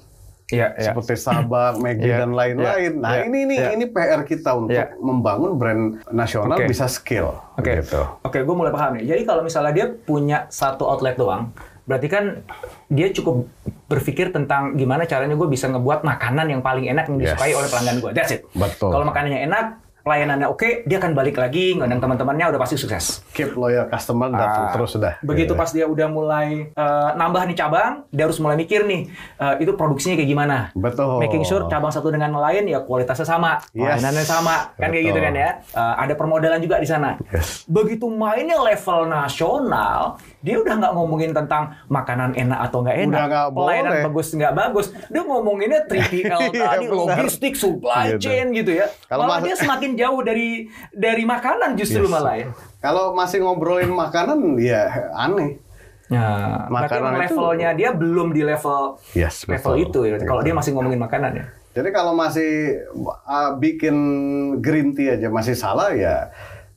Iya, 0.51 0.75
iya. 0.75 0.91
Seperti 0.91 1.15
Sabak, 1.15 1.79
Maggi, 1.81 2.03
Iya, 2.03 2.27
dan 2.27 2.35
lain-lain. 2.35 2.91
iya, 2.93 2.99
nah, 2.99 3.15
iya, 3.15 3.23
ini 3.23 3.37
ini 3.47 3.55
iya. 3.55 3.71
ini 3.71 3.87
PR 3.87 4.21
kita 4.21 4.51
untuk 4.53 4.75
Iya. 4.75 4.91
membangun 4.99 5.55
brand 5.55 6.03
nasional 6.11 6.59
Oke. 6.59 6.67
bisa 6.67 6.91
skill. 6.91 7.31
Oke, 7.55 7.79
Gitu. 7.79 8.03
oke, 8.21 8.35
gue 8.35 8.55
mulai 8.55 8.69
paham 8.69 8.99
nih. 8.99 9.07
Jadi 9.07 9.21
kalau 9.23 9.41
misalnya 9.41 9.71
dia 9.71 9.87
punya 9.87 10.51
satu 10.51 10.83
outlet 10.83 11.15
doang, 11.15 11.55
berarti 11.87 12.05
kan 12.05 12.43
dia 12.85 13.07
cukup 13.09 13.47
berpikir 13.87 14.29
tentang 14.29 14.75
gimana 14.75 15.07
caranya 15.07 15.33
gue 15.33 15.47
bisa 15.47 15.65
ngebuat 15.65 16.03
makanan 16.03 16.47
yang 16.47 16.59
paling 16.59 16.83
enak 16.85 17.07
yang 17.07 17.15
Yes. 17.17 17.31
disukai 17.31 17.55
oleh 17.55 17.69
pelanggan 17.71 17.95
gue. 17.97 18.11
That's 18.11 18.35
it. 18.35 18.43
Betul. 18.51 18.91
Kalau 18.91 19.07
makanannya 19.07 19.47
enak, 19.47 19.65
pelayanannya 20.01 20.47
oke, 20.47 20.83
dia 20.83 20.97
akan 20.97 21.13
balik 21.13 21.37
lagi 21.37 21.73
ngundang 21.73 21.99
teman-temannya 21.99 22.49
udah 22.49 22.59
pasti 22.59 22.75
sukses. 22.75 23.21
Keep 23.31 23.53
loyal 23.53 23.85
customer 23.87 24.29
Ah, 24.31 24.73
terus 24.73 24.91
sudah. 24.91 25.21
Begitu 25.21 25.51
Gitu. 25.51 25.57
pas 25.57 25.69
dia 25.69 25.85
udah 25.85 26.07
mulai 26.07 26.69
eh, 26.69 27.09
nambah 27.13 27.43
nih 27.45 27.57
cabang, 27.57 28.05
dia 28.09 28.23
harus 28.23 28.37
mulai 28.37 28.55
mikir 28.55 28.85
nih 28.85 29.09
eh, 29.37 29.55
itu 29.59 29.71
produksinya 29.73 30.15
kayak 30.15 30.29
gimana. 30.29 30.57
Betul. 30.73 31.19
Making 31.19 31.43
sure 31.43 31.63
cabang 31.67 31.89
satu 31.89 32.09
dengan 32.09 32.29
yang 32.29 32.39
lain 32.39 32.63
ya 32.67 32.79
kualitasnya 32.79 33.25
sama, 33.25 33.59
Yes. 33.71 33.97
pelayanannya 33.99 34.25
sama, 34.25 34.55
kan 34.73 34.87
kayak 34.87 35.03
Betul. 35.03 35.07
gitu 35.07 35.19
kan 35.19 35.33
ya. 35.33 35.49
Eh, 35.71 35.95
ada 35.99 36.13
permodalan 36.15 36.59
juga 36.59 36.75
di 36.77 36.87
sana. 36.87 37.17
Yes. 37.29 37.65
Begitu 37.65 38.05
mainnya 38.07 38.57
level 38.57 39.05
nasional, 39.05 40.17
dia 40.41 40.57
udah 40.57 40.73
nggak 40.75 40.93
ngomongin 40.93 41.31
tentang 41.31 41.63
makanan 41.87 42.33
enak 42.33 42.59
atau 42.65 42.81
nggak 42.81 42.97
enak, 42.99 43.13
Udah 43.13 43.25
nggak 43.27 43.45
pelayanan 43.51 43.91
boleh. 43.91 44.03
bagus 44.05 44.27
nggak 44.31 44.53
bagus. 44.53 44.85
Dia 45.07 45.21
ngomonginnya 45.21 45.81
3PL 45.85 46.39
Iya, 46.49 46.65
tadi, 46.67 46.85
benar. 46.85 46.97
logistik, 46.97 47.53
supply 47.53 48.05
Gitu. 48.11 48.21
chain 48.23 48.45
gitu 48.51 48.71
ya. 48.73 48.89
Kalau 49.05 49.23
Malah 49.23 49.37
mas- 49.37 49.45
dia 49.45 49.55
semakin 49.55 49.91
jauh 49.93 50.21
dari 50.21 50.49
dari 50.91 51.23
makanan 51.23 51.73
justru 51.75 52.03
Yes. 52.03 52.11
malah 52.11 52.35
ya. 52.35 52.47
Kalau 52.79 53.13
masih 53.13 53.37
ngobrolin 53.39 53.89
makanan, 53.89 54.37
ya 54.57 54.81
aneh. 55.13 55.61
Ya, 56.07 56.27
Makanan 56.67 57.23
itu- 57.23 57.39
levelnya 57.39 57.69
dia 57.71 57.89
belum 57.93 58.29
di 58.29 58.43
level 58.43 58.99
Yes, 59.13 59.47
level 59.47 59.79
betul. 59.79 59.85
itu 59.85 59.99
ya. 60.03 60.19
Kalau 60.19 60.41
dia 60.41 60.51
masih 60.51 60.73
ngomongin 60.73 60.99
makanan 60.99 61.31
ya. 61.33 61.45
Jadi 61.71 61.87
kalau 61.89 62.11
masih 62.11 62.83
uh, 63.23 63.55
bikin 63.55 63.95
green 64.59 64.91
tea 64.91 65.15
aja 65.15 65.29
masih 65.29 65.55
salah 65.55 65.95
ya 65.95 66.27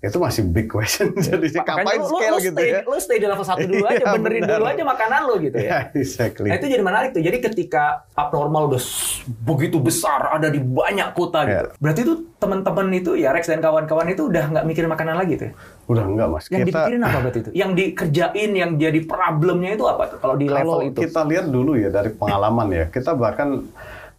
itu 0.08 0.18
masih 0.18 0.42
big 0.44 0.66
question. 0.66 1.12
Jadi 1.14 1.54
Makanya 1.54 1.64
kapan 1.64 1.94
lu, 1.96 2.06
scale 2.08 2.30
lu 2.30 2.38
gitu 2.40 2.56
stay, 2.56 2.68
ya? 2.68 2.80
Lu 2.84 2.96
stay 2.98 3.16
di 3.16 3.26
level 3.28 3.44
satu 3.44 3.64
dulu 3.72 3.84
aja, 3.84 3.96
Iya, 3.96 4.12
benerin 4.12 4.42
benar. 4.42 4.56
dulu 4.58 4.64
aja 4.68 4.82
makanan 4.84 5.20
lu 5.24 5.34
gitu 5.40 5.56
ya. 5.56 5.68
Ya, 5.68 5.78
exactly. 6.02 6.48
Nah, 6.50 6.56
itu 6.56 6.66
jadi 6.66 6.82
menarik 6.82 7.10
tuh. 7.12 7.22
Jadi 7.22 7.38
ketika 7.40 7.84
abnormal 8.12 8.62
udah 8.68 8.82
begitu 9.44 9.76
besar, 9.78 10.20
ada 10.30 10.48
di 10.48 10.60
banyak 10.60 11.08
kota 11.12 11.40
gitu. 11.44 11.66
Ya. 11.70 11.76
Berarti 11.78 12.00
itu 12.04 12.14
teman-teman 12.36 12.86
itu 12.92 13.10
ya 13.16 13.32
Rex 13.32 13.48
dan 13.48 13.64
kawan-kawan 13.64 14.06
itu 14.10 14.28
udah 14.28 14.44
nggak 14.52 14.64
mikirin 14.66 14.90
makanan 14.90 15.16
lagi 15.16 15.34
tuh. 15.40 15.46
ya? 15.48 15.52
Udah 15.88 16.04
enggak 16.04 16.26
mas. 16.28 16.44
Yang 16.48 16.60
kita 16.60 16.68
dipikirin 16.68 17.00
apa 17.00 17.18
berarti 17.22 17.38
itu? 17.40 17.50
Yang 17.52 17.70
dikerjain, 17.76 18.50
yang 18.52 18.70
jadi 18.76 19.00
problemnya 19.04 19.70
itu 19.72 19.84
apa 19.88 20.02
tuh? 20.10 20.18
Kalau 20.20 20.34
di 20.36 20.46
level 20.48 20.68
kalau 20.80 20.84
itu. 20.84 20.98
kita 21.00 21.20
lihat 21.24 21.46
dulu 21.48 21.72
ya 21.76 21.88
dari 21.88 22.10
pengalaman 22.12 22.68
ya, 22.72 22.84
kita 22.88 23.16
bahkan 23.16 23.64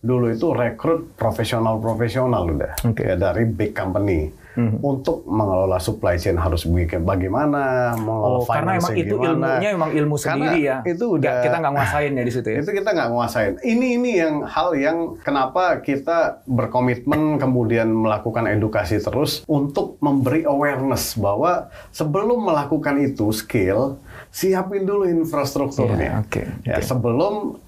dulu 0.02 0.30
itu 0.30 0.54
rekrut 0.54 1.18
profesional-profesional 1.18 2.46
udah 2.46 2.74
Oke. 2.86 3.02
ya 3.02 3.18
dari 3.18 3.44
big 3.50 3.74
company 3.74 4.30
Mhm. 4.56 4.80
untuk 4.82 5.28
mengelola 5.28 5.78
supply 5.78 6.16
chain 6.16 6.36
harus 6.36 6.64
bikin 6.64 7.04
bagaimana, 7.04 7.92
mengelola 7.96 8.38
Oh, 8.40 8.48
karena 8.48 8.80
emang 8.80 8.96
itu 8.96 9.16
gimana. 9.16 9.60
ilmunya 9.60 9.70
emang 9.72 9.92
ilmu 9.92 10.16
Karena 10.16 10.32
sendiri 10.48 10.60
ya. 10.64 10.78
Itu 10.84 11.06
udah 11.16 11.34
kita 11.44 11.58
nggak 11.60 11.74
nguasain 11.74 12.12
ya 12.12 12.24
di 12.24 12.34
situ 12.34 12.48
ya. 12.48 12.58
Itu 12.64 12.72
kita 12.72 12.90
nggak 12.92 13.10
nguasain. 13.12 13.54
Ini 13.62 13.88
ini 13.96 14.12
yang 14.16 14.34
hal 14.44 14.68
yang 14.74 14.98
kenapa 15.20 15.80
kita 15.80 16.44
berkomitmen 16.46 17.36
kemudian 17.36 17.92
melakukan 17.92 18.48
edukasi 18.48 18.98
terus 18.98 19.44
untuk 19.46 20.00
memberi 20.00 20.44
awareness 20.44 21.16
bahwa 21.16 21.68
sebelum 21.92 22.44
melakukan 22.44 22.98
itu 22.98 23.32
skill 23.32 24.00
siapin 24.30 24.84
dulu 24.84 25.04
infrastrukturnya. 25.06 26.00
Iya, 26.00 26.24
oke, 26.24 26.44
Ya, 26.64 26.78
sebelum 26.80 27.60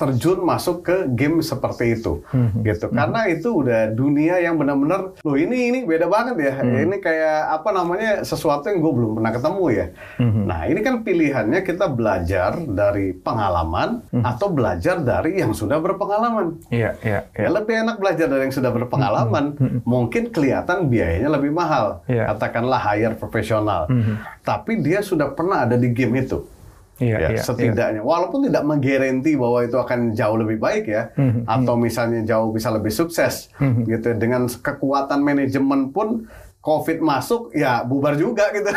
terjun 0.00 0.40
masuk 0.40 0.80
ke 0.80 0.96
game 1.12 1.44
seperti 1.44 1.92
itu, 1.92 2.24
Mhm. 2.32 2.64
gitu. 2.64 2.88
Karena 2.88 3.28
itu 3.28 3.52
udah 3.52 3.92
dunia 3.92 4.40
yang 4.40 4.56
benar-benar, 4.56 5.12
loh 5.20 5.36
ini 5.36 5.68
ini 5.68 5.78
beda 5.84 6.08
banget 6.08 6.40
ya. 6.40 6.54
Mhm. 6.56 6.76
Ini 6.88 6.96
kayak 6.98 7.60
apa 7.60 7.68
namanya 7.68 8.24
sesuatu 8.24 8.72
yang 8.72 8.80
gue 8.80 8.92
belum 8.96 9.10
pernah 9.20 9.32
ketemu 9.36 9.64
ya. 9.68 9.86
Mhm. 10.16 10.42
Nah 10.48 10.60
ini 10.64 10.80
kan 10.80 10.94
pilihannya 11.04 11.60
kita 11.60 11.86
belajar 11.86 12.56
dari 12.56 13.12
pengalaman 13.12 14.00
Mhm. 14.08 14.24
atau 14.24 14.48
belajar 14.48 14.96
dari 14.98 15.36
yang 15.36 15.52
sudah 15.52 15.76
berpengalaman. 15.76 16.56
Iya, 16.72 16.96
iya, 17.04 17.20
Ya 17.36 17.48
lebih 17.50 17.76
enak 17.76 18.00
belajar 18.00 18.24
dari 18.24 18.48
yang 18.48 18.54
sudah 18.54 18.72
berpengalaman. 18.72 19.52
Mungkin 19.84 20.32
kelihatan 20.32 20.88
biayanya 20.88 21.28
lebih 21.28 21.52
mahal. 21.52 22.00
Iya. 22.08 22.32
Katakanlah 22.32 22.80
hire 22.80 23.20
profesional. 23.20 23.84
Mhm. 23.92 24.14
Tapi 24.40 24.80
dia 24.80 25.04
sudah 25.04 25.36
pernah 25.36 25.68
ada 25.68 25.76
di 25.76 25.92
game 25.92 26.16
itu. 26.16 26.40
Iya, 27.00 27.16
Ya, 27.16 27.28
iya, 27.32 27.40
setidaknya. 27.40 28.04
walaupun 28.04 28.44
tidak 28.44 28.60
menggaranti 28.62 29.32
bahwa 29.34 29.64
itu 29.64 29.74
akan 29.74 30.12
jauh 30.12 30.36
lebih 30.36 30.60
baik 30.60 30.84
ya 30.84 31.08
Mhm, 31.16 31.48
atau 31.48 31.74
misalnya 31.74 32.20
jauh 32.22 32.52
bisa 32.52 32.68
lebih 32.68 32.92
sukses 32.92 33.48
Mhm. 33.56 33.88
gitu 33.88 34.08
dengan 34.14 34.44
kekuatan 34.46 35.18
manajemen 35.18 35.90
pun 35.90 36.28
COVID 36.60 37.00
masuk 37.00 37.56
ya 37.56 37.80
bubar 37.88 38.20
juga 38.20 38.52
gitu. 38.52 38.68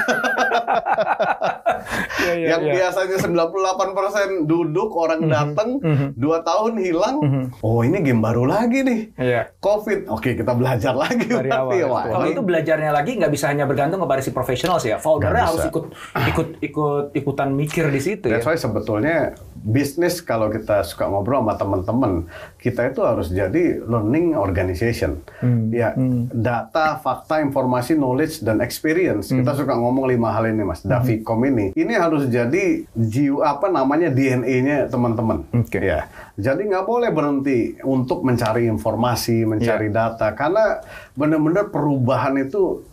Iya, 2.24 2.34
iya, 2.40 2.48
yang 2.56 2.62
iya. 2.64 2.74
biasanya 2.80 3.18
98% 3.20 4.48
duduk 4.48 4.96
orang 4.96 5.28
datang 5.28 5.84
mhm. 5.84 6.08
dua 6.16 6.40
tahun 6.48 6.80
hilang. 6.80 7.20
Oh 7.60 7.84
ini 7.84 8.00
game 8.00 8.24
baru 8.24 8.48
lagi 8.48 8.88
nih. 8.88 9.00
Iya. 9.20 9.52
COVID, 9.60 10.08
oke 10.08 10.32
kita 10.32 10.56
belajar 10.56 10.96
lagi 10.96 11.28
Dari 11.28 11.52
berarti. 11.52 11.78
awal. 11.84 11.92
Wah, 11.92 12.04
Kalau 12.08 12.26
ini- 12.32 12.34
itu 12.40 12.42
belajarnya 12.42 12.92
lagi 12.96 13.12
nggak 13.20 13.32
bisa 13.36 13.52
hanya 13.52 13.68
bergantung 13.68 14.00
kepada 14.00 14.22
si 14.24 14.32
profesional 14.32 14.80
sih 14.80 14.96
ya. 14.96 14.98
Foundernya 15.04 15.44
harus 15.52 15.68
bisa. 15.68 15.72
ikut 15.76 15.86
ikut 16.32 16.50
ikut 16.64 17.06
ikutan 17.20 17.52
mikir 17.52 17.92
di 17.92 18.00
situ 18.00 18.32
ya. 18.32 18.40
That's 18.40 18.48
why 18.48 18.56
sebetulnya 18.56 19.36
bisnis 19.64 20.20
kalau 20.20 20.52
kita 20.52 20.84
suka 20.84 21.08
ngobrol 21.08 21.40
sama 21.40 21.56
teman-teman, 21.56 22.28
kita 22.60 22.92
itu 22.92 23.00
harus 23.04 23.32
jadi 23.32 23.80
learning 23.84 24.36
organization. 24.36 25.24
Hmm. 25.40 25.72
Ya, 25.72 25.96
data, 26.36 27.00
fakta, 27.00 27.40
informasi, 27.40 27.73
knowledge 27.82 28.46
dan 28.46 28.62
experience. 28.62 29.34
Hmm. 29.34 29.42
Kita 29.42 29.58
suka 29.58 29.74
ngomong 29.74 30.06
lima 30.06 30.30
hal 30.30 30.52
ini, 30.52 30.62
Mas. 30.62 30.86
Davicom 30.86 31.42
ini. 31.48 31.74
Ini 31.74 31.94
harus 31.98 32.30
jadi 32.30 32.86
jiwa 32.94 33.58
apa 33.58 33.74
namanya 33.74 34.14
DNA-nya 34.14 34.92
teman-teman. 34.92 35.48
Oke. 35.50 35.82
Ya. 35.82 36.06
Jadi 36.38 36.70
nggak 36.70 36.86
boleh 36.86 37.10
berhenti 37.10 37.80
untuk 37.82 38.22
mencari 38.22 38.70
informasi, 38.70 39.48
mencari 39.48 39.90
Iya. 39.90 39.96
data 40.14 40.28
karena 40.38 40.84
benar-benar 41.18 41.74
perubahan 41.74 42.38
itu 42.38 42.84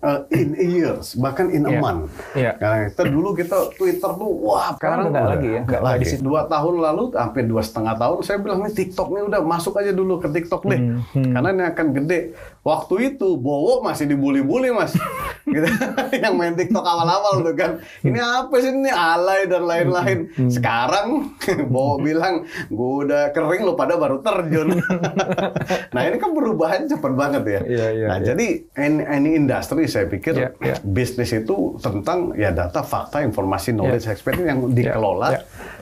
uh, 0.00 0.20
in 0.30 0.52
a 0.54 0.64
years, 0.64 1.14
bahkan 1.14 1.48
in 1.48 1.62
a 1.62 1.70
Iya. 1.70 1.78
month. 1.78 2.10
Iya. 2.32 2.52
Nah, 2.56 2.88
kita 2.88 3.02
dulu 3.06 3.28
kita 3.32 3.56
Twitter 3.72 4.10
tuh 4.10 4.30
wah 4.38 4.74
Sekarang 4.74 5.08
nggak 5.08 5.26
lagi 5.28 5.48
ya? 5.48 5.60
nggak 5.60 5.80
Nggak 5.80 5.82
lagi. 5.82 6.04
Dua 6.20 6.40
tahun 6.44 6.74
lalu 6.80 7.02
hampir 7.14 7.42
dua 7.44 7.60
setengah 7.60 7.94
tahun 7.94 8.16
saya 8.20 8.38
bilang 8.38 8.60
nih 8.60 8.74
TikTok 8.74 9.08
nih 9.10 9.22
udah 9.26 9.40
masuk 9.40 9.74
aja 9.74 9.90
dulu 9.90 10.18
ke 10.18 10.28
TikTok 10.28 10.62
deh, 10.64 10.80
Hmm, 10.80 11.00
hmm. 11.10 11.32
karena 11.32 11.48
ini 11.50 11.64
akan 11.66 11.86
gede. 11.94 12.20
Waktu 12.60 12.94
itu 13.10 13.28
Bowo 13.36 13.80
masih 13.80 14.04
dibully-bully 14.06 14.68
mas, 14.70 14.92
gitu. 15.46 15.64
yang 16.14 16.34
main 16.34 16.52
TikTok 16.52 16.82
awal-awal 16.82 17.40
tuh 17.40 17.54
kan. 17.54 17.72
Ini 18.00 18.20
apa 18.20 18.54
sih 18.56 18.68
ini 18.70 18.88
alay 18.88 19.44
dan 19.44 19.64
lain-lain. 19.64 20.18
Hmm, 20.30 20.50
Sekarang 20.50 21.32
Bowo 21.72 21.96
bilang 21.98 22.44
gue 22.66 22.92
udah 23.02 23.30
kering 23.30 23.62
lo 23.62 23.72
pada 23.72 23.96
baru 23.96 24.20
terjun. 24.20 24.76
nah 25.94 26.02
ini 26.02 26.16
kan 26.16 26.30
perubahan 26.30 26.84
cepet 26.84 27.12
banget 27.12 27.42
ya. 27.42 27.60
Iya, 27.62 27.86
iya, 27.90 28.06
nah 28.06 28.18
iya. 28.18 28.26
jadi 28.26 28.46
any, 28.76 29.00
any 29.02 29.30
industry 29.34 29.84
saya 29.90 30.06
pikir 30.06 30.32
Iya, 30.32 30.48
iya. 30.62 30.76
bisnis 30.80 31.30
itu 31.30 31.76
tentang 31.78 32.32
ya 32.34 32.48
data, 32.50 32.80
fakta, 32.80 33.20
informasi, 33.20 33.74
knowledge, 33.74 34.06
experience 34.06 34.46
yang 34.46 34.60
dikelola, 34.70 35.28
Iya. 35.34 35.40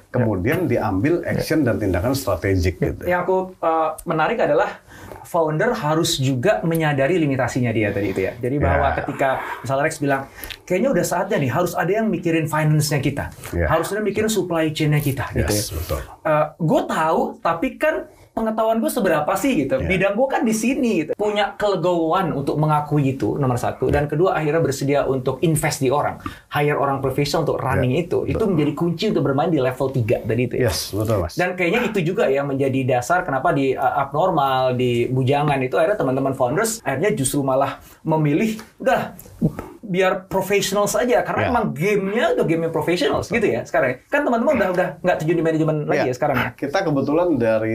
kemudian 0.08 0.64
diambil 0.64 1.20
action 1.22 1.62
dan 1.62 1.76
tindakan 1.76 2.16
strategik 2.16 2.80
gitu. 2.80 3.04
Yang 3.04 3.20
aku 3.22 3.36
uh, 3.60 3.92
menarik 4.02 4.40
adalah 4.40 4.80
founder 5.22 5.76
harus 5.76 6.16
juga 6.16 6.64
menyadari 6.64 7.20
limitasinya 7.20 7.68
dia 7.68 7.92
tadi 7.92 8.16
itu 8.16 8.24
ya. 8.24 8.32
Jadi 8.34 8.56
bahwa 8.56 8.88
Ya. 8.88 9.04
ketika 9.04 9.28
misalnya 9.60 9.84
Rex 9.84 9.94
bilang, 10.00 10.22
kayaknya 10.64 10.88
udah 10.96 11.04
saatnya 11.04 11.36
nih 11.36 11.50
harus 11.52 11.72
ada 11.76 11.92
yang 11.92 12.08
mikirin 12.08 12.48
finance-nya 12.48 12.98
kita, 12.98 13.24
Ya. 13.52 13.68
harus 13.68 13.92
ada 13.92 14.00
yang 14.00 14.08
mikirin 14.08 14.32
supply 14.32 14.72
chain-nya 14.72 15.04
kita, 15.04 15.28
gitu 15.36 15.52
ya. 15.52 15.60
Yes, 15.60 15.68
betul. 15.70 16.00
gue 16.58 16.82
tahu, 16.88 17.20
tapi 17.40 17.76
kan 17.76 18.08
pengetahuan 18.38 18.78
gue 18.78 18.86
seberapa 18.88 19.32
sih 19.34 19.52
gitu. 19.58 19.74
Ya. 19.76 19.88
Bidang 19.88 20.14
gue 20.14 20.28
kan 20.28 20.42
di 20.42 20.54
sini 20.54 20.90
gitu. 21.02 21.12
Punya 21.12 21.52
kelegoan 21.52 22.30
untuk 22.30 22.54
mengakui 22.54 23.12
itu 23.12 23.34
nomor 23.34 23.58
satu. 23.58 23.90
Dan 23.90 24.06
kedua 24.06 24.38
akhirnya 24.38 24.62
bersedia 24.62 25.00
untuk 25.04 25.42
invest 25.42 25.82
di 25.82 25.90
orang. 25.90 26.22
Hire 26.48 26.74
orang 26.74 27.02
profesional 27.02 27.42
untuk 27.42 27.58
running 27.58 27.90
Ya, 27.90 28.06
itu. 28.06 28.18
Itu 28.24 28.44
menjadi 28.44 28.72
kunci 28.72 29.04
untuk 29.10 29.24
bermain 29.24 29.48
di 29.48 29.58
level 29.58 29.88
3 29.88 30.22
tadi 30.22 30.42
itu 30.44 30.54
ya. 30.56 30.70
Yes, 30.70 30.92
betul 30.92 31.18
mas. 31.18 31.34
Dan 31.34 31.52
kayaknya 31.52 31.80
itu 31.84 31.98
juga 32.04 32.28
ya 32.28 32.44
menjadi 32.44 32.80
dasar 32.86 33.24
kenapa 33.24 33.50
di 33.50 33.72
uh, 33.72 33.98
abnormal, 33.98 34.72
di 34.72 35.08
bujangan 35.08 35.58
itu 35.58 35.74
akhirnya 35.74 35.98
teman-teman 35.98 36.32
founders 36.32 36.78
akhirnya 36.80 37.10
justru 37.10 37.40
malah 37.40 37.80
memilih 38.02 38.60
udah 38.76 39.16
biar 39.80 40.28
profesional 40.28 40.84
saja 40.84 41.24
karena 41.24 41.40
Ya. 41.40 41.48
emang 41.48 41.72
gamenya 41.72 42.36
udah 42.36 42.44
game 42.44 42.68
profesional 42.68 43.24
gitu 43.24 43.40
ya 43.40 43.64
sekarang. 43.64 43.96
ya. 43.96 43.96
Kan 44.06 44.20
teman-teman 44.20 44.60
udah 44.60 44.68
udah 44.68 44.88
nggak 45.00 45.16
terjun 45.16 45.36
di 45.36 45.44
manajemen 45.44 45.76
lagi 45.88 46.06
ya 46.06 46.14
sekarang 46.14 46.36
ya. 46.36 46.48
Kita 46.52 46.84
kebetulan 46.84 47.28
dari 47.40 47.72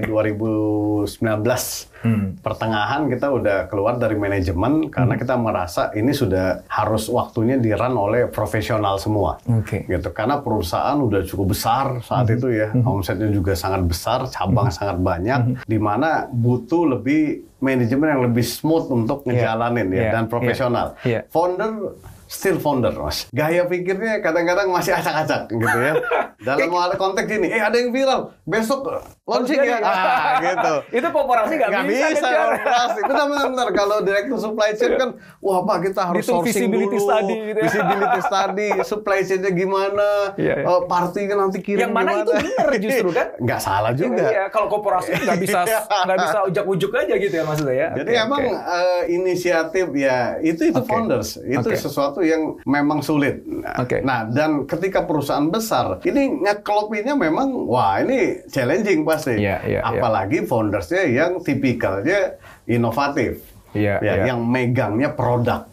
2019 0.54 1.92
Hmm. 2.04 2.36
pertengahan 2.44 3.08
kita 3.08 3.32
udah 3.32 3.72
keluar 3.72 3.96
dari 3.96 4.20
manajemen 4.20 4.92
karena 4.92 5.16
kita 5.16 5.40
merasa 5.40 5.88
ini 5.94 6.12
sudah 6.12 6.68
harus 6.68 7.08
waktunya 7.08 7.56
di 7.56 7.72
run 7.72 7.96
oleh 7.96 8.28
profesional 8.28 9.00
semua. 9.00 9.40
Oke. 9.48 9.88
Gitu 9.88 10.12
karena 10.12 10.44
perusahaan 10.44 11.00
udah 11.00 11.24
cukup 11.24 11.56
besar 11.56 12.04
saat 12.04 12.28
Hmm. 12.28 12.36
itu 12.36 12.48
ya, 12.52 12.76
omsetnya 12.84 13.32
juga 13.32 13.56
sangat 13.56 13.88
besar, 13.88 14.28
cabang 14.28 14.68
sangat 14.68 15.00
banyak, 15.00 15.64
di 15.64 15.80
mana 15.80 16.28
butuh 16.28 16.92
lebih 16.92 17.22
manajemen 17.60 18.12
yang 18.12 18.24
lebih 18.28 18.44
smooth 18.44 18.92
untuk 18.92 19.24
Iya. 19.24 19.28
ngejalanin 19.56 19.88
ya 19.88 20.04
Iya. 20.04 20.12
dan 20.12 20.24
profesional. 20.28 20.88
Iya. 21.08 21.24
Founder 21.32 21.96
still 22.34 22.58
founder, 22.58 22.90
Mas. 22.92 23.30
Gaya 23.30 23.70
pikirnya 23.70 24.18
kadang-kadang 24.20 24.74
masih 24.74 24.98
acak-acak 24.98 25.46
gitu 25.48 25.78
ya. 25.78 25.94
Dalam 26.44 26.68
konteks 26.98 27.30
ini, 27.30 27.48
eh 27.48 27.62
ada 27.62 27.78
yang 27.78 27.94
viral, 27.94 28.36
besok 28.44 28.84
launching 29.24 29.64
ya. 29.64 29.80
Ah, 29.80 30.36
gitu. 30.44 30.74
Itu 30.92 31.08
korporasi 31.08 31.56
nggak 31.56 31.72
bisa, 31.88 32.28
korporasi. 32.28 33.00
Benar-benar 33.10 33.68
kalau 33.72 34.04
direktur 34.04 34.36
supply 34.36 34.76
chain 34.76 35.00
kan, 35.00 35.10
wah 35.40 35.64
Pak 35.64 35.88
kita 35.88 36.02
harus 36.04 36.26
Itu 36.26 36.36
sourcing 36.36 36.68
visibility 36.68 36.98
dulu. 37.00 37.08
study 37.08 37.36
gitu 37.48 37.60
ya. 37.60 37.64
Visibility 37.64 38.20
study, 38.20 38.70
supply 38.84 39.20
chain-nya 39.24 39.52
gimana, 39.54 40.10
Iya, 40.36 40.56
iya. 40.60 40.68
eh, 40.68 40.82
party 40.84 41.22
kan 41.32 41.38
nanti 41.40 41.58
kirim 41.64 41.88
Yang 41.88 41.94
mana 41.96 42.10
gimana. 42.12 42.24
itu 42.26 42.32
benar 42.36 42.68
justru 42.82 43.10
kan? 43.14 43.28
Nggak 43.40 43.60
salah 43.62 43.92
juga. 43.96 44.26
Iya, 44.28 44.44
kalau 44.50 44.68
korporasi 44.68 45.10
nggak 45.16 45.40
bisa 45.40 45.60
nggak 46.04 46.18
bisa 46.20 46.40
ujak-ujuk 46.50 46.92
aja 46.92 47.14
gitu 47.16 47.34
ya 47.34 47.44
maksudnya 47.46 47.76
ya. 47.78 47.88
Jadi 47.96 48.12
Oke, 48.12 48.24
emang 48.26 48.42
oke. 48.42 48.58
eh, 48.58 49.02
inisiatif 49.14 49.88
ya 49.96 50.18
itu 50.42 50.62
itu 50.68 50.82
Oke. 50.82 50.90
founders 50.90 51.40
itu 51.40 51.64
Oke. 51.64 51.78
sesuatu 51.78 52.20
yang 52.24 52.58
memang 52.64 53.04
sulit. 53.04 53.44
Nah, 53.46 53.84
Oke. 53.84 54.02
Nah 54.02 54.26
dan 54.32 54.64
ketika 54.66 55.04
perusahaan 55.04 55.48
besar 55.52 56.00
ini 56.08 56.44
ngeklopinnya 56.44 57.14
memang 57.14 57.68
wah 57.68 58.00
ini 58.00 58.44
challenging 58.50 59.04
pasti. 59.04 59.38
Iya, 59.38 59.60
iya, 59.68 59.80
iya. 59.84 60.00
Apalagi 60.00 60.48
foundersnya 60.48 61.04
yang 61.08 61.44
tipikalnya 61.44 62.40
inovatif. 62.66 63.44
Iya, 63.74 64.00
ya, 64.02 64.14
iya. 64.22 64.34
yang 64.34 64.40
megangnya 64.46 65.14
produk. 65.14 65.70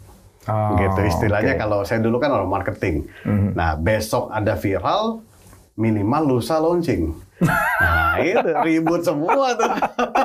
Oh, 0.49 0.73
gitu 0.73 1.05
istilahnya 1.05 1.53
oke. 1.53 1.61
kalau 1.61 1.79
saya 1.85 2.01
dulu 2.01 2.17
kan 2.17 2.33
orang 2.33 2.49
marketing. 2.49 3.05
Mhm. 3.23 3.53
Nah 3.53 3.77
besok 3.77 4.33
ada 4.33 4.57
viral 4.57 5.21
minimal 5.77 6.37
lusa 6.37 6.57
launching. 6.57 7.13
Nah 7.41 8.15
itu 8.21 8.49
ribut 8.61 9.01
semua 9.01 9.57
tuh. 9.57 9.71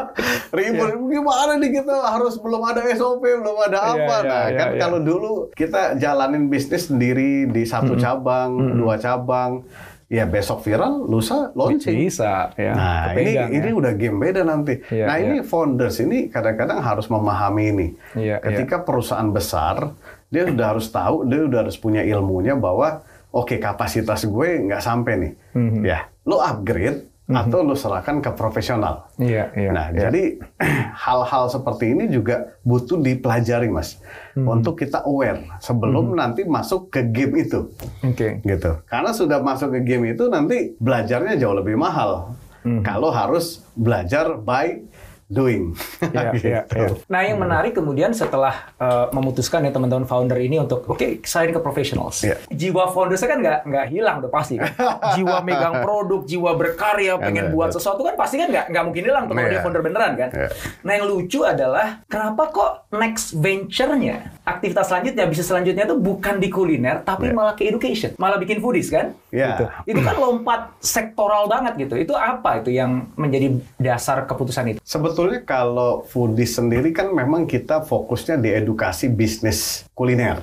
ribut 0.58 0.90
gimana 1.08 1.56
nih 1.56 1.80
kita 1.80 1.94
harus 2.12 2.36
belum 2.36 2.62
ada 2.62 2.82
SOP, 2.92 3.22
belum 3.24 3.56
ada 3.66 3.78
Iya, 3.78 3.92
apa. 3.92 4.16
iya, 4.16 4.28
nah 4.28 4.44
iya, 4.46 4.58
kan 4.58 4.68
iya. 4.72 4.80
kalau 4.80 4.98
dulu 5.00 5.30
kita 5.52 5.96
jalanin 5.96 6.46
bisnis 6.46 6.88
sendiri 6.88 7.48
di 7.48 7.62
satu 7.64 7.96
cabang, 7.96 8.76
dua 8.76 8.96
cabang, 8.96 9.64
ya 10.06 10.22
besok 10.22 10.62
viral, 10.62 11.02
lusa 11.04 11.50
launching. 11.58 11.98
bisa 11.98 12.54
ya. 12.54 12.72
Nah, 12.74 13.02
ini 13.10 13.34
kepegang 13.34 13.50
ya. 13.50 13.56
ini 13.58 13.70
udah 13.74 13.92
game 13.94 14.18
beda 14.22 14.42
nanti. 14.46 14.74
Iya, 14.86 15.04
nah, 15.06 15.16
ini 15.18 15.36
iya. 15.40 15.44
founders 15.44 15.96
ini 15.98 16.30
kadang-kadang 16.30 16.78
harus 16.78 17.06
memahami 17.10 17.64
ini. 17.74 17.88
Iya, 18.14 18.38
Ketika 18.38 18.86
perusahaan 18.86 19.26
besar, 19.34 19.96
dia 20.30 20.46
sudah 20.46 20.66
harus 20.76 20.86
tahu, 20.90 21.26
dia 21.26 21.40
sudah 21.42 21.58
harus 21.66 21.76
punya 21.76 22.02
ilmunya 22.06 22.54
bahwa 22.54 23.02
oke 23.34 23.58
kapasitas 23.58 24.22
gue 24.24 24.48
nggak 24.70 24.82
sampai 24.82 25.12
nih. 25.18 25.32
Mhm. 25.58 25.80
Ya, 25.82 26.06
lo 26.26 26.42
upgrade 26.42 27.16
atau 27.26 27.66
lo 27.66 27.74
serahkan 27.74 28.22
ke 28.22 28.30
profesional. 28.38 29.10
Iya, 29.18 29.50
iya. 29.58 29.70
nah, 29.74 29.90
iya. 29.90 30.06
jadi 30.06 30.38
hal-hal 31.06 31.50
seperti 31.50 31.90
ini 31.90 32.06
juga 32.06 32.54
butuh 32.62 33.02
dipelajari, 33.02 33.66
Mas. 33.66 33.98
Mhm. 34.38 34.46
Untuk 34.46 34.78
kita 34.78 35.02
aware 35.02 35.58
sebelum 35.58 36.14
nanti 36.14 36.46
masuk 36.46 36.94
ke 36.94 37.02
game 37.10 37.42
itu 37.42 37.66
Oke. 38.06 38.38
gitu. 38.46 38.78
Karena 38.86 39.10
sudah 39.10 39.42
masuk 39.42 39.74
ke 39.74 39.80
game 39.82 40.14
itu 40.14 40.30
nanti 40.30 40.78
belajarnya 40.78 41.34
jauh 41.34 41.56
lebih 41.58 41.74
mahal. 41.74 42.38
Mhm. 42.62 42.86
Kalau 42.86 43.10
harus 43.10 43.66
belajar 43.74 44.38
by 44.38 44.86
doing. 45.26 45.74
Iya, 46.00 46.30
Gitu. 46.34 46.46
iya, 46.46 46.60
iya. 46.64 46.88
Nah, 47.06 47.20
yang 47.20 47.36
menarik 47.36 47.72
kemudian 47.72 48.10
setelah 48.10 48.70
uh, 48.76 49.10
memutuskan 49.10 49.60
ya 49.60 49.70
teman-teman 49.70 50.04
founder 50.04 50.36
ini 50.36 50.56
untuk 50.56 50.86
oke 50.86 51.22
selain 51.22 51.50
ke 51.50 51.58
professionals, 51.58 52.22
Iya. 52.22 52.38
jiwa 52.48 52.88
foundersnya 52.88 53.28
kan 53.28 53.38
nggak 53.40 53.58
nggak 53.64 53.86
hilang 53.88 54.16
udah 54.20 54.30
pasti 54.30 54.54
kan. 54.56 54.70
jiwa 55.16 55.40
megang 55.40 55.82
produk, 55.82 56.20
jiwa 56.22 56.50
berkarya, 56.52 57.18
pengen 57.18 57.44
Benar, 57.44 57.54
buat 57.54 57.68
benar. 57.68 57.76
sesuatu 57.76 58.00
kan 58.02 58.14
pasti 58.14 58.36
kan 58.36 58.48
nggak 58.48 58.66
nggak 58.68 58.84
mungkin 58.84 59.02
hilang 59.04 59.24
tuh 59.24 59.34
kalau 59.34 59.44
Iya. 59.44 59.52
dia 59.52 59.60
founder 59.60 59.82
beneran 59.82 60.12
kan. 60.14 60.28
Iya. 60.30 60.48
Nah, 60.80 60.92
yang 60.92 61.06
lucu 61.06 61.40
adalah 61.42 61.86
kenapa 62.06 62.42
kok 62.48 62.70
next 62.92 63.34
venture-nya 63.34 64.16
aktivitas 64.42 64.86
selanjutnya 64.86 65.24
bisnis 65.24 65.46
selanjutnya 65.46 65.84
itu 65.84 65.96
bukan 65.96 66.38
di 66.38 66.48
kuliner 66.48 67.02
tapi 67.02 67.28
Iya. 67.28 67.34
malah 67.34 67.54
ke 67.54 67.64
education, 67.64 68.14
malah 68.16 68.36
bikin 68.36 68.58
foodies 68.58 68.88
kan? 68.88 69.10
Iya. 69.28 69.48
Gitu. 69.52 69.64
Itu 69.88 70.00
kan 70.00 70.14
lompat 70.16 70.60
sektoral 70.78 71.46
banget 71.46 71.74
gitu. 71.78 71.94
Itu 71.96 72.14
apa 72.14 72.60
itu 72.60 72.70
yang 72.70 73.10
menjadi 73.14 73.50
dasar 73.76 74.22
keputusan 74.24 74.64
itu? 74.68 74.78
Sebetulnya 74.80 75.14
kalau 75.44 76.04
foodies 76.04 76.58
sendiri 76.58 76.92
kan 76.92 77.12
memang 77.12 77.48
kita 77.48 77.82
fokusnya 77.82 78.36
di 78.40 78.50
edukasi 78.52 79.08
bisnis 79.08 79.84
kuliner. 79.96 80.40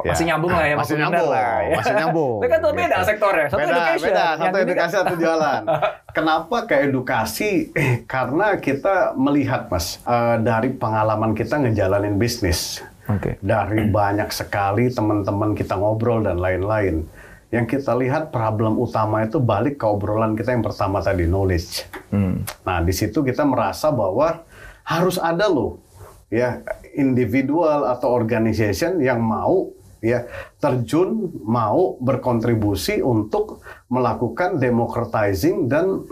Masih 0.00 0.24
nyambung 0.24 0.52
lah 0.54 0.64
ya, 0.64 0.74
masih 0.80 0.94
kuliner 0.96 1.12
nyambung, 1.12 1.28
lah 1.28 1.52
ya. 1.60 1.76
masih 1.76 1.92
nyambung. 1.92 2.38
Tapi 2.40 2.48
kan 2.48 2.58
tuh 2.62 2.72
beda 2.72 2.96
sektornya, 3.04 3.46
satu 3.52 3.58
beda, 3.60 3.68
education. 3.68 4.00
Beda, 4.08 4.24
Yang 4.24 4.38
satu 4.40 4.54
kan- 4.54 4.64
edukasi, 4.64 4.92
satu 4.96 5.14
jualan. 5.20 5.62
Kenapa 6.16 6.56
ke 6.64 6.76
edukasi? 6.88 7.50
Eh, 7.76 7.92
karena 8.08 8.46
kita 8.56 8.94
melihat, 9.14 9.68
Mas, 9.68 10.00
eh, 10.00 10.36
dari 10.40 10.70
pengalaman 10.72 11.36
kita 11.36 11.60
ngejalanin 11.60 12.16
bisnis. 12.16 12.80
Oke. 13.10 13.36
Dari 13.42 13.90
banyak 13.90 14.30
sekali 14.30 14.88
teman-teman 14.88 15.52
kita 15.52 15.74
ngobrol 15.74 16.22
dan 16.22 16.38
lain-lain. 16.38 17.04
Yang 17.50 17.78
kita 17.78 17.98
lihat 17.98 18.30
problem 18.30 18.78
utama 18.78 19.26
itu 19.26 19.42
balik 19.42 19.82
ke 19.82 19.86
obrolan 19.86 20.38
kita 20.38 20.54
yang 20.54 20.62
pertama 20.62 21.02
tadi, 21.02 21.26
knowledge. 21.26 21.82
Hmm. 22.14 22.46
Nah, 22.62 22.78
di 22.82 22.94
situ 22.94 23.26
kita 23.26 23.42
merasa 23.42 23.90
bahwa 23.90 24.46
harus 24.86 25.18
ada 25.18 25.46
loh 25.50 25.82
ya 26.30 26.62
individual 26.94 27.90
atau 27.90 28.14
organization 28.14 29.02
yang 29.02 29.18
mau 29.18 29.70
ya 30.00 30.24
terjun 30.62 31.28
mau 31.44 31.98
berkontribusi 32.00 33.02
untuk 33.02 33.60
melakukan 33.90 34.56
democratizing 34.56 35.68
dan 35.68 36.06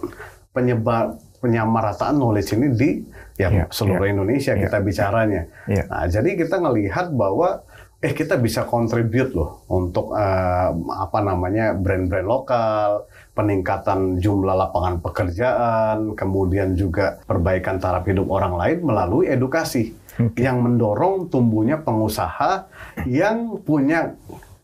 penyebar 0.53 1.17
penyamarataan 1.39 2.19
knowledge 2.19 2.51
ini 2.59 2.69
di 2.75 2.91
ya 3.39 3.49
Iya, 3.49 3.65
seluruh 3.71 4.11
iya, 4.11 4.13
Indonesia 4.19 4.53
iya. 4.59 4.63
kita 4.67 4.79
bicaranya. 4.83 5.43
Iya. 5.71 5.85
Nah, 5.87 6.05
jadi 6.11 6.31
kita 6.35 6.59
ngelihat 6.59 7.15
bahwa 7.15 7.63
eh 7.99 8.15
kita 8.15 8.39
bisa 8.39 8.63
contribute 8.63 9.35
loh 9.35 9.67
untuk 9.75 10.15
eh, 10.15 10.71
apa 10.95 11.19
namanya 11.19 11.75
brand-brand 11.75 12.27
lokal, 12.31 13.11
peningkatan 13.35 14.23
jumlah 14.23 14.55
lapangan 14.55 15.03
pekerjaan, 15.03 16.15
kemudian 16.15 16.79
juga 16.79 17.19
perbaikan 17.27 17.83
taraf 17.83 18.07
hidup 18.07 18.31
orang 18.31 18.55
lain 18.55 18.79
melalui 18.87 19.27
edukasi 19.27 19.99
yang 20.39 20.63
mendorong 20.63 21.27
tumbuhnya 21.27 21.83
pengusaha 21.83 22.71
yang 23.07 23.59
punya 23.67 24.15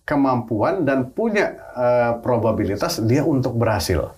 kemampuan 0.06 0.86
dan 0.86 1.10
punya 1.10 1.58
eh, 1.74 2.12
probabilitas 2.22 3.02
dia 3.02 3.26
untuk 3.26 3.58
berhasil. 3.58 4.14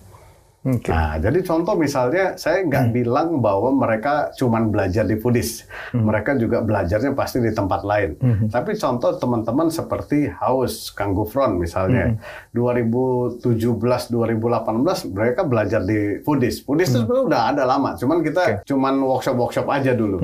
Oke. 0.67 0.91
Nah, 0.91 1.15
jadi 1.15 1.39
contoh 1.47 1.79
misalnya 1.79 2.35
saya 2.35 2.59
nggak 2.67 2.91
bilang 2.91 3.39
bahwa 3.39 3.71
mereka 3.71 4.35
cuman 4.35 4.67
belajar 4.67 5.07
di 5.07 5.15
Foodies, 5.15 5.63
mereka 5.95 6.35
juga 6.35 6.59
belajarnya 6.59 7.15
pasti 7.15 7.39
di 7.39 7.55
tempat 7.55 7.87
lain. 7.87 8.19
Tapi 8.51 8.75
contoh 8.75 9.15
teman-teman 9.15 9.71
seperti 9.71 10.27
Haus, 10.27 10.91
Kang 10.91 11.15
Gufron 11.15 11.55
misalnya, 11.55 12.19
2017-2018 12.51 15.15
mereka 15.15 15.47
belajar 15.47 15.87
di 15.87 16.19
Foodies. 16.27 16.67
Foodies 16.67 16.91
itu 16.91 17.07
sebenarnya 17.07 17.23
udah 17.31 17.41
ada 17.55 17.63
lama, 17.63 17.95
cuman 17.95 18.19
kita 18.19 18.67
cuman 18.67 18.99
workshop-workshop 19.07 19.71
aja 19.71 19.95
dulu. 19.95 20.19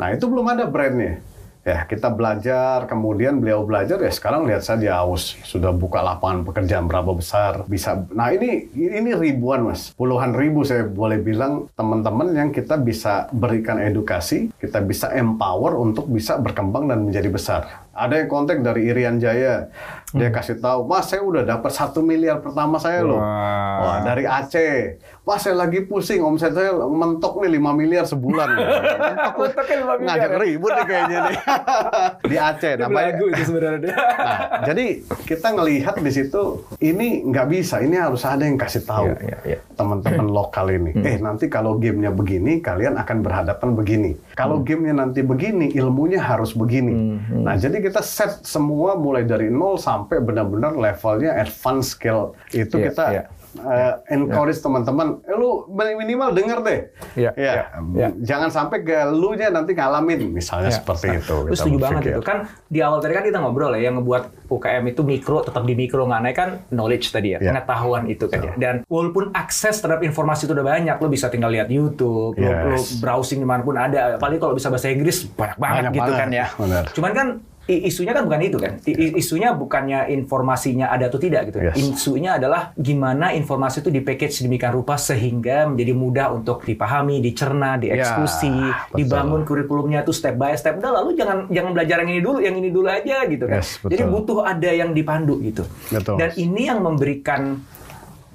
Nah, 0.00 0.08
itu 0.16 0.24
belum 0.24 0.48
ada 0.48 0.64
brandnya. 0.64 1.20
Ya, 1.64 1.88
kita 1.88 2.12
belajar, 2.12 2.84
kemudian 2.84 3.40
beliau 3.40 3.64
belajar, 3.64 3.96
ya 3.96 4.12
sekarang 4.12 4.44
lihat 4.44 4.60
saja 4.60 5.00
Aus 5.00 5.32
sudah 5.48 5.72
buka 5.72 6.04
lapangan 6.04 6.44
pekerjaan 6.44 6.84
berapa 6.84 7.16
besar, 7.16 7.64
bisa. 7.64 8.04
Nah 8.12 8.36
ini 8.36 8.68
ini 8.76 9.16
ribuan 9.16 9.64
mas, 9.72 9.96
puluhan 9.96 10.36
ribu 10.36 10.60
saya 10.60 10.84
boleh 10.84 11.24
bilang 11.24 11.72
teman-teman 11.72 12.36
yang 12.36 12.50
kita 12.52 12.76
bisa 12.76 13.32
berikan 13.32 13.80
edukasi, 13.80 14.52
kita 14.60 14.84
bisa 14.84 15.08
empower 15.16 15.80
untuk 15.80 16.04
bisa 16.04 16.36
berkembang 16.36 16.84
dan 16.84 17.00
menjadi 17.00 17.32
besar. 17.32 17.83
Ada 17.94 18.14
yang 18.18 18.28
kontak 18.28 18.58
dari 18.58 18.86
Irian 18.86 19.16
Jaya, 19.16 19.70
dia 20.10 20.28
kasih 20.28 20.58
tahu, 20.58 20.82
mas 20.84 21.06
saya 21.06 21.22
udah 21.22 21.42
dapat 21.42 21.70
satu 21.70 22.02
miliar 22.02 22.38
pertama 22.38 22.76
saya 22.76 23.00
loh. 23.00 23.16
Wah. 23.16 23.78
Wah, 23.80 23.98
dari 24.02 24.26
Aceh. 24.26 24.98
Wah, 25.22 25.38
saya 25.38 25.54
lagi 25.56 25.80
pusing, 25.80 26.20
omset 26.20 26.52
saya 26.52 26.74
mentok 26.74 27.40
nih 27.40 27.56
5 27.56 27.70
miliar 27.72 28.04
sebulan. 28.04 28.48
Mentok. 29.00 29.34
Mentoknya 29.40 29.76
5 29.78 29.84
miliar 29.94 29.98
Ngajak 30.04 30.28
ya? 30.28 30.38
ribut 30.38 30.72
nih 30.72 30.84
kayaknya 30.84 31.18
nih. 31.22 31.36
di 32.30 32.36
Aceh 32.36 32.72
namanya. 32.76 33.06
lagu 33.08 33.24
itu 33.28 33.42
sebenarnya. 33.44 33.94
Nah, 34.24 34.38
jadi 34.64 34.86
kita 35.24 35.52
ngelihat 35.52 35.94
di 35.98 36.08
situ 36.08 36.42
ini 36.80 37.22
nggak 37.24 37.46
bisa, 37.46 37.78
ini 37.78 37.94
harus 37.94 38.24
ada 38.24 38.42
yang 38.42 38.56
kasih 38.56 38.80
tahu 38.82 39.12
Iya, 39.12 39.20
iya, 39.20 39.38
iya. 39.46 39.58
teman-teman 39.74 40.26
lokal 40.26 40.66
ini. 40.68 40.96
Eh 40.96 41.20
nanti 41.20 41.46
kalau 41.46 41.76
gamenya 41.76 42.08
begini, 42.08 42.58
kalian 42.58 42.96
akan 42.96 43.20
berhadapan 43.20 43.70
begini. 43.72 44.10
Kalau 44.32 44.56
Hmm. 44.56 44.64
gamenya 44.64 44.94
nanti 44.96 45.20
begini, 45.20 45.70
ilmunya 45.72 46.18
harus 46.18 46.52
begini. 46.52 47.20
Nah 47.36 47.54
jadi 47.54 47.83
kita 47.84 48.00
set 48.00 48.40
semua 48.42 48.96
mulai 48.96 49.22
dari 49.22 49.46
nol 49.46 49.76
sampai 49.76 50.18
benar-benar 50.18 50.72
levelnya 50.72 51.36
advance 51.36 51.92
skill 51.92 52.32
itu 52.50 52.72
Iya, 52.74 52.84
kita 52.88 53.04
iya. 53.10 53.22
uh, 53.54 53.92
encourage 54.08 54.58
teman-teman, 54.58 55.20
eh, 55.22 55.36
lu 55.36 55.68
minimal 55.70 56.32
denger 56.32 56.58
deh. 56.60 56.80
Iya, 57.14 57.30
Ya, 57.34 57.52
iya, 57.54 57.64
iya. 57.94 58.08
Jangan 58.18 58.48
sampai 58.48 58.80
ke 58.80 58.96
lu 59.06 59.32
nya 59.32 59.46
nanti 59.48 59.72
ngalamin 59.72 60.32
misalnya 60.32 60.72
Ya. 60.72 60.80
seperti 60.80 61.06
Nah, 61.06 61.18
itu. 61.20 61.36
Lu 61.44 61.54
setuju 61.54 61.76
banget 61.78 62.02
itu 62.10 62.22
kan 62.22 62.38
di 62.66 62.80
awal 62.80 62.98
tadi 62.98 63.12
kan 63.12 63.22
kita 63.22 63.38
ngobrol 63.38 63.70
ya 63.72 63.86
yang 63.86 64.00
ngebuat 64.00 64.48
UKM 64.48 64.84
itu 64.88 65.02
mikro 65.02 65.42
tetap 65.42 65.62
di 65.62 65.74
mikro 65.74 66.02
nggak 66.02 66.20
naik 66.20 66.36
kan 66.36 66.50
knowledge 66.68 67.06
tadi 67.10 67.34
ya, 67.34 67.38
Ya. 67.38 67.52
pengetahuan 67.52 68.08
itu 68.08 68.24
kan 68.26 68.40
ya. 68.42 68.52
Dan 68.56 68.74
walaupun 68.86 69.30
akses 69.32 69.78
terhadap 69.78 70.02
informasi 70.02 70.44
itu 70.44 70.52
udah 70.52 70.66
banyak, 70.66 70.96
lo 70.96 71.06
bisa 71.06 71.28
tinggal 71.28 71.50
lihat 71.50 71.68
YouTube, 71.68 72.34
lo, 72.34 72.42
Yes. 72.42 72.64
lo 72.64 72.78
browsing 72.98 73.38
di 73.38 73.46
mana 73.46 73.60
pun 73.60 73.76
ada. 73.76 74.16
Apalagi 74.16 74.38
kalau 74.38 74.54
bisa 74.54 74.66
bahasa 74.66 74.88
Inggris 74.88 75.28
banyak 75.28 75.56
banget 75.56 75.78
Banyak 75.80 75.92
gitu 75.92 76.02
banget, 76.02 76.18
kan 76.18 76.28
ya. 76.32 76.46
benar. 76.54 76.84
Cuman 76.90 77.12
kan 77.12 77.28
isunya 77.64 78.12
kan 78.12 78.22
bukan 78.28 78.40
itu 78.44 78.56
kan. 78.60 78.76
Isunya 79.16 79.56
bukannya 79.56 80.12
informasinya 80.12 80.92
ada 80.92 81.08
atau 81.08 81.16
tidak 81.16 81.48
gitu. 81.48 81.64
Yes. 81.64 81.76
Isunya 81.80 82.36
adalah 82.36 82.76
gimana 82.76 83.32
informasi 83.32 83.80
itu 83.80 83.88
di 83.88 84.04
package 84.04 84.44
sedemikian 84.44 84.72
rupa 84.76 85.00
sehingga 85.00 85.64
menjadi 85.68 85.92
mudah 85.96 86.26
untuk 86.36 86.60
dipahami, 86.62 87.24
dicerna, 87.24 87.80
dieksekusi, 87.80 88.52
Ya, 88.54 88.84
betul. 88.92 88.96
dibangun 89.00 89.40
kurikulumnya 89.48 90.04
itu 90.04 90.12
step 90.12 90.36
by 90.36 90.52
step. 90.54 90.76
Udah 90.76 90.92
lalu 91.00 91.16
jangan 91.16 91.48
jangan 91.48 91.70
belajar 91.72 91.96
yang 92.04 92.10
ini 92.12 92.20
dulu, 92.20 92.38
yang 92.44 92.54
ini 92.60 92.68
dulu 92.68 92.88
aja 92.88 93.24
gitu 93.24 93.44
kan. 93.48 93.60
Yes, 93.64 93.80
betul. 93.80 93.90
Jadi 93.96 94.02
butuh 94.12 94.38
ada 94.44 94.70
yang 94.70 94.90
dipandu 94.92 95.40
gitu. 95.40 95.64
Betul. 95.88 96.20
Dan 96.20 96.30
ini 96.36 96.68
yang 96.68 96.84
memberikan 96.84 97.56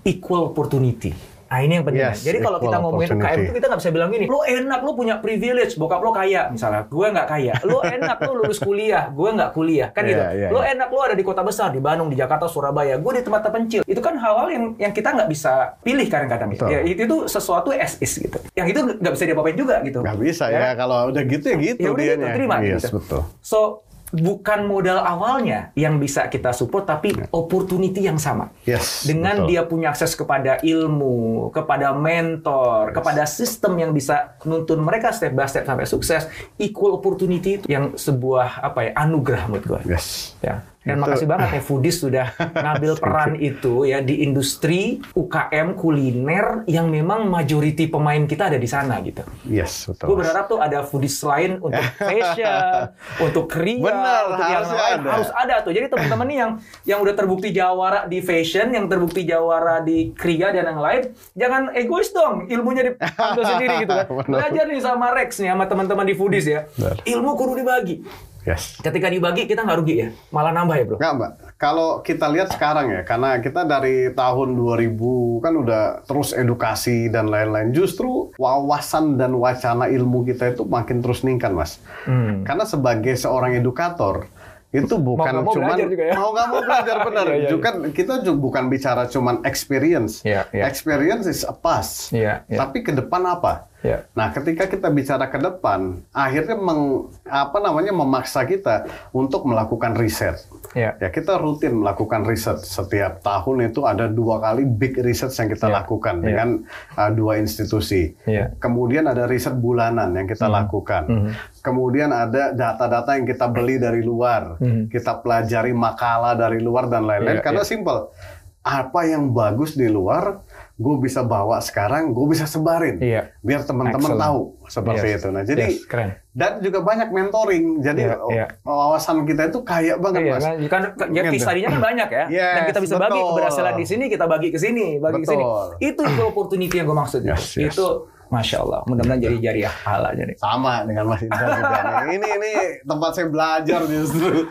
equal 0.01 0.49
opportunity. 0.49 1.13
Nah 1.49 1.59
ini 1.65 1.81
yang 1.81 1.85
penting. 1.85 2.05
Yes, 2.05 2.21
Jadi 2.21 2.37
kalau 2.39 2.61
kita 2.61 2.77
ngomongin 2.77 3.09
UKM 3.17 3.37
itu 3.41 3.53
kita 3.57 3.65
nggak 3.73 3.79
bisa 3.81 3.89
bilang 3.89 4.09
gini, 4.13 4.25
lo 4.29 4.45
enak, 4.45 4.79
lo 4.85 4.91
punya 4.93 5.17
privilege, 5.17 5.73
bokap 5.75 5.99
lo 5.99 6.13
kaya 6.13 6.45
misalnya, 6.53 6.85
gue 6.85 7.07
nggak 7.09 7.27
kaya. 7.27 7.53
Lo 7.65 7.81
enak, 7.81 8.17
lo 8.21 8.31
lulus 8.45 8.61
kuliah, 8.61 9.09
gue 9.09 9.29
nggak 9.33 9.51
kuliah, 9.51 9.89
kan 9.89 10.05
Iya, 10.05 10.09
gitu. 10.13 10.23
iya, 10.37 10.47
Lo 10.53 10.61
iya. 10.61 10.77
enak, 10.77 10.87
lo 10.93 11.01
ada 11.01 11.15
di 11.17 11.25
kota 11.25 11.41
besar, 11.41 11.73
di 11.73 11.81
Bandung, 11.81 12.07
di 12.07 12.17
Jakarta, 12.17 12.45
Surabaya, 12.45 13.01
gue 13.01 13.11
di 13.17 13.23
tempat 13.25 13.41
terpencil. 13.49 13.81
Itu 13.81 13.97
kan 13.97 14.13
hal-hal 14.21 14.47
yang 14.53 14.63
yang 14.77 14.93
kita 14.93 15.09
nggak 15.09 15.29
bisa 15.29 15.73
pilih 15.81 16.05
kadang-kadang. 16.05 16.53
Ya, 16.69 16.85
itu, 16.85 17.01
itu 17.09 17.15
sesuatu 17.25 17.73
as 17.73 17.97
is 17.97 18.13
gitu. 18.13 18.37
Yang 18.53 18.67
itu 18.77 18.79
nggak 19.01 19.13
bisa 19.17 19.23
diapa-apain 19.25 19.57
juga 19.57 19.75
gitu. 19.81 19.99
Nggak 20.05 20.17
bisa 20.21 20.45
ya, 20.53 20.77
kalau 20.77 21.09
udah 21.09 21.23
gitu 21.25 21.45
ya 21.49 21.57
gitu 21.57 21.81
Ya 21.81 21.89
udah 21.89 22.05
gitu, 22.05 22.25
terima 22.29 22.55
Yes, 22.61 22.85
gitu. 22.85 23.01
betul. 23.01 23.21
So 23.41 23.88
bukan 24.13 24.65
modal 24.65 25.01
awalnya 25.01 25.69
yang 25.77 26.01
bisa 26.01 26.25
kita 26.27 26.53
support, 26.53 26.85
tapi 26.89 27.13
opportunity 27.29 28.05
yang 28.05 28.17
sama. 28.17 28.49
Yes, 28.65 29.05
Dengan 29.05 29.45
betul. 29.45 29.49
dia 29.49 29.61
punya 29.65 29.87
akses 29.93 30.17
kepada 30.17 30.57
ilmu, 30.61 31.49
kepada 31.53 31.93
mentor, 31.93 32.93
kepada 32.93 33.25
sistem 33.29 33.77
yang 33.77 33.91
bisa 33.93 34.37
nuntun 34.45 34.81
mereka 34.81 35.13
step 35.13 35.33
by 35.33 35.45
step 35.45 35.65
sampai 35.65 35.85
sukses, 35.85 36.25
equal 36.57 36.97
opportunity 36.97 37.61
itu 37.61 37.65
yang 37.69 37.93
sebuah 37.93 38.65
apa 38.65 38.89
ya 38.89 38.91
anugerah 38.97 39.45
menurut 39.49 39.65
gue. 39.65 39.81
Yes. 39.93 40.33
Ya. 40.41 40.65
Dan 40.89 40.97
Itu- 40.97 41.03
makasih 41.05 41.27
banget 41.27 41.47
nih 41.51 41.61
Foodies 41.61 41.97
sudah 41.99 42.27
ngambil 42.65 42.93
peran 42.97 43.31
itu 43.35 43.73
ya 43.83 43.99
di 43.99 44.21
industri 44.21 44.79
UKM 45.13 45.73
kuliner 45.73 46.65
yang 46.65 46.89
memang 46.89 47.25
majority 47.25 47.85
pemain 47.85 48.25
kita 48.25 48.49
ada 48.49 48.57
di 48.57 48.65
sana 48.65 48.97
gitu. 48.99 49.21
Yes, 49.45 49.85
betul. 49.85 50.05
Gue 50.09 50.15
berharap 50.19 50.45
tuh 50.45 50.57
ada 50.57 50.81
foodies 50.81 51.21
lain 51.21 51.59
untuk 51.59 51.77
fashion, 52.01 52.89
untuk 53.19 53.45
kriya, 53.45 53.85
Benar, 53.85 54.21
untuk 54.27 54.45
yang 54.45 54.65
lain 54.65 54.97
ada. 54.97 55.09
harus 55.11 55.29
ada 55.31 55.55
tuh. 55.61 55.71
Jadi 55.71 55.85
teman-teman 55.87 56.25
nih 56.25 56.37
yang 56.37 56.51
yang 56.85 56.99
udah 56.99 57.13
terbukti 57.13 57.49
jawara 57.49 58.05
di 58.05 58.19
fashion, 58.19 58.71
yang 58.71 58.85
terbukti 58.85 59.23
jawara 59.23 59.79
di 59.79 60.11
kriya 60.11 60.49
dan 60.49 60.65
yang 60.67 60.81
lain, 60.81 61.01
jangan 61.33 61.69
egois 61.71 62.09
dong. 62.09 62.47
Ilmunya 62.47 62.89
diambil 62.89 63.43
sendiri 63.51 63.75
gitu 63.79 63.93
kan. 63.93 64.05
Belajar 64.25 64.65
nih 64.65 64.81
sama 64.81 65.11
Rex 65.11 65.37
nih 65.37 65.49
sama 65.49 65.65
teman-teman 65.65 66.03
di 66.03 66.13
foodies 66.13 66.45
ya. 66.45 66.65
Ilmu 67.03 67.31
kudu 67.35 67.53
dibagi. 67.55 68.01
Yes. 68.47 68.79
Ketika 68.79 69.11
dibagi 69.11 69.43
kita 69.45 69.67
nggak 69.67 69.77
rugi 69.83 69.95
ya, 69.99 70.07
malah 70.31 70.55
nambah 70.55 70.75
ya 70.79 70.83
bro. 70.87 70.97
Nggak, 70.97 71.13
Mbak. 71.15 71.31
Kalau 71.59 71.89
kita 71.99 72.25
lihat 72.31 72.49
sekarang 72.55 72.87
ya, 72.87 73.01
karena 73.03 73.43
kita 73.43 73.67
dari 73.67 74.15
tahun 74.15 74.55
2000 74.55 75.43
kan 75.43 75.53
udah 75.59 75.83
terus 76.07 76.31
edukasi 76.31 77.11
dan 77.11 77.27
lain-lain. 77.27 77.75
Justru 77.75 78.31
wawasan 78.39 79.19
dan 79.19 79.35
wacana 79.35 79.91
ilmu 79.91 80.23
kita 80.23 80.55
itu 80.55 80.63
makin 80.63 81.03
terus 81.03 81.19
meningkat, 81.27 81.51
Mas. 81.51 81.83
Hmm. 82.07 82.47
Karena 82.47 82.63
sebagai 82.63 83.11
seorang 83.19 83.59
edukator, 83.59 84.31
itu 84.69 84.95
bukan 85.01 85.33
nggak 85.33 85.45
mau 85.49 85.53
cuman 85.57 85.77
ya. 85.81 86.13
mau 86.13 86.29
nggak 86.29 86.47
mau 86.47 86.61
belajar 86.61 86.95
benar. 87.09 87.25
Iya, 87.25 87.33
iya, 87.33 87.41
iya. 87.41 87.49
Juga 87.49 87.69
kita 87.89 88.13
juga 88.21 88.37
bukan 88.37 88.63
bicara 88.69 89.09
cuman 89.09 89.41
experience. 89.41 90.21
Iya, 90.21 90.45
iya. 90.53 90.69
Experience 90.69 91.25
is 91.25 91.41
a 91.41 91.53
pass. 91.53 92.13
Iya, 92.13 92.45
iya. 92.45 92.57
Tapi 92.61 92.85
ke 92.85 92.93
depan 92.93 93.25
apa? 93.25 93.65
Iya. 93.79 94.03
Nah, 94.11 94.35
ketika 94.35 94.67
kita 94.67 94.91
bicara 94.91 95.31
ke 95.31 95.39
depan, 95.39 96.03
akhirnya 96.11 96.59
meng, 96.59 97.07
apa 97.23 97.57
namanya 97.57 97.95
memaksa 97.95 98.43
kita 98.43 98.83
untuk 99.09 99.47
melakukan 99.47 99.95
riset. 99.95 100.35
Iya. 100.75 100.99
Ya, 100.99 101.09
kita 101.09 101.39
rutin 101.39 101.79
melakukan 101.79 102.27
riset 102.27 102.59
setiap 102.59 103.23
tahun 103.23 103.71
itu 103.71 103.87
ada 103.87 104.05
dua 104.05 104.37
kali 104.37 104.67
big 104.67 104.99
research 104.99 105.33
yang 105.39 105.49
kita 105.49 105.71
Iya. 105.71 105.75
lakukan 105.81 106.15
Iya. 106.19 106.25
dengan 106.27 106.49
uh, 106.93 107.11
dua 107.15 107.39
institusi. 107.39 108.13
Iya. 108.27 108.51
Kemudian 108.59 109.07
ada 109.07 109.23
riset 109.25 109.55
bulanan 109.55 110.11
yang 110.11 110.27
kita 110.27 110.51
lakukan. 110.51 111.03
Mhm. 111.07 111.31
Kemudian 111.63 112.11
ada 112.11 112.51
data-data 112.51 113.15
yang 113.15 113.25
kita 113.25 113.47
beli 113.47 113.79
dari 113.79 114.03
luar. 114.03 114.59
Mhm. 114.59 114.91
Kita 114.91 115.23
pelajari 115.23 115.71
makalah 115.71 116.35
dari 116.35 116.59
luar 116.59 116.91
dan 116.91 117.07
lain-lain. 117.07 117.39
Iya, 117.39 117.45
Karena 117.47 117.63
iya. 117.63 117.71
simple. 117.71 118.11
Apa 118.59 119.07
yang 119.07 119.31
bagus 119.31 119.73
di 119.73 119.87
luar, 119.87 120.43
gue 120.79 120.95
bisa 120.97 121.27
bawa 121.27 121.59
sekarang, 121.59 122.15
gue 122.15 122.25
bisa 122.25 122.47
sebarin. 122.47 122.95
Iya. 122.97 123.35
Biar 123.43 123.67
teman-teman 123.67 124.15
tahu 124.15 124.63
seperti 124.65 125.07
Yes. 125.11 125.17
itu. 125.19 125.27
Nah, 125.27 125.43
jadi 125.43 125.63
Yes, 125.67 125.83
keren. 125.83 126.15
dan 126.31 126.63
juga 126.63 126.79
banyak 126.79 127.11
mentoring. 127.11 127.83
Jadi 127.83 128.07
Iya, 128.07 128.15
iya. 128.31 128.45
wawasan 128.63 129.27
kita 129.27 129.51
itu 129.51 129.59
kaya 129.61 129.99
banget, 129.99 130.23
Iya 130.23 130.33
Mas. 130.33 130.43
kan, 130.71 130.81
kan 130.95 131.07
ya, 131.11 131.27
Gitu. 131.27 131.35
case 131.35 131.43
study-nya 131.43 131.69
kan 131.69 131.81
banyak 131.83 132.09
ya. 132.09 132.25
Yes, 132.31 132.53
Dan 132.55 132.63
kita 132.65 132.79
bisa 132.79 132.95
bagi 132.95 133.11
betul. 133.11 133.27
keberhasilan 133.29 133.73
di 133.75 133.85
sini, 133.85 134.03
kita 134.07 134.25
bagi 134.25 134.47
ke 134.47 134.57
sini, 134.57 134.87
bagi 134.97 135.19
ke 135.19 135.27
sini. 135.27 135.43
Itu 135.83 136.01
itu 136.01 136.21
opportunity 136.23 136.75
yang 136.79 136.87
gue 136.87 136.97
maksud. 136.97 137.21
Yes, 137.27 137.59
yes. 137.59 137.75
Itu 137.75 137.87
Masya 138.29 138.57
Allah, 138.61 138.79
mudah-mudahan 138.85 139.19
jadi 139.19 139.37
jariah 139.41 139.73
pahala 139.75 140.13
jadi. 140.13 140.33
Sama 140.37 140.85
dengan 140.85 141.09
Mas 141.09 141.21
Indra 141.21 141.45
juga. 141.49 141.77
nih. 141.81 142.15
Ini 142.15 142.27
ini 142.29 142.51
tempat 142.81 143.11
saya 143.11 143.27
belajar 143.27 143.79
justru. 143.83 144.45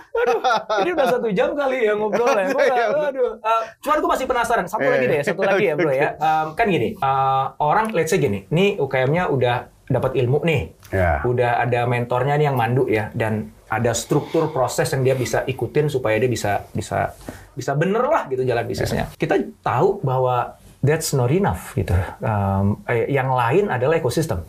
Ini 0.82 0.90
udah 0.92 1.06
satu 1.08 1.28
jam 1.30 1.54
kali 1.54 1.78
ya 1.82 1.94
ngobrol 1.94 2.26
ya. 2.28 2.46
Gua 2.48 2.58
Iya, 2.60 2.84
bener. 2.90 3.08
aduh. 3.08 3.30
Uh, 3.38 3.62
cuman 3.80 3.96
gue 3.98 4.10
masih 4.10 4.26
penasaran. 4.26 4.66
Satu 4.66 4.82
Eh. 4.82 4.90
lagi 4.90 5.06
deh, 5.06 5.20
satu 5.22 5.40
lagi 5.40 5.64
ya 5.64 5.74
bro 5.74 5.90
ya. 5.90 6.10
Um, 6.18 6.46
kan 6.52 6.66
gini, 6.66 6.98
uh, 6.98 7.54
orang 7.56 7.90
let's 7.92 8.10
say 8.10 8.18
gini, 8.18 8.44
nih 8.48 8.76
UKM-nya 8.76 9.30
udah 9.30 9.56
dapat 9.86 10.18
ilmu 10.18 10.42
nih, 10.42 10.62
Ya. 10.90 11.22
udah 11.22 11.62
ada 11.62 11.86
mentornya 11.86 12.34
nih 12.34 12.44
yang 12.44 12.58
mandu 12.58 12.84
ya, 12.84 13.08
dan 13.14 13.48
ada 13.68 13.92
struktur 13.92 14.48
proses 14.48 14.90
yang 14.90 15.00
dia 15.02 15.14
bisa 15.14 15.44
ikutin 15.44 15.86
supaya 15.86 16.16
dia 16.16 16.26
bisa 16.26 16.66
bisa 16.70 17.12
bisa 17.52 17.72
bener 17.72 18.02
lah 18.02 18.26
gitu 18.26 18.42
jalan 18.42 18.64
bisnisnya. 18.64 19.08
Kita 19.14 19.38
tahu 19.60 20.00
bahwa 20.00 20.57
that's 20.82 21.14
not 21.14 21.30
enough 21.30 21.74
gitu. 21.74 21.94
Um, 22.22 22.82
eh, 22.86 23.10
yang 23.10 23.30
lain 23.30 23.70
adalah 23.70 23.98
ekosistem. 23.98 24.42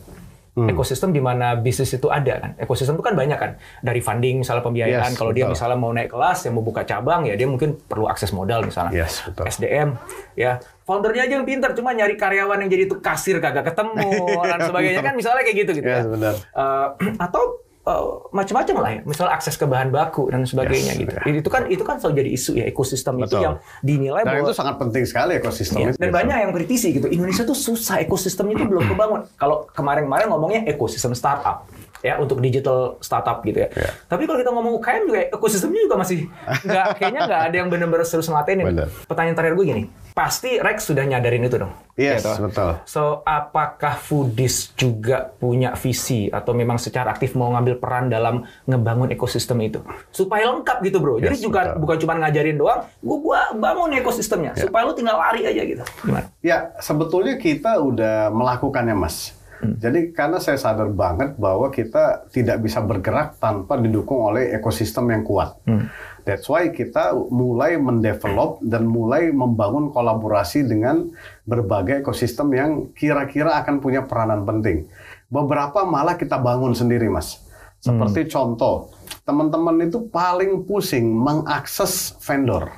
Ekosistem 0.60 1.14
di 1.14 1.22
mana 1.24 1.56
bisnis 1.56 1.88
itu 1.94 2.10
ada 2.12 2.36
kan. 2.36 2.50
Ekosistem 2.60 2.98
itu 2.98 3.04
kan 3.06 3.16
banyak 3.16 3.38
kan. 3.38 3.56
Dari 3.80 4.02
funding 4.02 4.44
misalnya 4.44 4.60
pembiayaan. 4.60 5.14
Yes, 5.14 5.16
Kalau 5.16 5.32
dia 5.32 5.48
misalnya 5.48 5.78
mau 5.78 5.88
naik 5.94 6.12
kelas, 6.12 6.44
yang 6.44 6.58
mau 6.58 6.64
buka 6.66 6.84
cabang, 6.84 7.24
ya 7.24 7.38
dia 7.38 7.48
mungkin 7.48 7.80
perlu 7.80 8.10
akses 8.10 8.34
modal 8.36 8.66
misalnya. 8.66 9.06
Yes, 9.06 9.24
betul. 9.24 9.48
SDM, 9.48 9.96
ya. 10.36 10.60
Foundernya 10.84 11.30
aja 11.30 11.34
yang 11.40 11.46
pintar, 11.48 11.72
cuma 11.72 11.94
nyari 11.96 12.18
karyawan 12.18 12.66
yang 12.66 12.70
jadi 12.76 12.90
tuh 12.90 12.98
kasir 13.00 13.40
kagak 13.40 13.72
ketemu 13.72 14.10
dan 14.50 14.60
sebagainya 14.66 15.00
kan 15.00 15.14
misalnya 15.16 15.42
kayak 15.46 15.58
gitu 15.64 15.70
gitu. 15.80 15.86
Yes, 15.86 16.04
ya. 16.04 16.10
benar. 16.12 16.34
Eh, 16.36 16.88
atau 17.30 17.42
eh, 17.80 18.02
macam-macam 18.30 18.74
lah 18.80 18.90
ya, 18.92 19.00
misal 19.08 19.26
akses 19.32 19.56
ke 19.56 19.64
bahan 19.64 19.88
baku 19.88 20.28
dan 20.28 20.44
sebagainya 20.44 20.92
Yes, 20.94 21.00
gitu. 21.00 21.14
ya. 21.16 21.22
Itu 21.40 21.48
kan 21.48 21.62
itu 21.68 21.82
kan 21.82 21.96
selalu 21.96 22.14
jadi 22.20 22.30
isu 22.36 22.50
ya 22.60 22.64
ekosistem 22.68 23.14
itu 23.20 23.32
Betul. 23.32 23.40
yang 23.40 23.54
dinilai 23.80 24.22
Dan 24.22 24.32
bahwa 24.36 24.48
itu 24.48 24.54
sangat 24.56 24.76
penting 24.76 25.04
sekali 25.08 25.32
ekosistem 25.40 25.78
Iya, 25.80 25.88
itu. 25.92 25.98
Dan 25.98 26.10
banyak 26.12 26.36
yang 26.48 26.52
kritisi 26.52 26.88
gitu. 26.92 27.08
Indonesia 27.08 27.42
tuh 27.42 27.56
susah 27.56 28.04
ekosistemnya 28.04 28.60
tuh 28.60 28.68
belum 28.68 28.84
kebangun. 28.84 29.20
Kalau 29.40 29.64
kemarin-kemarin 29.72 30.26
ngomongnya 30.28 30.60
ekosistem 30.68 31.16
startup 31.16 31.64
ya 32.00 32.16
untuk 32.16 32.40
digital 32.40 32.96
startup 32.98 33.40
gitu 33.42 33.64
ya. 33.64 33.68
Iya. 33.70 33.90
Tapi 34.06 34.24
kalau 34.24 34.38
kita 34.38 34.50
ngomong 34.50 34.72
UKM 34.76 35.02
juga 35.04 35.20
ekosistemnya 35.30 35.80
juga 35.84 35.96
masih 35.96 36.18
nggak 36.64 36.86
kayaknya 36.98 37.20
nggak 37.24 37.42
ada 37.46 37.56
yang 37.56 37.68
benar-benar 37.68 38.04
serius 38.04 38.26
ngelatenin. 38.26 38.64
Pertanyaan 39.04 39.36
terakhir 39.36 39.54
gue 39.54 39.66
gini, 39.66 39.82
pasti 40.10 40.56
Rex 40.56 40.86
sudah 40.86 41.04
nyadarin 41.04 41.42
itu 41.42 41.56
dong. 41.56 41.72
Yes, 41.94 42.20
Gitu. 42.20 42.32
betul. 42.42 42.70
So, 42.84 43.02
apakah 43.22 43.94
Foodies 43.94 44.72
juga 44.72 45.28
punya 45.30 45.72
visi 45.74 46.26
atau 46.26 46.52
memang 46.52 46.76
secara 46.76 47.12
aktif 47.12 47.32
mau 47.34 47.52
ngambil 47.52 47.76
peran 47.76 48.08
dalam 48.08 48.40
ngebangun 48.64 49.12
ekosistem 49.12 49.60
itu? 49.60 49.84
Supaya 50.08 50.48
lengkap 50.48 50.80
gitu, 50.82 50.96
bro. 50.96 51.20
Jadi 51.20 51.36
Yes, 51.36 51.44
juga 51.44 51.60
betul. 51.68 51.84
bukan 51.84 51.96
cuma 52.00 52.14
ngajarin 52.18 52.56
doang, 52.56 52.80
gue 52.98 53.18
gua 53.20 53.52
bangun 53.52 53.92
ekosistemnya. 53.94 54.56
Ya. 54.56 54.64
Supaya 54.64 54.82
lu 54.82 54.96
tinggal 54.96 55.20
lari 55.20 55.44
aja 55.44 55.60
gitu. 55.60 55.84
Gimana? 56.00 56.32
Ya, 56.40 56.72
sebetulnya 56.80 57.36
kita 57.36 57.76
udah 57.76 58.32
melakukannya, 58.32 58.96
Mas. 58.96 59.36
Hmm. 59.60 59.76
Jadi 59.76 60.16
karena 60.16 60.40
saya 60.40 60.56
sadar 60.56 60.88
banget 60.88 61.36
bahwa 61.36 61.68
kita 61.68 62.32
tidak 62.32 62.64
bisa 62.64 62.80
bergerak 62.80 63.36
tanpa 63.36 63.76
didukung 63.76 64.24
oleh 64.32 64.56
ekosistem 64.56 65.12
yang 65.12 65.22
kuat. 65.22 65.52
Hmm. 65.68 65.92
That's 66.24 66.48
why 66.48 66.72
kita 66.72 67.12
mulai 67.28 67.76
mendevelop 67.76 68.60
dan 68.64 68.88
mulai 68.88 69.32
membangun 69.32 69.92
kolaborasi 69.92 70.64
dengan 70.64 71.12
berbagai 71.44 72.04
ekosistem 72.04 72.48
yang 72.56 72.70
kira-kira 72.96 73.60
akan 73.60 73.80
punya 73.84 74.04
peranan 74.04 74.48
penting. 74.48 74.88
Beberapa 75.28 75.84
malah 75.84 76.16
kita 76.16 76.40
bangun 76.40 76.72
sendiri, 76.72 77.08
Mas. 77.12 77.40
Seperti 77.80 78.28
contoh, 78.28 78.92
teman-teman 79.24 79.88
itu 79.88 80.04
paling 80.12 80.68
pusing 80.68 81.16
mengakses 81.16 82.12
vendor. 82.20 82.68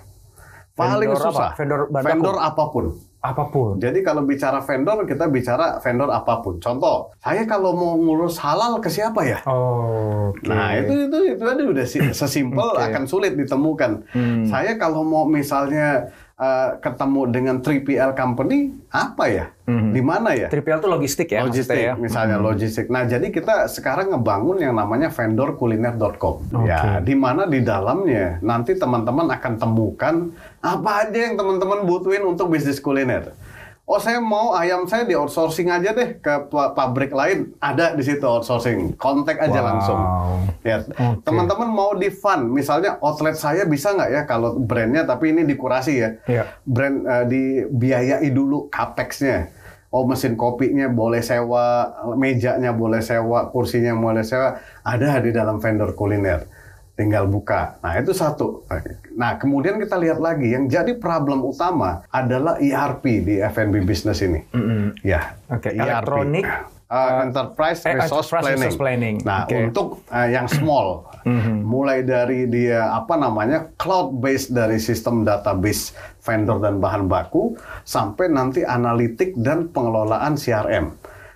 Paling 0.79 1.11
Vendor 1.11 1.21
apa? 1.21 1.27
susah. 1.35 1.51
Vendor 1.59 1.81
bahan 1.91 2.05
baku? 2.07 2.11
vendor 2.15 2.37
apa 2.39 2.65
pun. 2.71 2.85
Apa 3.23 3.47
pun. 3.47 3.79
Jadi 3.79 4.03
kalau 4.03 4.27
bicara 4.27 4.59
vendor, 4.59 5.07
kita 5.07 5.31
bicara 5.31 5.79
vendor 5.79 6.11
apa 6.11 6.43
pun. 6.43 6.59
Contoh, 6.59 7.15
saya 7.17 7.47
kalau 7.47 7.71
mau 7.71 7.95
ngurus 7.95 8.35
halal 8.37 8.83
ke 8.83 8.91
siapa 8.91 9.23
ya? 9.23 9.39
Oh, 9.47 10.35
Nah 10.43 10.75
itu 10.75 11.07
itu 11.07 11.19
itu 11.31 11.43
tadi 11.43 11.63
udah 11.63 11.87
si- 11.87 12.03
sesimpel 12.13 12.75
Oke. 12.75 12.83
akan 12.83 13.07
sulit 13.07 13.39
ditemukan. 13.39 14.11
Hmm. 14.11 14.43
Saya 14.43 14.75
kalau 14.75 15.07
mau 15.07 15.23
misalnya 15.23 16.11
eh, 16.43 16.71
ketemu 16.83 17.21
dengan 17.31 17.57
3PL 17.63 18.19
company 18.19 18.75
apa 18.91 19.25
ya? 19.31 19.47
Mhm. 19.71 19.91
Di 19.95 20.03
mana 20.03 20.35
ya? 20.35 20.51
Triple 20.51 20.83
itu 20.83 20.89
logistik 20.91 21.29
ya 21.31 21.47
logistik 21.47 21.79
ya. 21.79 21.95
misalnya 21.95 22.37
logistik. 22.43 22.91
Nah, 22.91 23.07
jadi 23.07 23.31
kita 23.31 23.71
sekarang 23.71 24.11
ngebangun 24.11 24.59
yang 24.59 24.75
namanya 24.75 25.15
vendorkuliner.com. 25.15 26.67
Ya, 26.67 26.99
di 26.99 27.15
mana 27.15 27.47
di 27.47 27.63
dalamnya 27.63 28.43
nanti 28.43 28.75
teman-teman 28.75 29.31
akan 29.31 29.53
temukan 29.63 30.15
apa 30.59 30.91
aja 31.07 31.19
yang 31.31 31.39
teman-teman 31.39 31.87
butuhin 31.87 32.27
untuk 32.27 32.51
bisnis 32.51 32.83
kuliner. 32.83 33.31
Oh, 33.93 34.01
saya 34.01 34.25
mau 34.25 34.57
ayam 34.57 34.89
saya 34.89 35.05
di 35.05 35.13
outsourcing 35.13 35.69
aja 35.69 35.93
deh 35.93 36.17
ke 36.17 36.49
pa- 36.49 36.73
pabrik 36.73 37.13
lain. 37.13 37.53
Ada 37.61 37.93
di 37.93 38.01
situ 38.01 38.25
outsourcing. 38.25 38.97
Kontak 38.97 39.37
aja 39.37 39.61
Wow. 39.61 39.69
langsung. 39.69 40.01
Ya, 40.63 40.81
Oke. 40.81 41.21
teman-teman 41.21 41.69
mau 41.69 41.93
di 41.93 42.09
fund, 42.09 42.49
misalnya 42.49 42.97
outlet 42.99 43.37
saya 43.37 43.69
bisa 43.69 43.93
nggak 43.93 44.09
ya 44.09 44.23
kalau 44.25 44.57
brandnya 44.57 45.05
tapi 45.05 45.29
ini 45.29 45.45
dikurasi 45.45 45.93
ya 45.93 46.09
Iya. 46.25 46.45
brand 46.65 47.05
eh, 47.05 47.25
dibiayai 47.29 48.29
dulu 48.31 48.73
capexnya. 48.73 49.53
Oh 49.93 50.09
mesin 50.09 50.41
kopinya 50.41 50.89
boleh 50.89 51.21
sewa, 51.21 51.85
mejanya 52.17 52.73
boleh 52.73 53.05
sewa, 53.05 53.53
kursinya 53.53 53.93
boleh 53.93 54.25
sewa, 54.25 54.57
ada 54.81 55.21
di 55.21 55.29
dalam 55.29 55.61
vendor 55.61 55.93
kuliner. 55.93 56.49
Tinggal 56.93 57.25
buka. 57.25 57.81
Nah 57.81 57.97
itu 57.97 58.13
satu. 58.13 58.69
Nah 59.17 59.41
kemudian 59.41 59.81
kita 59.81 59.97
lihat 59.97 60.21
lagi 60.21 60.53
yang 60.53 60.69
jadi 60.69 60.93
problem 61.01 61.41
utama 61.41 62.05
adalah 62.13 62.61
ERP 62.61 63.25
di 63.25 63.35
F&B 63.41 63.81
business 63.89 64.21
ini. 64.21 64.45
Mm-mm. 64.53 64.93
Ya. 65.01 65.35
Oke, 65.49 65.73
ERP. 65.73 65.81
elektronik, 65.81 66.45
Uh, 66.93 67.25
enterprise 67.25 67.81
eh, 67.89 67.97
resource 67.97 68.29
enterprise 68.29 68.45
planning. 68.45 68.53
resource 68.69 68.77
planning. 68.77 69.17
Nah, 69.25 69.49
Oke. 69.49 69.57
untuk 69.57 70.05
uh, 70.13 70.29
yang 70.29 70.45
small, 70.45 71.09
mulai 71.65 72.05
dari 72.05 72.45
dia 72.53 72.93
apa 72.93 73.17
namanya 73.17 73.73
cloud 73.81 74.21
based 74.21 74.53
dari 74.53 74.77
sistem 74.77 75.25
database 75.25 75.97
vendor 76.21 76.61
dan 76.61 76.85
bahan 76.85 77.09
baku 77.09 77.57
sampai 77.89 78.29
nanti 78.29 78.61
analitik 78.61 79.33
dan 79.41 79.73
pengelolaan 79.73 80.37
CRM. 80.37 80.93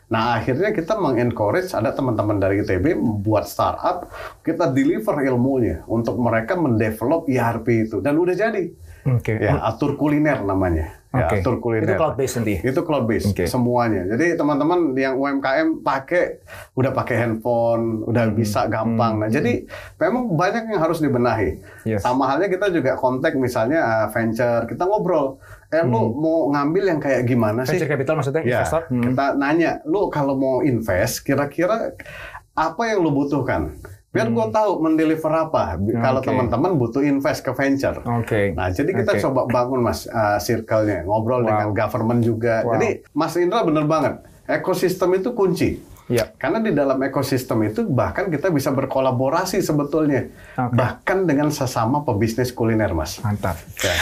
Nah, 0.06 0.38
akhirnya 0.38 0.70
kita 0.70 0.94
mengencourage 0.94 1.74
ada 1.74 1.90
teman-teman 1.90 2.38
dari 2.38 2.62
ITB 2.62 2.94
membuat 2.94 3.50
startup, 3.50 4.06
kita 4.46 4.70
deliver 4.70 5.18
ilmunya 5.18 5.82
untuk 5.90 6.14
mereka 6.22 6.54
mendevelop 6.54 7.26
ERP 7.26 7.90
itu 7.90 7.98
dan 7.98 8.14
udah 8.14 8.34
jadi. 8.38 8.70
Oke. 9.06 9.38
Ya, 9.38 9.58
atur 9.62 9.98
kuliner 9.98 10.42
namanya. 10.42 10.98
Ya, 11.14 11.26
Oke. 11.30 11.38
atur 11.38 11.58
kuliner. 11.58 11.90
Itu 11.90 11.94
cloud 11.94 12.14
based 12.18 12.36
nanti. 12.38 12.54
Itu 12.62 12.80
cloud 12.82 13.06
based 13.06 13.30
Oke. 13.34 13.46
semuanya. 13.46 14.02
Jadi 14.14 14.34
teman-teman 14.34 14.94
yang 14.94 15.14
UMKM 15.14 15.82
pakai 15.82 16.42
udah 16.74 16.90
pakai 16.90 17.16
handphone, 17.22 18.02
udah 18.06 18.30
Hmm. 18.30 18.34
bisa 18.34 18.66
gampang. 18.66 19.22
Nah, 19.22 19.30
jadi 19.30 19.62
memang 19.96 20.34
banyak 20.34 20.70
yang 20.70 20.82
harus 20.82 20.98
dibenahi. 20.98 21.62
Yes. 21.82 22.02
Sama 22.02 22.30
halnya 22.30 22.46
kita 22.46 22.70
juga 22.70 22.94
kontak 22.94 23.34
misalnya 23.34 23.82
uh, 23.82 24.06
venture, 24.10 24.66
kita 24.70 24.86
ngobrol. 24.86 25.38
Eh 25.68 25.82
lu 25.82 26.14
mau 26.14 26.48
ngambil 26.48 26.84
yang 26.86 27.00
kayak 27.00 27.22
gimana 27.22 27.62
sih? 27.62 27.74
Hmm. 27.74 27.78
Venture 27.78 27.90
capital 27.90 28.14
maksudnya 28.16 28.42
Ya, 28.42 28.48
investor. 28.60 28.82
Hmm. 28.86 29.02
kita 29.04 29.26
nanya, 29.34 29.72
lu 29.82 30.06
kalau 30.08 30.34
mau 30.34 30.60
invest, 30.60 31.20
kira-kira 31.20 31.92
apa 32.52 32.82
yang 32.84 33.00
lu 33.00 33.10
butuhkan? 33.10 33.74
Biar 34.08 34.30
gua 34.30 34.48
tahu 34.48 34.80
mendeliver 34.80 35.28
apa. 35.28 35.76
Kalau 35.76 35.92
Hmm. 36.16 36.16
Oke. 36.16 36.26
teman-teman 36.26 36.72
butuh 36.74 37.02
invest 37.02 37.42
ke 37.42 37.52
venture. 37.52 38.00
Oke. 38.00 38.54
Nah, 38.54 38.70
jadi 38.70 38.88
kita 38.94 39.12
Oke. 39.12 39.20
coba 39.20 39.40
bangun 39.44 39.80
mas 39.82 40.06
uh, 40.06 40.38
circle-nya, 40.38 41.04
ngobrol 41.04 41.42
Wow. 41.42 41.48
dengan 41.50 41.68
government 41.74 42.20
juga. 42.22 42.62
Wow. 42.62 42.72
Jadi 42.72 42.88
Mas 43.12 43.36
Indra 43.36 43.60
bener 43.60 43.84
banget, 43.84 44.14
ekosistem 44.46 45.12
itu 45.14 45.30
kunci. 45.30 45.82
Ya. 46.06 46.30
Karena 46.38 46.62
di 46.62 46.70
dalam 46.70 47.02
ekosistem 47.02 47.66
itu 47.66 47.82
bahkan 47.82 48.30
kita 48.30 48.54
bisa 48.54 48.70
berkolaborasi 48.70 49.58
sebetulnya, 49.58 50.30
Oke. 50.54 50.74
bahkan 50.78 51.26
dengan 51.26 51.50
sesama 51.50 52.06
pebisnis 52.06 52.54
kuliner, 52.54 52.94
mas. 52.94 53.18
Mantap. 53.26 53.58
Ya. 53.82 53.94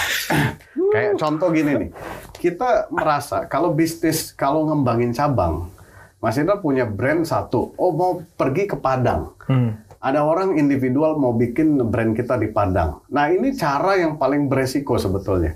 Kayak 0.93 1.13
contoh 1.17 1.49
gini 1.51 1.73
nih, 1.75 1.91
kita 2.37 2.93
merasa 2.93 3.49
kalau 3.49 3.73
bisnis 3.73 4.31
kalau 4.37 4.69
ngembangin 4.69 5.17
cabang, 5.17 5.73
Mas 6.25 6.41
Indra 6.41 6.57
punya 6.57 6.89
brand 6.89 7.21
satu, 7.21 7.77
oh 7.77 7.93
mau 7.93 8.25
pergi 8.41 8.65
ke 8.65 8.81
Padang. 8.81 9.37
Hmm. 9.45 9.77
Ada 10.01 10.25
orang 10.25 10.57
individual 10.57 11.21
mau 11.21 11.37
bikin 11.37 11.77
brand 11.93 12.17
kita 12.17 12.41
di 12.41 12.49
Padang. 12.49 13.05
Nah 13.13 13.29
ini 13.29 13.53
cara 13.53 14.01
yang 14.01 14.17
paling 14.17 14.49
beresiko 14.49 14.97
sebetulnya. 14.97 15.53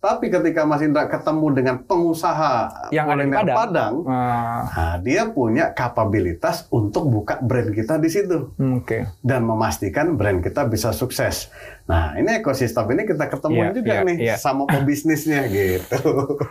Tapi 0.00 0.32
ketika 0.32 0.64
Mas 0.64 0.80
Indra 0.80 1.04
ketemu 1.12 1.46
dengan 1.52 1.76
pengusaha 1.84 2.88
Yang 2.88 3.04
ada 3.04 3.20
di 3.20 3.28
kuliner 3.28 3.36
Padang. 3.36 3.56
Padang, 3.60 3.94
Ah, 4.08 4.60
nah, 4.72 4.96
dia 4.96 5.28
punya 5.28 5.76
kapabilitas 5.76 6.64
untuk 6.72 7.04
buka 7.12 7.36
brand 7.44 7.68
kita 7.76 8.00
di 8.00 8.08
situ 8.08 8.48
hmm, 8.56 8.80
Oke. 8.80 9.04
dan 9.20 9.44
memastikan 9.44 10.16
brand 10.16 10.40
kita 10.40 10.64
bisa 10.64 10.96
sukses. 10.96 11.52
Nah, 11.90 12.14
ini 12.14 12.30
ekosistem 12.38 12.86
ini 12.88 13.02
kita 13.02 13.26
ketemuin 13.26 13.58
Iya, 13.60 13.74
juga 13.74 13.92
iya, 13.92 14.06
nih 14.06 14.16
iya. 14.22 14.34
sama 14.36 14.62
pebisnisnya 14.64 15.42
gitu. 15.50 15.98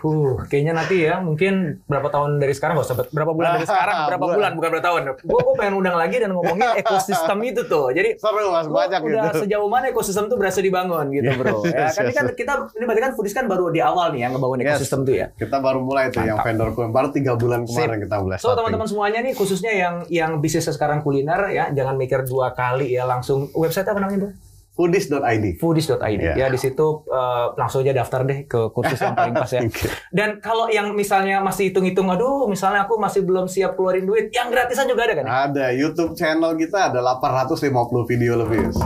Uh, 0.04 0.36
kayaknya 0.46 0.76
nanti 0.76 1.08
ya 1.08 1.18
mungkin 1.20 1.80
berapa 1.86 2.08
tahun 2.08 2.38
dari 2.38 2.52
sekarang 2.52 2.76
nggak 2.76 2.86
usah 2.86 2.98
berapa 3.08 3.32
bulan 3.32 3.50
dari 3.56 3.66
sekarang 3.66 3.96
berapa 4.06 4.20
Bulan. 4.20 4.36
bulan 4.36 4.52
bukan 4.54 4.70
berapa 4.70 4.86
tahun. 4.86 5.02
Gue 5.22 5.40
gue 5.40 5.56
pengen 5.56 5.74
undang 5.76 5.96
lagi 5.96 6.16
dan 6.18 6.30
ngomongin 6.32 6.70
ekosistem 6.82 7.40
itu 7.42 7.62
tuh. 7.64 7.88
Jadi 7.90 8.20
Seru 8.20 8.52
Mas, 8.52 8.68
banyak 8.68 9.00
udah 9.02 9.24
gitu. 9.32 9.40
sejauh 9.44 9.70
mana 9.70 9.86
ekosistem 9.88 10.28
tuh 10.28 10.36
berhasil 10.36 10.60
dibangun 10.60 11.08
gitu 11.10 11.32
bro. 11.34 11.64
Ya, 11.70 11.88
Yes, 11.88 11.96
kan 11.96 12.06
yes, 12.06 12.16
kan 12.16 12.26
yes. 12.26 12.36
kita 12.36 12.54
ini 12.74 12.84
berarti 12.84 13.02
kan 13.02 13.12
Foodies 13.14 13.32
kan 13.32 13.46
baru 13.46 13.70
di 13.70 13.80
awal 13.80 14.12
nih 14.12 14.22
ya 14.22 14.28
ngebangun 14.30 14.60
Yes. 14.60 14.68
ekosistem 14.76 15.00
tuh 15.02 15.16
ya. 15.16 15.28
Kita 15.32 15.58
baru 15.58 15.80
mulai 15.80 16.10
tuh 16.10 16.22
yang 16.22 16.38
vendor 16.40 16.74
kuliner 16.74 16.92
baru 16.92 17.08
tiga 17.10 17.34
bulan 17.34 17.64
kemarin 17.64 17.98
kita 18.02 18.16
mulai. 18.20 18.38
So 18.38 18.52
teman-teman 18.52 18.84
semuanya 18.86 19.20
nih 19.22 19.32
khususnya 19.32 19.72
yang 19.72 19.96
yang 20.10 20.32
bisnisnya 20.38 20.72
sekarang 20.72 21.00
kuliner 21.00 21.48
ya 21.48 21.70
jangan 21.70 21.96
mikir 21.96 22.26
dua 22.26 22.52
kali 22.52 22.92
ya 22.92 23.06
langsung 23.06 23.48
website 23.54 23.86
apa 23.86 23.98
namanya 23.98 24.20
bro? 24.20 24.32
Foodies.id. 24.80 25.60
foodies.id 25.60 26.00
Iya. 26.18 26.34
ya 26.38 26.48
di 26.48 26.56
situ 26.56 27.04
eh, 27.04 27.46
langsung 27.54 27.84
aja 27.84 27.92
daftar 27.94 28.24
deh 28.24 28.48
ke 28.48 28.72
kursus 28.72 28.96
yang 28.96 29.12
paling 29.12 29.36
pas 29.36 29.52
ya. 29.52 29.60
Oke. 29.68 29.92
Dan 30.10 30.40
kalau 30.40 30.66
yang 30.68 30.96
misalnya 30.96 31.44
masih 31.44 31.68
hitung-hitung, 31.68 32.08
aduh 32.08 32.48
misalnya 32.48 32.88
aku 32.88 32.96
masih 32.96 33.22
belum 33.22 33.46
siap 33.46 33.76
keluarin 33.76 34.08
duit, 34.08 34.32
yang 34.32 34.48
gratisan 34.48 34.88
juga 34.88 35.04
ada 35.04 35.14
kan? 35.14 35.26
ya? 35.26 35.32
Ada 35.46 35.66
YouTube 35.76 36.16
channel 36.16 36.56
kita 36.56 36.90
ada 36.90 37.04
850 37.04 37.60
video 38.08 38.40
lebih. 38.40 38.72
850 38.72 38.80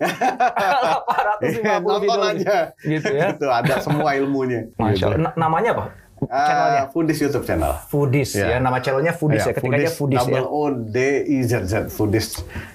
Iya, 1.44 1.76
Nonton 1.76 2.00
video 2.00 2.24
aja. 2.24 2.56
Gitu 2.80 3.08
ya. 3.10 3.36
Itu 3.36 3.46
ada 3.46 3.74
semua 3.78 4.16
ilmunya. 4.16 4.72
Masya 4.74 5.04
Allah. 5.06 5.18
Na- 5.20 5.36
namanya 5.38 5.76
apa? 5.76 5.84
Channelnya 6.26 6.82
Uh, 6.82 6.90
Foodies 6.90 7.18
YouTube 7.18 7.44
channel. 7.44 7.72
Foodies 7.84 8.30
Iya. 8.32 8.46
ya, 8.46 8.58
nama 8.58 8.78
channelnya 8.78 9.12
Foodies 9.12 9.42
ya. 9.42 9.52
Ketika 9.52 9.76
aja 9.76 9.90
Foodies 9.90 10.20
ya. 10.20 10.30
double 10.30 10.46
O 10.46 10.62
D 10.70 10.96
I 11.24 11.38
Z 11.40 11.52
Z 11.64 11.72
Foodies 11.88 12.26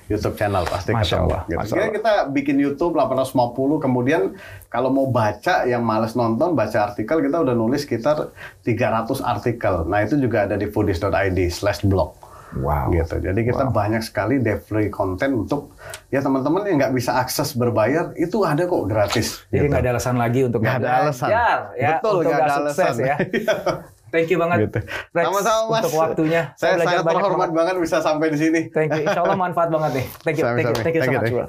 YouTube 0.05 0.35
channel 0.35 0.63
pasti 0.63 0.89
Masya 0.89 1.03
ketemu. 1.15 1.25
Allah, 1.25 1.41
Gitu. 1.43 1.57
Masya 1.57 1.73
Allah. 1.75 1.91
kita 1.91 2.13
bikin 2.29 2.55
YouTube 2.57 2.93
850 2.93 3.33
kemudian 3.79 4.21
kalau 4.67 4.89
mau 4.89 5.07
baca 5.07 5.63
yang 5.63 5.81
males 5.81 6.13
nonton 6.13 6.53
baca 6.53 6.77
artikel 6.85 7.19
kita 7.19 7.37
udah 7.37 7.53
nulis 7.53 7.81
sekitar 7.81 8.29
300 8.61 8.77
artikel. 9.19 9.83
Nah 9.83 10.01
itu 10.01 10.15
juga 10.15 10.43
ada 10.43 10.53
di 10.53 10.65
foodies.id 10.65 11.09
slash 11.49 11.81
blog. 11.83 12.13
Wow. 12.55 12.89
Gitu. 12.89 13.21
Jadi 13.21 13.39
kita 13.43 13.69
banyak 13.69 14.01
sekali 14.01 14.37
de 14.37 14.57
free 14.57 14.89
content 14.89 15.33
untuk 15.35 15.77
ya 16.07 16.17
teman-teman 16.19 16.65
yang 16.65 16.77
nggak 16.79 16.93
bisa 16.93 17.13
akses 17.15 17.53
berbayar 17.53 18.09
itu 18.15 18.41
ada 18.41 18.63
kok 18.63 18.83
gratis. 18.85 19.45
Jadi 19.47 19.57
gitu. 19.59 19.69
nggak 19.69 19.81
ada 19.83 19.91
alasan 19.93 20.15
lagi 20.15 20.39
untuk 20.43 20.59
Nggak 20.59 20.75
ada 20.75 20.81
belajar, 20.81 21.01
alasan. 21.03 21.29
ya, 21.29 21.47
Betul, 21.95 22.15
nggak 22.23 22.39
ada 22.39 22.55
alasan. 22.59 22.93
ya. 23.05 23.15
Thank 24.09 24.33
you 24.33 24.41
banget, 24.41 24.57
Gitu. 24.65 24.79
Rex, 25.13 25.21
Sama-sama 25.23 25.61
Mas. 25.69 25.81
untuk 25.85 25.93
waktunya. 25.95 26.41
Saya 26.57 26.81
belajar 26.81 26.89
sangat 26.97 27.13
terhormat 27.13 27.37
banget. 27.37 27.51
banget 27.53 27.75
bisa 27.77 27.97
sampai 28.01 28.27
di 28.33 28.37
sini. 28.41 28.61
Thank 28.73 28.89
you. 28.91 29.05
Insya 29.05 29.21
Allah 29.21 29.37
manfaat 29.37 29.69
banget 29.69 29.91
nih. 30.01 30.05
Thank 30.25 30.35
you, 30.35 30.45
thank 30.49 30.65
you, 30.65 30.73
thank 30.73 30.95
you 30.97 31.01
Thank 31.01 31.13
you, 31.13 31.13
much. 31.13 31.21
thank 31.21 31.29
you. 31.29 31.37
bro. 31.37 31.47